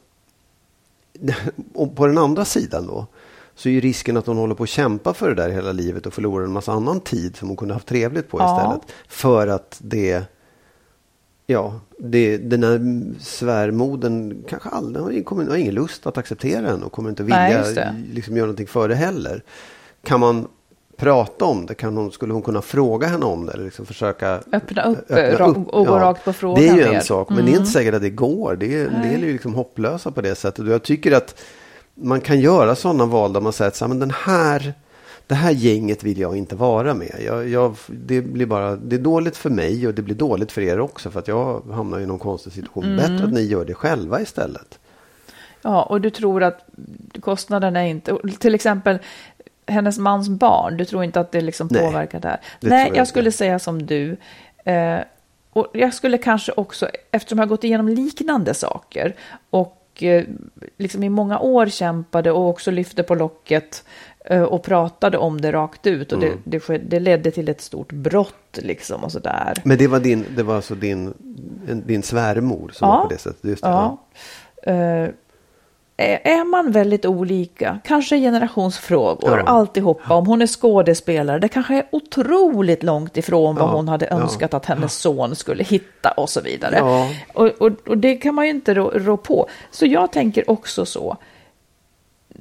och 1.75 1.97
på 1.97 2.07
den 2.07 2.19
andra 2.19 2.45
sidan 2.45 2.87
då 2.87 3.07
så 3.55 3.69
är 3.69 3.73
ju 3.73 3.81
risken 3.81 4.17
att 4.17 4.27
hon 4.27 4.37
håller 4.37 4.55
på 4.55 4.63
att 4.63 4.69
kämpa 4.69 5.15
för 5.15 5.29
det 5.29 5.35
där 5.35 5.49
hela 5.51 5.73
livet 5.73 6.07
och 6.07 6.15
förlorar 6.15 6.45
en 6.45 6.53
massa 6.53 6.73
annan 6.73 7.01
tid 7.01 7.37
som 7.37 7.49
hon 7.49 7.57
kunde 7.57 7.75
haft 7.75 7.87
trevligt 7.87 8.29
på 8.29 8.39
Ja. 8.39 8.57
istället. 8.57 8.99
För 9.09 9.47
att 9.47 9.79
det, 9.83 10.25
ja, 11.47 11.81
det, 11.99 12.37
den 12.39 12.63
här 12.63 13.03
svärmoden 13.21 14.45
kanske 14.49 14.69
aldrig 14.69 15.25
kommer, 15.25 15.47
har 15.47 15.57
ingen 15.57 15.75
lust 15.75 16.07
att 16.07 16.19
acceptera 16.19 16.67
henne 16.67 16.85
och 16.85 16.93
kommer 16.93 17.11
inte 17.11 17.23
vilja 17.23 17.65
Nej, 17.77 18.05
liksom, 18.13 18.37
göra 18.37 18.47
någonting 18.47 18.67
för 18.67 18.89
det 18.89 18.95
heller. 18.95 19.43
Kan 20.03 20.21
man 20.21 20.49
prata 20.97 21.45
om 21.45 21.67
det? 21.67 21.75
Kan 21.75 21.97
hon, 21.97 22.13
skulle 22.13 22.33
hon 22.33 22.43
kunna 22.43 22.63
fråga 22.63 23.07
henne 23.07 23.27
om 23.27 23.47
det? 23.47 23.53
Eller 23.53 23.65
liksom 23.65 23.87
försöka 23.87 24.41
Öppna 24.53 24.83
upp, 24.83 25.11
eh, 25.11 25.41
och 25.47 25.87
gå 25.87 25.99
rakt 25.99 26.25
på 26.25 26.33
frågan 26.33 26.63
Det 26.63 26.69
är 26.69 26.77
ju 26.77 26.83
en 26.83 26.91
mer. 26.91 27.01
sak, 27.01 27.29
men 27.31 27.45
det 27.45 27.53
är 27.53 27.57
inte 27.57 27.71
säkert 27.71 27.95
att 27.95 28.03
det 28.03 28.11
går. 28.11 28.57
Det 28.57 28.75
är, 28.75 28.91
det 29.03 29.09
är 29.09 29.19
ju 29.19 29.33
liksom 29.33 29.55
hopplösa 29.55 30.11
på 30.11 30.21
det 30.21 30.35
sättet. 30.35 30.59
Och 30.59 30.73
jag 30.73 30.83
tycker 30.83 31.13
att 31.13 31.41
man 31.95 32.21
kan 32.21 32.41
göra 32.41 32.75
sådana 32.75 33.07
val 33.07 33.33
där 33.33 33.41
man 33.41 33.53
säger 33.53 33.69
att 33.69 33.77
så 33.77 33.85
här, 33.85 33.89
men 33.89 33.99
den 33.99 34.13
här, 34.25 34.75
det 35.27 35.35
här 35.35 35.51
gänget 35.51 36.05
vill 36.05 36.19
jag 36.19 36.37
inte 36.37 36.57
vara 36.57 36.95
med. 36.95 37.21
Jag, 37.27 37.49
jag, 37.49 37.77
det, 37.87 38.23
blir 38.23 38.47
bara, 38.47 38.77
det 38.77 38.97
är 38.97 39.01
dåligt 39.01 39.37
för 39.37 39.51
mig 39.51 39.87
och 39.87 39.95
det 39.95 40.03
blir 40.03 40.15
dåligt 40.15 40.53
för 40.53 40.61
er 40.61 40.81
också. 40.81 41.11
För 41.11 41.19
att 41.19 41.29
jag 41.29 41.63
hamnar 41.73 42.01
i 42.01 42.07
någon 42.07 42.19
konstig 42.19 42.53
situation. 42.53 42.85
Mm. 42.85 42.97
Bättre 42.97 43.27
att 43.27 43.33
ni 43.33 43.43
gör 43.43 43.65
det 43.65 43.75
själva 43.75 44.21
istället. 44.21 44.79
Ja, 45.63 45.83
och 45.83 46.01
du 46.01 46.11
tror 46.11 46.43
att 46.43 46.67
kostnaden 47.21 47.77
är 47.77 47.85
inte... 47.85 48.19
Till 48.39 48.55
exempel 48.55 48.99
hennes 49.67 49.99
mans 49.99 50.29
barn, 50.29 50.77
du 50.77 50.85
tror 50.85 51.05
inte 51.05 51.21
att 51.21 51.33
det 51.33 51.41
liksom 51.41 51.69
Nej, 51.71 51.83
påverkar 51.87 52.21
där? 52.21 52.41
det 52.61 52.69
Nej, 52.69 52.89
jag, 52.89 52.97
jag 52.97 53.09
skulle 53.09 53.33
säga 53.33 53.59
som 53.59 53.87
du. 53.87 54.17
Eh, 54.65 54.99
och 55.53 55.67
jag 55.73 55.95
skulle 55.95 56.19
kanske 56.19 56.53
också, 56.53 56.89
eftersom 57.11 57.39
jag 57.39 57.47
har 57.47 57.49
gått 57.51 57.65
igenom 57.65 57.89
liknande 57.89 58.55
saker 58.55 59.15
och 59.51 60.03
eh, 60.03 60.25
liksom 60.79 61.03
i 61.05 61.09
många 61.09 61.39
år 61.39 61.67
kämpade 61.67 62.31
och 62.31 62.49
också 62.49 62.71
lyfte 62.71 63.03
på 63.03 63.15
locket 63.15 63.85
eh, 64.25 64.43
och 64.43 64.63
pratade 64.63 65.19
om 65.19 65.41
det 65.41 65.53
rakt 65.53 65.87
ut 65.87 66.13
och 66.13 66.23
Mm. 66.23 66.39
det, 66.45 66.59
det, 66.69 66.79
det 66.79 67.01
ledde 67.01 67.31
till 67.31 67.49
ett 67.49 67.61
stort 67.61 67.93
brott 67.93 68.59
liksom 68.63 69.05
och 69.05 69.13
sådär. 69.13 69.53
Men 69.65 69.79
det 69.79 69.87
var, 69.87 70.01
din, 70.01 70.25
det 70.37 70.43
var 70.43 70.57
alltså 70.57 70.75
din, 70.75 71.15
din 71.87 72.03
svärmor 72.03 72.71
som 72.75 72.89
Ja. 72.89 72.97
var 72.97 73.03
på 73.03 73.09
det 73.13 73.19
sättet? 73.19 73.45
Just 73.45 73.63
det, 73.63 73.69
Ja. 73.69 73.99
Eh, 74.73 75.09
är 75.97 76.21
är 76.25 76.45
man 76.45 76.73
väldigt 76.73 77.07
olika, 77.07 77.79
kanske 77.85 78.19
generationsfrågor, 78.19 79.39
Ja. 79.39 79.43
alltihopa, 79.43 80.15
om 80.15 80.27
hon 80.27 80.43
är 80.43 80.47
skådespelare, 80.47 81.39
det 81.39 81.49
kanske 81.49 81.75
är 81.75 81.87
otroligt 81.93 82.83
långt 82.83 83.17
ifrån 83.17 83.57
vad 83.57 83.69
Ja, 83.69 83.73
hon 83.73 83.89
hade 83.89 84.07
ja. 84.11 84.17
önskat 84.21 84.55
att 84.55 84.67
hennes 84.67 84.95
son 84.95 85.37
skulle 85.37 85.65
hitta 85.65 86.11
och 86.11 86.31
så 86.31 86.41
vidare. 86.41 86.77
Ja. 86.79 87.09
Och, 87.35 87.47
och, 87.47 87.89
och 87.89 87.99
det 87.99 88.17
kan 88.17 88.35
man 88.35 88.45
ju 88.45 88.51
inte 88.51 88.75
rå, 88.75 88.91
rå 88.95 89.17
på. 89.17 89.49
Så 89.71 89.87
jag 89.87 90.13
tänker 90.13 90.51
också 90.51 90.87
så. 90.87 91.17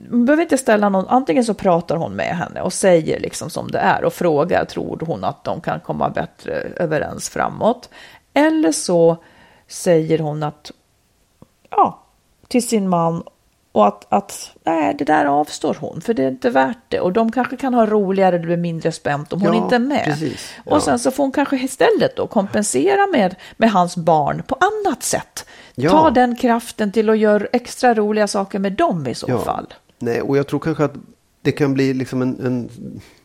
Man 0.10 0.26
behöver 0.26 0.44
inte 0.44 0.58
ställa 0.58 0.90
någon, 0.90 1.08
antingen 1.08 1.44
så 1.46 1.54
pratar 1.54 1.96
hon 1.96 2.14
med 2.16 2.38
henne 2.38 2.62
och 2.62 2.74
säger 2.74 3.20
liksom 3.20 3.50
som 3.50 3.72
det 3.72 3.80
är 3.80 4.04
och 4.04 4.14
frågar, 4.14 4.66
tror 4.66 5.00
hon 5.08 5.24
att 5.24 5.44
de 5.44 5.62
kan 5.62 5.80
komma 5.80 6.10
bättre 6.10 6.54
överens 6.76 7.30
framåt? 7.30 7.90
Eller 8.34 8.72
så 8.72 9.18
säger 9.68 10.20
hon 10.20 10.44
att, 10.44 10.72
ja, 11.70 12.00
till 12.48 12.68
sin 12.68 12.90
man 12.90 13.24
Och 13.74 13.88
att, 13.88 14.06
att 14.10 14.52
nej, 14.64 14.96
det 14.98 15.06
där 15.06 15.26
avstår 15.26 15.78
hon, 15.80 16.02
för 16.02 16.14
det 16.14 16.24
är 16.24 16.28
inte 16.28 16.50
värt 16.50 16.78
det. 16.88 17.00
Och 17.00 17.14
de 17.14 17.32
kanske 17.32 17.58
kan 17.58 17.74
ha 17.74 17.86
roligare, 17.86 18.38
det 18.38 18.46
blir 18.46 18.58
mindre 18.58 18.92
spänt 18.92 19.34
om 19.34 19.42
hon 19.42 19.54
Ja, 19.54 19.64
inte 19.64 19.76
är 19.76 19.80
med. 19.80 20.06
precis. 20.06 20.54
Ja. 20.66 20.76
Och 20.76 20.84
sen 20.84 21.00
så 21.00 21.12
får 21.12 21.24
hon 21.24 21.32
kanske 21.32 21.56
istället 21.58 22.16
då 22.16 22.28
kompensera 22.28 23.08
med, 23.08 23.36
med 23.58 23.72
hans 23.72 23.98
barn 23.98 24.44
på 24.48 24.56
annat 24.60 25.04
sätt. 25.04 25.46
Ja. 25.76 25.90
Ta 25.90 26.10
den 26.10 26.36
kraften 26.36 26.92
till 26.92 27.10
att 27.10 27.18
göra 27.18 27.46
extra 27.52 27.94
roliga 27.94 28.28
saker 28.28 28.60
med 28.60 28.74
dem 28.74 29.08
i 29.08 29.16
så 29.16 29.38
fall. 29.40 29.74
Nej, 30.00 30.22
och 30.22 30.38
jag 30.38 30.48
tror 30.48 30.60
kanske 30.60 30.84
att 30.86 30.94
det 31.42 31.52
kan 31.52 31.74
bli 31.74 31.94
liksom 31.94 32.22
en, 32.22 32.46
en 32.46 32.70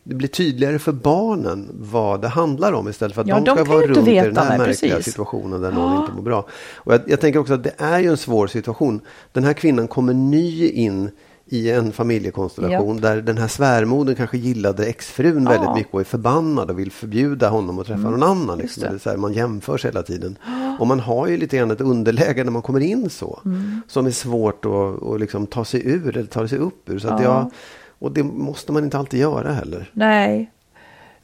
det 0.08 0.14
blir 0.14 0.28
tydligare 0.28 0.78
för 0.78 0.92
barnen 0.92 1.68
vad 1.72 2.20
det 2.20 2.28
handlar 2.28 2.72
om 2.72 2.88
istället 2.88 3.14
för 3.14 3.22
att 3.22 3.28
Ja, 3.28 3.34
de 3.34 3.44
de 3.44 3.50
ska 3.56 3.64
ju 3.64 3.68
vara 3.78 3.86
runt 3.86 4.08
i 4.08 4.14
den 4.14 4.36
här 4.36 4.58
märkliga 4.58 4.94
precis. 4.96 5.04
situationen 5.04 5.60
där 5.60 5.72
någon 5.72 6.00
inte 6.00 6.12
mår 6.12 6.22
bra. 6.22 6.46
Och 6.76 6.94
jag, 6.94 7.00
jag 7.06 7.20
tänker 7.20 7.40
också 7.40 7.54
att 7.54 7.64
det 7.64 7.74
är 7.78 7.98
ju 7.98 8.08
en 8.10 8.16
svår 8.16 8.46
situation. 8.46 9.00
Den 9.32 9.44
här 9.44 9.52
kvinnan 9.52 9.88
kommer 9.88 10.14
ny 10.14 10.68
in 10.68 11.10
i 11.50 11.70
en 11.70 11.92
familjekonstellation 11.92 13.00
där 13.00 13.22
den 13.22 13.38
här 13.38 13.48
svärmodern 13.48 14.14
kanske 14.16 14.38
gillade 14.38 14.86
exfrun 14.86 15.44
Ja. 15.44 15.50
väldigt 15.50 15.74
mycket 15.74 15.94
och 15.94 16.00
är 16.00 16.04
förbannad 16.04 16.70
och 16.70 16.78
vill 16.78 16.92
förbjuda 16.92 17.48
honom 17.48 17.78
att 17.78 17.86
träffa 17.86 18.10
någon 18.10 18.22
annan. 18.22 18.58
Liksom. 18.58 18.80
det. 18.82 18.88
Eller 18.88 18.98
så 18.98 19.10
här, 19.10 19.16
man 19.16 19.32
jämförs 19.32 19.84
hela 19.84 20.02
tiden. 20.02 20.38
Och 20.78 20.86
man 20.86 21.00
har 21.00 21.26
ju 21.26 21.36
lite 21.36 21.56
grann 21.56 21.70
ett 21.70 21.80
underläge 21.80 22.44
när 22.44 22.50
man 22.50 22.62
kommer 22.62 22.80
in 22.80 23.10
så. 23.10 23.40
Mm. 23.44 23.80
Som 23.88 24.06
är 24.06 24.10
svårt 24.10 24.64
att, 24.64 25.02
att 25.02 25.20
liksom 25.20 25.46
ta 25.46 25.64
sig 25.64 25.86
ur 25.88 26.16
eller 26.16 26.26
ta 26.28 26.48
sig 26.48 26.58
upp 26.58 26.88
ur. 26.90 26.98
Så 26.98 27.08
att 27.08 27.22
jag, 27.22 27.50
och 27.98 28.12
det 28.12 28.22
måste 28.22 28.72
man 28.72 28.84
inte 28.84 28.98
alltid 28.98 29.20
göra 29.20 29.52
heller. 29.52 29.90
Nej, 29.92 30.50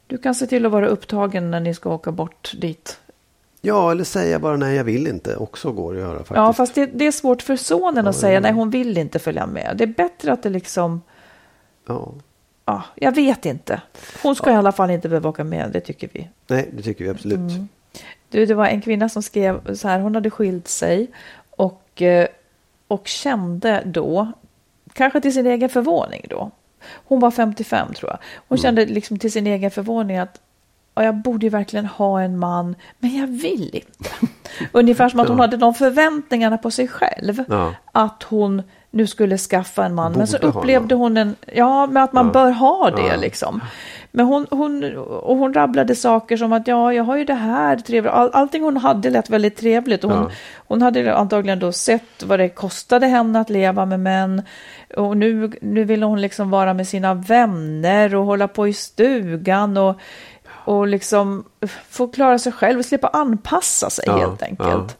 du 0.06 0.18
kan 0.18 0.34
se 0.34 0.46
till 0.46 0.66
att 0.66 0.72
vara 0.72 0.86
upptagen 0.86 1.50
när 1.50 1.60
ni 1.60 1.74
ska 1.74 1.90
åka 1.94 2.12
bort 2.12 2.52
dit. 2.60 2.98
Ja, 3.60 3.90
eller 3.90 4.04
säga 4.04 4.38
bara 4.38 4.56
nej, 4.56 4.76
jag 4.76 4.84
vill 4.84 5.06
inte. 5.06 5.36
Också 5.36 5.72
går 5.72 5.94
att 5.94 6.00
göra 6.00 6.18
faktiskt. 6.18 6.36
Ja, 6.36 6.52
fast 6.52 6.74
det, 6.74 6.86
det 6.86 7.06
är 7.06 7.12
svårt 7.12 7.42
för 7.42 7.56
sonen 7.56 8.06
att 8.06 8.16
säga 8.16 8.40
nej, 8.40 8.52
hon 8.52 8.70
vill 8.70 8.98
inte 8.98 9.18
följa 9.18 9.46
med. 9.46 9.74
Det 9.76 9.84
är 9.84 9.88
bättre 9.88 10.32
att 10.32 10.42
det 10.42 10.50
liksom, 10.50 11.02
Ja. 11.86 12.12
ja, 12.64 12.82
jag 12.94 13.14
vet 13.14 13.46
inte. 13.46 13.80
Hon 14.22 14.36
ska 14.36 14.50
i 14.50 14.54
alla 14.54 14.72
fall 14.72 14.90
inte 14.90 15.08
behöva 15.08 15.28
åka 15.28 15.44
med, 15.44 15.70
det 15.72 15.80
tycker 15.80 16.08
vi. 16.12 16.28
Nej, 16.46 16.70
det 16.72 16.82
tycker 16.82 17.04
vi 17.04 17.10
absolut. 17.10 17.38
Mm. 17.38 17.68
Du, 18.28 18.46
det 18.46 18.54
var 18.54 18.66
en 18.66 18.80
kvinna 18.80 19.08
som 19.08 19.22
skrev 19.22 19.74
så 19.74 19.88
här, 19.88 20.00
hon 20.00 20.14
hade 20.14 20.30
skilt 20.30 20.68
sig 20.68 21.10
och, 21.50 22.02
eh, 22.02 22.26
och 22.88 23.06
kände 23.06 23.82
då, 23.86 24.32
kanske 24.92 25.20
till 25.20 25.34
sin 25.34 25.46
egen 25.46 25.68
förvåning 25.68 26.26
då, 26.30 26.50
hon 27.06 27.20
var 27.20 27.30
55 27.30 27.92
tror 27.94 28.10
jag, 28.10 28.18
hon 28.48 28.58
kände 28.58 28.86
liksom 28.86 29.18
till 29.18 29.32
sin 29.32 29.46
egen 29.46 29.70
förvåning 29.70 30.18
att 30.18 30.40
ja, 30.94 31.04
jag 31.04 31.14
borde 31.14 31.46
ju 31.46 31.50
verkligen 31.50 31.86
ha 31.86 32.20
en 32.20 32.38
man, 32.38 32.74
men 32.98 33.16
jag 33.18 33.26
vill 33.26 33.70
inte. 33.72 34.10
Ungefär 34.72 35.08
som 35.08 35.20
att 35.20 35.28
hon 35.28 35.36
Ja. 35.36 35.42
hade 35.42 35.56
de 35.56 35.74
förväntningarna 35.74 36.58
på 36.58 36.70
sig 36.70 36.88
själv, 36.88 37.44
Ja. 37.48 37.74
att 37.92 38.22
hon 38.22 38.62
nu 38.90 39.06
skulle 39.06 39.38
skaffa 39.38 39.84
en 39.84 39.94
man. 39.94 40.12
men 40.12 40.26
så 40.26 40.38
Borde 40.38 40.58
upplevde 40.58 40.94
hon 40.94 41.16
en, 41.16 41.36
ja, 41.54 41.86
men 41.86 42.02
att 42.02 42.12
man 42.12 42.26
Ja. 42.26 42.32
bör 42.32 42.50
ha 42.50 42.90
det 42.90 43.16
liksom. 43.16 43.60
Men 44.16 44.26
hon, 44.26 44.46
hon, 44.50 44.96
och 44.96 45.36
hon 45.36 45.54
rabblade 45.54 45.94
saker 45.94 46.36
som 46.36 46.52
att 46.52 46.68
ja, 46.68 46.92
jag 46.92 47.04
har 47.04 47.16
ju 47.16 47.24
det 47.24 47.34
här 47.34 47.76
trevligt. 47.76 48.12
All, 48.12 48.30
allting 48.32 48.62
hon 48.62 48.76
hade 48.76 49.10
lät 49.10 49.30
väldigt 49.30 49.56
trevligt. 49.56 50.04
Och 50.04 50.10
hon, 50.10 50.22
Ja. 50.22 50.30
hon 50.56 50.82
hade 50.82 51.14
antagligen 51.16 51.58
då 51.58 51.72
sett 51.72 52.22
vad 52.24 52.38
det 52.38 52.48
kostade 52.48 53.06
henne 53.06 53.40
att 53.40 53.50
leva 53.50 53.86
med 53.86 54.00
män. 54.00 54.42
Och 54.96 55.16
nu, 55.16 55.52
nu 55.60 55.84
ville 55.84 56.06
hon 56.06 56.20
liksom 56.20 56.50
vara 56.50 56.74
med 56.74 56.88
sina 56.88 57.14
vänner 57.14 58.14
och 58.14 58.24
hålla 58.24 58.48
på 58.48 58.68
i 58.68 58.72
stugan 58.72 59.76
och, 59.76 59.96
och 60.64 60.86
liksom 60.86 61.44
få 61.90 62.08
klara 62.08 62.38
sig 62.38 62.52
själv 62.52 62.78
och 62.78 62.84
slippa 62.84 63.08
anpassa 63.08 63.90
sig 63.90 64.04
Ja, 64.06 64.16
helt 64.18 64.42
enkelt. 64.42 64.98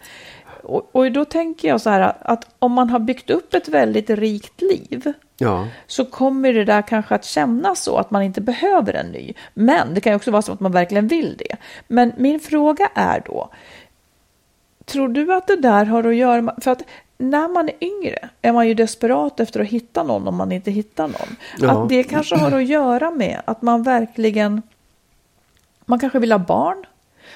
Och, 0.65 0.89
och 0.93 1.13
då 1.13 1.25
tänker 1.25 1.69
jag 1.69 1.81
så 1.81 1.91
här 1.91 2.17
att 2.21 2.47
om 2.59 2.73
man 2.73 2.91
har 2.91 2.99
byggt 2.99 3.31
upp 3.31 3.55
ett 3.55 3.69
väldigt 3.69 4.11
rikt 4.11 4.63
liv 4.63 5.13
Ja. 5.37 5.69
så 5.87 6.05
kommer 6.05 6.53
det 6.53 6.65
där 6.65 6.83
kanske 6.83 7.15
att 7.15 7.25
kännas 7.25 7.83
så 7.83 7.97
att 7.97 8.11
man 8.11 8.23
inte 8.23 8.41
behöver 8.41 8.93
en 8.93 9.07
ny. 9.07 9.33
Men 9.55 9.95
det 9.95 10.01
kan 10.01 10.13
ju 10.13 10.17
också 10.17 10.31
vara 10.31 10.43
så 10.43 10.53
att 10.53 10.61
man 10.61 10.73
verkligen 10.73 11.09
vill 11.09 11.37
det. 11.39 11.57
Men 11.89 12.13
min 12.17 12.41
fråga 12.41 12.89
är 12.95 13.23
då, 13.27 13.49
tror 14.85 15.09
du 15.09 15.35
att 15.35 15.47
det 15.47 15.57
där 15.57 15.85
har 15.85 16.05
att 16.05 16.15
göra 16.15 16.43
med, 16.43 16.55
för 16.61 16.71
att 16.71 16.83
när 17.19 17.49
man 17.49 17.69
är 17.69 17.75
yngre 17.85 18.29
är 18.43 18.53
man 18.53 18.69
ju 18.69 18.75
desperat 18.75 19.41
efter 19.41 19.61
att 19.61 19.67
hitta 19.67 20.03
någon 20.03 20.29
om 20.29 20.37
man 20.37 20.53
inte 20.53 20.71
hittar 20.71 21.07
någon. 21.07 21.37
Ja. 21.59 21.71
Att 21.71 21.89
det 21.89 22.05
kanske 22.05 22.37
har 22.37 22.53
att 22.53 22.67
göra 22.67 23.11
med 23.11 23.43
att 23.45 23.63
man 23.63 23.83
verkligen, 23.83 24.63
man 25.85 25.99
kanske 25.99 26.19
vill 26.19 26.33
ha 26.33 26.39
barn, 26.39 26.87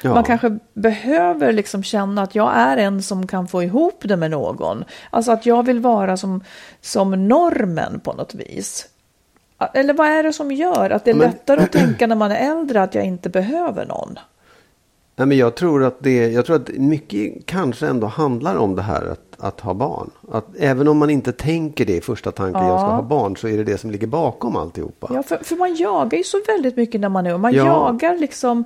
Ja. 0.02 0.14
man 0.14 0.24
kanske 0.24 0.58
behöver 0.74 1.52
liksom 1.52 1.82
känna 1.82 2.22
att 2.22 2.34
jag 2.34 2.52
är 2.56 2.76
en 2.76 3.02
som 3.02 3.26
kan 3.26 3.48
få 3.48 3.62
ihop 3.62 4.02
det 4.04 4.16
med 4.16 4.30
någon. 4.30 4.84
Alltså 5.10 5.32
att 5.32 5.46
jag 5.46 5.66
vill 5.66 5.80
vara 5.80 6.16
som, 6.16 6.44
som 6.80 7.28
normen 7.28 8.00
på 8.00 8.12
något 8.12 8.34
vis. 8.34 8.88
Eller 9.74 9.94
vad 9.94 10.06
är 10.06 10.22
det 10.22 10.32
som 10.32 10.52
gör 10.52 10.90
att 10.90 11.04
det 11.04 11.10
är 11.10 11.14
Men- 11.14 11.26
lättare 11.30 11.62
att 11.62 11.72
tänka 11.72 12.06
när 12.06 12.16
man 12.16 12.30
är 12.32 12.50
äldre 12.50 12.82
att 12.82 12.94
jag 12.94 13.04
inte 13.04 13.28
behöver 13.28 13.86
någon? 13.86 14.18
Nej, 15.16 15.26
men 15.26 15.36
jag 15.38 15.54
tror 15.54 15.84
att 15.84 15.96
det, 16.00 16.28
jag 16.32 16.46
tror 16.46 16.56
att 16.56 16.68
mycket 16.68 17.46
kanske 17.46 17.86
ändå 17.86 18.06
handlar 18.06 18.56
om 18.56 18.76
det 18.76 18.82
här 18.82 19.06
att, 19.06 19.27
att 19.40 19.60
ha 19.60 19.74
barn. 19.74 20.10
Att 20.32 20.46
även 20.58 20.88
om 20.88 20.98
man 20.98 21.10
inte 21.10 21.32
tänker 21.32 21.84
det 21.86 21.96
i 21.96 22.00
första 22.00 22.32
tanken, 22.32 22.66
jag 22.66 22.80
ska 22.80 22.88
Ja. 22.88 22.94
ha 22.94 23.02
barn, 23.02 23.36
så 23.36 23.48
är 23.48 23.56
det 23.56 23.64
det 23.64 23.78
som 23.78 23.90
ligger 23.90 24.06
bakom 24.06 24.56
alltihopa. 24.56 25.10
Ja, 25.14 25.22
för, 25.22 25.36
för 25.36 25.56
man 25.56 25.74
jagar 25.76 26.18
ju 26.18 26.24
så 26.24 26.36
väldigt 26.46 26.76
mycket 26.76 27.00
när 27.00 27.08
man 27.08 27.26
är 27.26 27.32
ung. 27.34 27.40
Man 27.40 27.52
Ja. 27.54 27.64
jagar 27.64 28.18
liksom, 28.18 28.64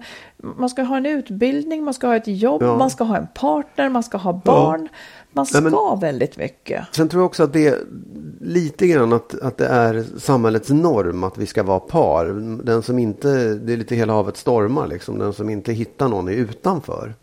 man 0.57 0.69
ska 0.71 0.83
ha 0.83 0.97
en 0.97 1.07
utbildning, 1.07 1.85
man 1.85 1.95
ska 1.95 2.07
ha 2.07 2.17
ett 2.17 2.27
jobb, 2.27 2.63
Ja. 2.63 2.77
man 2.77 2.91
ska 2.91 3.05
ha 3.05 3.17
en 3.17 3.27
partner, 3.35 3.89
man 3.89 4.03
ska 4.03 4.19
ha 4.19 4.33
barn. 4.45 4.89
Man 5.35 5.47
ska 5.47 5.61
Nej, 5.61 5.73
men- 5.91 6.01
väldigt 6.01 6.37
mycket. 6.37 6.85
Sen 6.93 7.09
tror 7.09 7.21
jag 7.23 7.27
också 7.27 7.43
att 7.43 7.53
det 7.53 7.67
är 7.67 7.79
lite 8.41 8.87
grann 8.87 9.13
att, 9.13 9.41
att 9.41 9.57
det 9.59 9.67
är 9.67 10.05
samhällets 10.19 10.69
norm 10.71 11.25
att 11.25 11.39
vi 11.39 11.47
ska 11.47 11.63
vara 11.63 11.81
par. 11.81 12.27
Den 12.65 12.83
som 12.83 12.99
inte, 12.99 13.55
det 13.55 13.73
är 13.73 13.77
lite 13.77 13.95
hela 13.95 14.13
havet 14.13 14.37
stormar 14.37 14.87
liksom. 14.87 15.19
Den 15.19 15.33
som 15.33 15.51
inte 15.51 15.73
hittar 15.73 16.09
någon 16.09 16.29
är 16.29 16.33
utanför. 16.33 17.15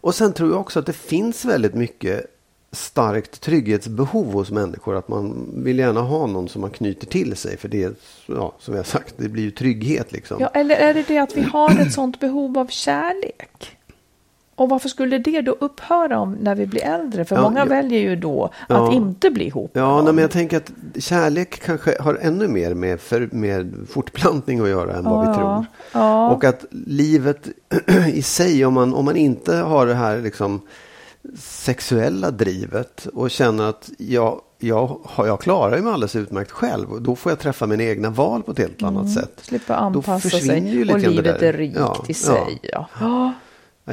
Och 0.00 0.14
sen 0.14 0.32
tror 0.32 0.50
jag 0.50 0.60
också 0.60 0.78
att 0.78 0.86
det 0.86 0.92
finns 0.92 1.44
väldigt 1.44 1.74
mycket 1.74 2.26
starkt 2.72 3.40
trygghetsbehov 3.40 4.32
hos 4.32 4.50
människor. 4.50 4.96
Att 4.96 5.08
man 5.08 5.50
vill 5.64 5.78
gärna 5.78 6.00
ha 6.00 6.26
någon 6.26 6.48
som 6.48 6.60
man 6.60 6.70
knyter 6.70 7.06
till 7.06 7.36
sig. 7.36 7.56
För 7.56 7.68
det 7.68 7.82
är, 7.82 7.92
ja, 8.26 8.52
som 8.58 8.74
jag 8.74 8.86
sagt, 8.86 9.14
det 9.16 9.28
blir 9.28 9.42
ju 9.42 9.50
trygghet 9.50 10.12
liksom. 10.12 10.36
ja, 10.40 10.48
eller 10.48 10.76
är 10.76 10.94
det 10.94 11.04
det 11.08 11.18
att 11.18 11.36
vi 11.36 11.42
har 11.42 11.80
ett 11.80 11.92
sånt 11.92 12.20
behov 12.20 12.58
av 12.58 12.66
kärlek? 12.66 13.76
Och 14.60 14.68
varför 14.68 14.88
skulle 14.88 15.18
det 15.18 15.40
då 15.40 15.56
upphöra 15.60 16.18
om 16.18 16.32
när 16.32 16.54
vi 16.54 16.66
blir 16.66 16.82
äldre? 16.84 17.24
För 17.24 17.36
Ja, 17.36 17.42
många 17.42 17.58
ja. 17.58 17.64
väljer 17.64 18.00
ju 18.00 18.16
då 18.16 18.44
att 18.44 18.52
Ja. 18.68 18.92
inte 18.92 19.30
bli 19.30 19.46
ihop 19.46 19.70
Ja, 19.74 20.02
nej, 20.02 20.12
men 20.12 20.22
jag 20.22 20.30
tänker 20.30 20.56
att 20.56 20.72
kärlek 20.98 21.60
kanske 21.64 22.02
har 22.02 22.18
ännu 22.20 22.48
mer 22.48 22.74
med, 22.74 23.00
för, 23.00 23.28
med 23.32 23.74
fortplantning 23.90 24.60
att 24.60 24.68
göra 24.68 24.96
än 24.96 25.04
vad 25.04 25.28
vi 25.28 25.34
tror. 25.34 25.66
Och 26.32 26.44
att 26.44 26.64
livet 26.70 27.48
i 28.12 28.22
sig, 28.22 28.64
om 28.64 28.74
man, 28.74 28.94
om 28.94 29.04
man 29.04 29.16
inte 29.16 29.56
har 29.56 29.86
det 29.86 29.94
här 29.94 30.18
liksom 30.18 30.60
sexuella 31.38 32.30
drivet 32.30 33.06
och 33.14 33.30
känner 33.30 33.64
att 33.68 33.90
jag, 33.98 34.40
jag, 34.58 35.00
jag 35.16 35.40
klarar 35.40 35.78
mig 35.78 35.92
alldeles 35.92 36.16
utmärkt 36.16 36.50
själv 36.50 36.92
och 36.92 37.02
då 37.02 37.16
får 37.16 37.32
jag 37.32 37.38
träffa 37.38 37.66
mina 37.66 37.82
egna 37.82 38.10
val 38.10 38.42
på 38.42 38.52
ett 38.52 38.58
helt 38.58 38.82
annat 38.82 39.12
sätt. 39.12 39.32
Slippa 39.42 39.76
anpassa 39.76 40.28
sig 40.30 40.92
och 40.92 40.98
livet 40.98 41.42
är 41.42 41.52
rikt 41.52 41.76
Ja, 41.78 42.04
i 42.08 42.14
sig. 42.14 42.58
Ja. 42.62 42.86
Ja. 43.00 43.32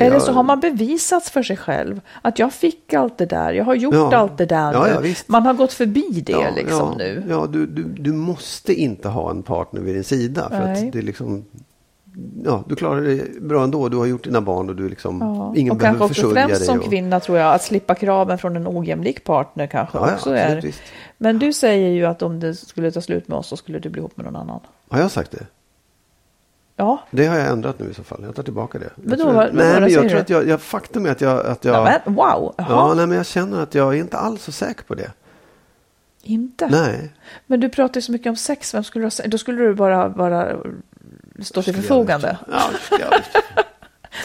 Eller 0.02 0.16
jag- 0.16 0.22
så 0.22 0.32
har 0.32 0.43
man 0.43 0.60
bevisats 0.60 1.30
för 1.30 1.43
sig 1.43 1.58
själv 1.58 2.02
att 2.22 2.39
jag 2.39 2.54
fick 2.54 2.93
allt 2.93 3.18
det 3.18 3.26
där, 3.26 3.54
jag 3.54 3.66
har 3.66 3.76
gjort 3.76 3.93
Ja. 3.95 4.16
allt 4.16 4.38
det 4.38 4.45
där 4.45 4.74
Ja, 4.74 4.88
ja, 4.89 5.14
man 5.28 5.45
har 5.45 5.54
gått 5.54 5.74
förbi 5.74 6.24
det 6.26 6.32
Ja, 6.32 6.50
liksom 6.56 6.93
nu. 6.98 7.24
Ja, 7.30 7.48
du, 7.50 7.66
du, 7.66 7.84
du 7.84 8.12
måste 8.14 8.74
inte 8.74 9.10
ha 9.10 9.30
en 9.32 9.43
partner 9.43 9.82
vid 9.82 9.95
din 9.95 10.04
sida. 10.04 10.50
För 10.50 10.60
Nej. 10.60 10.88
att 10.88 10.93
det 10.93 11.02
liksom, 11.02 11.45
ja, 12.45 12.64
du 12.68 12.76
klarar 12.76 13.02
dig 13.02 13.32
bra 13.41 13.64
ändå. 13.64 13.89
Du 13.89 13.98
har 13.98 14.06
gjort 14.06 14.24
dina 14.24 14.41
barn 14.41 14.70
och 14.70 14.76
du 14.76 14.89
liksom, 14.89 15.16
ingen 15.56 15.72
och 15.72 15.78
behöver 15.78 16.00
kanske 16.00 16.04
också 16.04 16.14
försörja 16.14 16.48
främst 16.48 16.60
dig. 16.60 16.66
som 16.68 16.80
och, 16.80 16.86
kvinna 16.86 17.20
tror 17.20 17.38
jag 17.38 17.54
att 17.56 17.64
slippa 17.64 17.95
kraven 17.95 18.38
från 18.38 18.56
en 18.56 18.68
ojämlik 18.68 19.24
partner 19.24 19.68
kanske 19.68 19.98
också 19.98 20.14
absolut, 20.14 20.39
är. 20.39 20.62
visst. 20.62 20.82
Men 21.18 21.39
du 21.39 21.54
säger 21.54 21.89
ju 21.89 22.06
att 22.06 22.22
om 22.22 22.39
det 22.39 22.56
skulle 22.56 22.91
ta 22.91 23.02
slut 23.02 23.28
med 23.28 23.38
oss 23.38 23.48
så 23.48 23.58
skulle 23.58 23.80
du 23.80 23.89
bli 23.89 24.00
ihop 24.00 24.18
med 24.18 24.26
någon 24.26 24.36
annan. 24.36 24.60
Har 24.89 25.00
jag 25.00 25.12
sagt 25.12 25.32
det? 25.32 25.45
Ja, 26.80 27.00
Det 27.12 27.26
har 27.26 27.38
jag 27.38 27.48
ändrat 27.48 27.80
nu 27.80 27.90
i 27.90 27.94
så 27.94 28.04
fall. 28.04 28.20
Jag 28.24 28.36
tar 28.36 28.44
tillbaka 28.44 28.80
det. 28.80 28.90
Jag 28.96 29.06
Men 29.10 29.18
då, 29.20 29.24
tror- 29.26 29.34
vad- 29.34 29.46
vad 29.46 29.56
nej, 29.56 29.68
var 29.68 29.74
det 29.74 29.80
men 29.82 29.90
jag 29.94 30.02
tror 30.02 30.10
du? 30.16 30.18
att 30.20 30.30
jag, 30.30 30.48
jag, 30.48 30.62
faktum 30.62 31.06
är 31.06 31.10
att 31.12 31.22
jag, 31.22 31.46
att 31.46 31.66
jag, 31.66 31.76
ja. 31.76 31.84
men 32.06 32.16
wow, 32.16 32.54
ja, 32.58 32.66
Jaha. 32.70 32.94
nej, 32.94 33.08
men 33.08 33.18
jag 33.18 33.26
känner 33.26 33.64
att 33.64 33.76
jag 33.76 33.94
är 33.96 34.00
inte 34.00 34.18
alls 34.18 34.44
så 34.44 34.52
säker 34.52 34.84
på 34.84 34.96
det. 34.96 35.12
inte. 36.24 36.68
Nej. 36.68 37.14
Men 37.48 37.60
du 37.60 37.70
pratar 37.70 37.96
ju 37.98 38.02
så 38.02 38.12
mycket 38.12 38.30
om 38.30 38.36
sex, 38.36 38.74
vem 38.74 38.84
skulle 38.84 39.06
du 39.06 39.10
ha? 39.24 39.28
Då 39.30 39.38
skulle 39.38 39.62
du 39.64 39.74
bara, 39.74 40.10
bara 40.10 40.56
stå 41.42 41.62
till 41.62 41.76
förfogande. 41.76 42.38
Ja, 42.52 42.62
jag. 43.00 43.22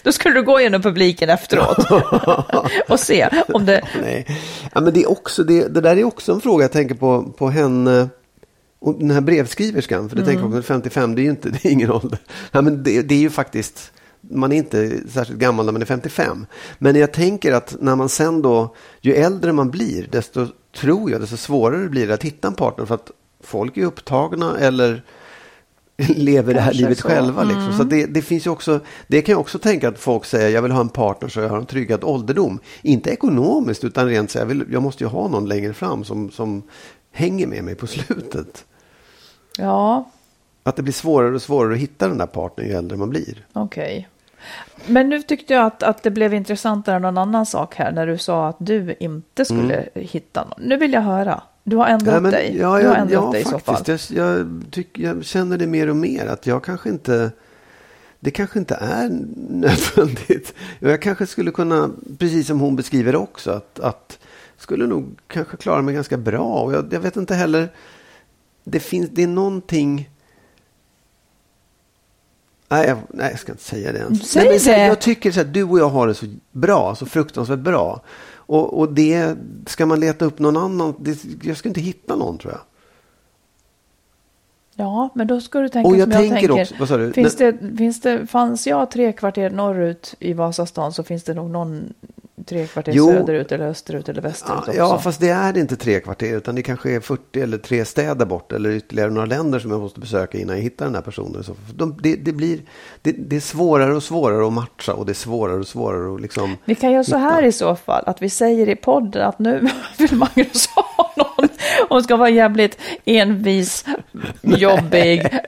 Då 0.03 0.13
skulle 0.13 0.35
du 0.35 0.43
gå 0.43 0.61
genom 0.61 0.83
publiken 0.83 1.31
efteråt 1.31 1.77
och 2.89 3.01
se 3.01 3.29
om 3.55 3.67
det... 3.67 3.83
Nej. 4.03 4.27
Ja, 4.75 4.81
men 4.81 4.95
det, 4.95 5.03
är 5.03 5.11
också, 5.11 5.45
det, 5.45 5.69
det 5.75 5.81
där 5.81 5.97
är 5.97 6.05
också 6.05 6.33
en 6.33 6.41
fråga 6.41 6.65
jag 6.65 6.73
tänker 6.73 6.95
på, 6.95 7.23
på 7.39 7.49
henne. 7.51 8.09
Och 8.83 8.99
den 8.99 9.11
här 9.11 9.21
brevskriverskan, 9.21 10.09
för 10.09 10.17
det 10.17 10.25
tänker 10.25 10.43
jag 10.43 10.53
på, 10.53 10.63
55, 10.63 11.15
det 11.15 11.21
är 11.21 11.25
ju 11.25 11.31
inte, 11.31 11.51
det 11.51 11.65
är 11.65 11.71
ingen 11.71 11.91
ålder. 11.91 12.19
Ja, 12.53 12.63
men 12.63 12.83
det, 12.83 13.03
det 13.03 13.15
är 13.15 13.19
ju 13.19 13.31
faktiskt, 13.31 13.93
man 14.21 14.53
är 14.53 14.57
inte 14.57 14.99
särskilt 15.09 15.39
gammal 15.39 15.65
när 15.67 15.73
man 15.73 15.83
är 15.83 15.87
55. 15.87 16.47
Men 16.79 16.97
jag 16.97 17.13
tänker 17.13 17.53
att 17.53 17.77
när 17.81 17.97
man 17.97 18.09
sen 18.09 18.43
då, 18.43 18.75
ju 19.01 19.15
äldre 19.15 19.53
man 19.53 19.71
blir, 19.71 20.09
desto 20.11 20.47
tror 20.77 21.11
jag, 21.11 21.21
desto 21.21 21.37
svårare 21.37 21.89
blir 21.89 22.09
det 22.09 22.15
att 22.15 22.23
hitta 22.23 22.49
en 22.49 22.55
partner. 22.55 22.87
För 22.87 22.95
att 22.95 23.11
folk 23.41 23.77
är 23.77 23.85
upptagna 23.85 24.59
eller 24.59 25.03
lever 26.17 26.55
det 26.55 26.61
här 26.61 26.73
livet 26.73 26.99
så. 26.99 27.09
själva. 27.09 27.45
Liksom. 27.45 27.73
Så 27.79 27.85
det, 27.85 28.07
det 28.07 28.23
finns 28.23 28.47
ju 28.47 28.51
också, 28.51 28.81
det 29.07 29.23
kan 29.23 29.33
jag 29.33 29.41
också 29.41 29.59
tänka 29.59 29.89
att 29.89 29.99
folk 29.99 30.25
säger, 30.25 30.49
jag 30.51 30.63
vill 30.63 30.73
ha 30.73 30.81
en 30.81 30.89
partner 30.89 31.29
så 31.29 31.41
jag 31.41 31.49
har 31.49 31.59
en 31.59 31.67
tryggad 31.67 32.05
ålderdom. 32.05 32.59
Inte 32.83 33.11
ekonomiskt, 33.11 33.85
utan 33.85 34.09
rent 34.09 34.31
så 34.31 34.39
jag, 34.39 34.47
vill, 34.47 34.65
jag 34.71 34.83
måste 34.83 35.05
ju 35.05 35.09
ha 35.09 35.29
någon 35.29 35.49
längre 35.49 35.73
fram 35.73 36.05
som, 36.05 36.31
som 36.31 36.63
hänger 37.13 37.47
med 37.47 37.65
mig 37.65 37.75
på 37.75 37.87
slutet. 37.87 38.65
Ja, 39.59 40.11
Att 40.63 40.77
det 40.77 40.83
blir 40.83 40.93
svårare 40.93 41.35
och 41.35 41.43
svårare 41.43 41.73
att 41.75 41.79
hitta 41.81 42.09
den 42.09 42.19
där 42.19 42.27
partnern 42.27 42.67
ju 42.67 42.73
äldre 42.75 42.97
man 42.99 43.11
blir. 43.11 43.47
okej. 43.53 44.09
Men 44.87 45.09
nu 45.09 45.23
tyckte 45.23 45.55
jag 45.55 45.67
att, 45.67 45.83
att 45.83 46.03
det 46.03 46.11
blev 46.11 46.35
intressantare 46.35 46.97
än 46.97 47.03
någon 47.03 47.19
annan 47.19 47.47
sak 47.47 47.75
här 47.75 47.93
när 47.93 48.07
du 48.07 48.19
sa 48.19 48.49
att 48.49 48.57
du 48.59 48.95
inte 49.01 49.45
skulle 49.45 49.89
hitta 49.95 50.45
någon. 50.45 50.69
Nu 50.69 50.77
vill 50.77 50.93
jag 50.93 51.01
höra. 51.01 51.43
Du 51.65 51.77
har 51.77 51.87
ändrat 51.87 52.15
Ja, 52.15 52.21
men- 52.21 52.31
dig. 52.31 52.57
Ja, 52.61 52.79
du 52.79 52.87
har 52.89 52.95
ändrat 52.95 53.13
ja 53.25 53.31
dig 53.33 53.41
i 53.41 53.45
så 53.45 53.51
fall. 53.59 53.61
faktiskt. 53.77 54.11
Jag, 54.11 54.39
jag, 54.39 54.63
tycker, 54.71 55.03
jag 55.03 55.25
känner 55.25 55.59
det 55.59 55.67
mer 55.67 55.91
och 55.91 55.97
mer 55.97 56.27
att 56.27 56.47
jag 56.47 56.65
kanske 56.65 56.89
inte 56.89 57.31
det 58.21 58.31
kanske 58.31 58.59
inte 58.59 58.75
är 58.75 59.09
nödvändigt. 59.49 60.55
Jag 60.79 61.03
kanske 61.03 61.27
skulle 61.27 61.51
kunna, 61.51 61.91
precis 62.19 62.47
som 62.47 62.61
hon 62.61 62.77
beskriver 62.77 63.17
också, 63.17 63.51
att, 63.51 63.81
att 63.81 64.19
skulle 64.57 64.87
nog 64.87 65.19
kanske 65.27 65.57
klara 65.57 65.83
mig 65.83 65.95
ganska 65.95 66.17
bra. 66.17 66.43
Och 66.63 66.73
jag, 66.75 66.93
jag 66.93 67.01
vet 67.01 67.17
inte 67.17 67.35
heller, 67.35 67.69
det 68.65 68.81
finns, 68.81 69.11
det 69.11 69.23
är 69.23 69.27
någonting 69.27 70.09
Nej 72.73 72.87
jag, 72.89 72.99
nej, 73.09 73.31
jag 73.31 73.39
ska 73.41 73.53
inte 73.53 73.65
säga 73.65 73.93
det 73.93 73.99
ens. 73.99 74.31
Säg 74.31 74.45
nej, 74.45 74.61
men 74.67 74.75
det. 74.75 74.87
Jag 74.87 75.01
tycker 75.01 75.33
så 75.33 75.41
här, 75.41 75.47
du 75.47 75.63
och 75.63 75.79
jag 75.79 75.89
har 75.89 76.07
det 76.07 76.15
så 76.15 76.27
bra, 76.51 76.95
så 76.95 77.07
fruktansvärt 77.07 77.59
bra. 77.59 78.01
Och, 78.35 78.79
och 78.79 78.93
det, 78.93 79.37
ska 79.67 79.87
man 79.87 80.01
leta 80.01 80.25
upp 80.25 80.39
någon 80.39 80.57
annan, 80.57 80.95
det, 80.99 81.25
jag 81.43 81.57
ska 81.57 81.69
inte 81.69 81.81
hitta 81.81 82.17
någon 82.17 82.39
tror 82.39 82.53
jag. 82.53 82.61
Ja, 84.75 85.09
men 85.15 85.27
då 85.27 85.41
ska 85.41 85.61
du 85.61 85.69
tänka 85.69 85.89
Och 85.89 85.97
jag 85.97 86.03
som 86.03 86.13
jag 86.13 86.21
tänker 86.21 86.49
tänker. 86.49 86.63
också- 86.63 86.75
vad 86.79 86.89
sa 86.89 86.97
du? 86.97 87.13
Finns 87.13 87.37
det, 87.37 87.59
finns 87.79 88.01
det, 88.01 88.27
fanns 88.27 88.67
jag 88.67 88.91
tre 88.91 89.13
kvarter 89.13 89.51
norrut 89.51 90.15
i 90.19 90.33
Vasastan 90.33 90.93
så 90.93 91.03
finns 91.03 91.25
det 91.25 91.35
nog 91.35 91.51
någon 91.51 91.95
tre 92.45 92.67
kvarter 92.67 92.93
Jo. 92.95 93.07
söderut 93.07 93.53
eller 93.53 93.69
österut 93.69 94.09
eller 94.09 94.23
västerut 94.23 94.53
Ja, 94.55 94.59
också. 94.59 94.73
ja, 94.75 94.99
fast 94.99 95.21
det 95.21 95.29
är 95.29 95.59
inte 95.59 95.77
tre 95.77 96.01
kvarter 96.01 96.37
utan 96.37 96.55
det 96.55 96.63
kanske 96.63 96.91
är 96.91 97.01
40 97.01 97.41
eller 97.41 97.59
tre 97.59 97.85
städer 97.85 98.27
bort 98.27 98.53
eller 98.53 98.71
ytterligare 98.71 99.11
några 99.11 99.27
länder 99.27 99.59
som 99.59 99.71
jag 99.71 99.81
måste 99.81 100.01
besöka 100.01 100.39
innan 100.39 100.57
jag 100.57 100.63
hittar 100.63 100.85
den 100.85 100.95
här 100.95 101.03
personen. 101.03 101.45
Så 101.45 101.55
de, 101.75 101.97
det, 102.03 102.17
det, 102.17 102.33
blir, 102.33 102.61
det, 103.03 103.13
det 103.13 103.37
är 103.37 103.41
svårare 103.41 103.95
och 103.95 104.03
svårare 104.03 104.47
att 104.47 104.53
matcha 104.53 104.95
och 104.95 105.07
det 105.07 105.13
är 105.13 105.15
svårare 105.15 105.57
och 105.59 105.67
svårare 105.67 106.15
att 106.15 106.21
liksom... 106.21 106.57
Vi 106.65 106.75
kan 106.75 106.93
göra 106.93 107.05
så 107.05 107.17
hitta. 107.17 107.29
här 107.31 107.43
i 107.43 107.53
så 107.53 107.77
fall, 107.77 108.03
att 108.07 108.23
vi 108.23 108.31
säger 108.31 108.69
i 108.69 108.77
podden 108.77 109.23
att 109.29 109.39
nu 109.39 109.69
vill 109.99 110.15
Magnus 110.17 110.67
ha 110.67 111.13
någon. 111.17 111.49
Hon 111.89 112.03
ska 112.03 112.17
vara 112.17 112.31
jävligt 112.31 112.79
envis, 113.05 113.85
jobbig. 114.43 115.29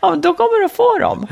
ja, 0.00 0.16
då 0.16 0.34
kommer 0.34 0.62
du 0.62 0.68
få 0.68 0.98
dem. 0.98 1.26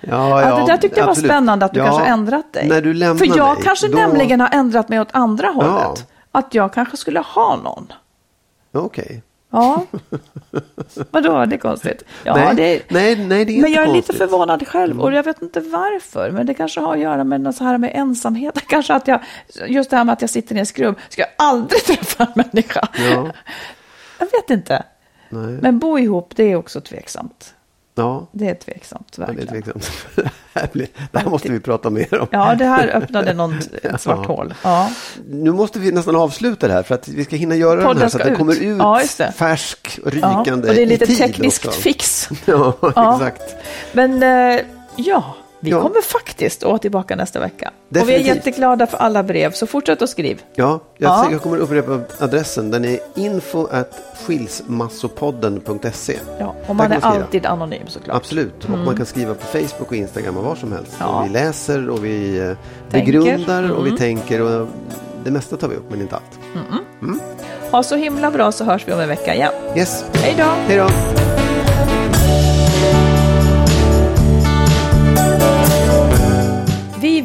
Ja, 0.00 0.42
Ja, 0.42 0.56
det 0.60 0.66
där 0.66 0.76
tyckte 0.76 1.00
jag 1.00 1.06
var 1.06 1.10
absolut. 1.12 1.30
spännande 1.30 1.64
att 1.64 1.72
du 1.74 1.80
Ja, 1.80 1.86
kanske 1.86 2.04
ändrat 2.04 2.52
dig. 2.52 2.68
När 2.68 2.80
du 2.82 2.94
lämnar 2.94 3.16
För 3.16 3.36
jag 3.38 3.54
mig, 3.54 3.64
kanske 3.64 3.88
då... 3.88 3.98
nämligen 3.98 4.40
har 4.40 4.48
ändrat 4.52 4.88
mig 4.88 5.00
åt 5.00 5.08
andra 5.10 5.48
hållet. 5.48 5.72
Ja. 5.72 5.96
Att 6.32 6.54
jag 6.54 6.72
kanske 6.74 6.96
skulle 6.96 7.20
ha 7.20 7.56
någon. 7.56 7.92
Okej. 8.72 9.22
Ja. 9.50 9.84
Vadå, 11.10 11.44
det 11.44 11.56
är 11.56 11.58
konstigt. 11.58 12.02
Ja, 12.24 12.34
nej, 12.34 12.54
det 12.56 12.76
är... 12.76 12.82
nej, 12.88 13.16
nej, 13.26 13.44
det 13.44 13.58
är 13.58 13.62
Men 13.62 13.72
jag 13.72 13.82
är 13.82 13.86
lite 13.86 13.96
konstigt. 14.06 14.16
förvånad 14.18 14.68
själv 14.68 15.00
och 15.00 15.12
jag 15.12 15.22
vet 15.22 15.42
inte 15.42 15.60
varför. 15.60 16.30
Men 16.30 16.46
det 16.46 16.54
kanske 16.54 16.80
har 16.80 16.92
att 16.94 17.00
göra 17.00 17.24
med 17.24 17.40
något 17.40 17.56
så 17.56 17.64
här 17.64 17.78
med 17.78 17.90
ensamhet. 17.94 18.58
Kanske 18.68 18.94
att 18.94 19.08
jag, 19.08 19.20
just 19.66 19.90
det 19.90 19.96
här 19.96 20.04
med 20.04 20.12
att 20.12 20.20
jag 20.20 20.30
sitter 20.30 20.54
i 20.54 20.58
en 20.58 20.66
skrubb, 20.66 20.96
ska 21.08 21.22
jag 21.22 21.30
aldrig 21.38 21.82
träffa 21.86 22.24
en 22.24 22.32
människa. 22.52 22.88
Ja. 22.98 23.30
Jag 24.18 24.26
vet 24.32 24.50
inte. 24.50 24.82
Nej. 25.28 25.58
Men 25.62 25.78
bo 25.78 25.98
ihop, 25.98 26.32
det 26.36 26.52
är 26.52 26.56
också 26.56 26.80
tveksamt. 26.80 27.54
Ja, 27.98 28.26
Det 28.32 28.48
är 28.48 28.54
tveksamt, 28.54 29.12
det 29.16 29.22
är 29.22 29.26
verkligen. 29.26 29.48
tveksamt. 29.62 29.90
det 30.14 30.30
här 30.54 30.68
blir- 30.72 30.88
det 31.12 31.18
här 31.18 31.30
måste 31.30 31.52
vi 31.52 31.60
prata 31.60 31.90
mer 31.90 32.18
om. 32.20 32.26
Ja, 32.30 32.54
det 32.54 32.64
här 32.64 32.88
öppnade 32.88 33.34
något 33.34 33.74
ett 33.82 34.00
svart 34.00 34.18
Ja. 34.28 34.34
hål. 34.34 34.54
Ja. 34.64 34.90
Nu 35.30 35.52
måste 35.52 35.78
vi 35.78 35.92
nästan 35.92 36.16
avsluta 36.16 36.68
det 36.68 36.72
här 36.74 36.82
för 36.82 36.94
att 36.94 37.08
vi 37.08 37.24
ska 37.24 37.36
hinna 37.36 37.54
göra 37.54 37.80
Podden 37.82 37.94
den 37.94 38.02
här 38.02 38.08
så 38.08 38.16
att 38.18 38.22
den 38.24 38.32
ut. 38.32 38.38
kommer 38.38 38.62
ut 38.62 38.78
Ja, 39.18 39.30
färsk 39.32 40.00
och 40.04 40.14
ja. 40.14 40.28
rykande 40.28 40.68
Och 40.68 40.74
det 40.74 40.82
är 40.82 40.86
lite 40.86 41.06
tekniskt 41.06 41.66
också. 41.66 41.80
fix. 41.80 42.28
Ja, 42.44 42.72
Ja. 42.96 43.14
exakt. 43.14 43.54
Men 43.92 44.22
eh, 44.22 44.60
ja, 44.96 45.34
vi 45.60 45.70
Ja. 45.70 45.82
kommer 45.82 46.02
faktiskt 46.02 46.62
att 46.62 46.68
vara 46.68 46.78
tillbaka 46.78 47.16
nästa 47.16 47.40
vecka. 47.40 47.70
Och 47.90 47.96
vi 47.96 48.00
är 48.00 48.04
Definitivt. 48.06 48.36
jätteglada 48.36 48.86
för 48.86 48.98
alla 48.98 49.22
brev, 49.22 49.52
så 49.52 49.66
fortsätt 49.66 50.02
att 50.02 50.10
skriva. 50.10 50.40
Ja, 50.54 50.80
jag, 50.96 51.10
Ja. 51.10 51.28
jag 51.32 51.42
kommer 51.42 51.56
upprepa 51.58 52.00
adressen. 52.18 52.70
Den 52.70 52.84
är 52.84 52.98
info 53.14 53.66
at 53.70 53.90
skilsmassopodden.se. 54.26 56.18
Ja, 56.38 56.54
och 56.66 56.76
man 56.76 56.92
är 56.92 57.00
alltid 57.04 57.46
anonym 57.46 57.86
såklart. 57.86 58.16
Absolut, 58.16 58.64
och 58.64 58.70
man 58.70 58.96
kan 58.96 59.06
skriva 59.06 59.34
på 59.34 59.46
Facebook 59.46 59.88
och 59.88 59.96
Instagram 59.96 60.36
och 60.36 60.44
var 60.44 60.54
som 60.54 60.72
helst. 60.72 60.96
Ja. 61.00 61.22
Vi 61.22 61.28
läser 61.28 61.90
och 61.90 62.04
vi 62.04 62.38
eh, 62.38 62.52
Tänker. 62.90 63.12
begrundar 63.12 63.70
och 63.70 63.86
vi 63.86 63.96
tänker 63.96 64.40
och 64.42 64.66
det 65.24 65.30
mesta 65.30 65.56
tar 65.56 65.68
vi 65.68 65.76
upp 65.76 65.90
men 65.90 66.00
inte 66.00 66.14
allt. 66.16 66.38
Ha 67.70 67.82
så 67.82 67.96
himla 67.96 68.30
bra 68.30 68.52
så 68.52 68.64
hörs 68.64 68.88
vi 68.88 68.92
om 68.92 69.00
en 69.00 69.08
vecka 69.08 69.34
igen. 69.34 69.52
Yes, 69.76 70.04
Hej 70.12 70.34
då! 70.38 70.44
hej 70.44 70.76
då! 70.76 70.88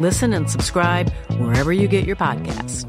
Listen 0.00 0.32
and 0.32 0.48
subscribe 0.48 1.10
wherever 1.38 1.72
you 1.72 1.88
get 1.88 2.04
your 2.06 2.16
podcasts. 2.16 2.86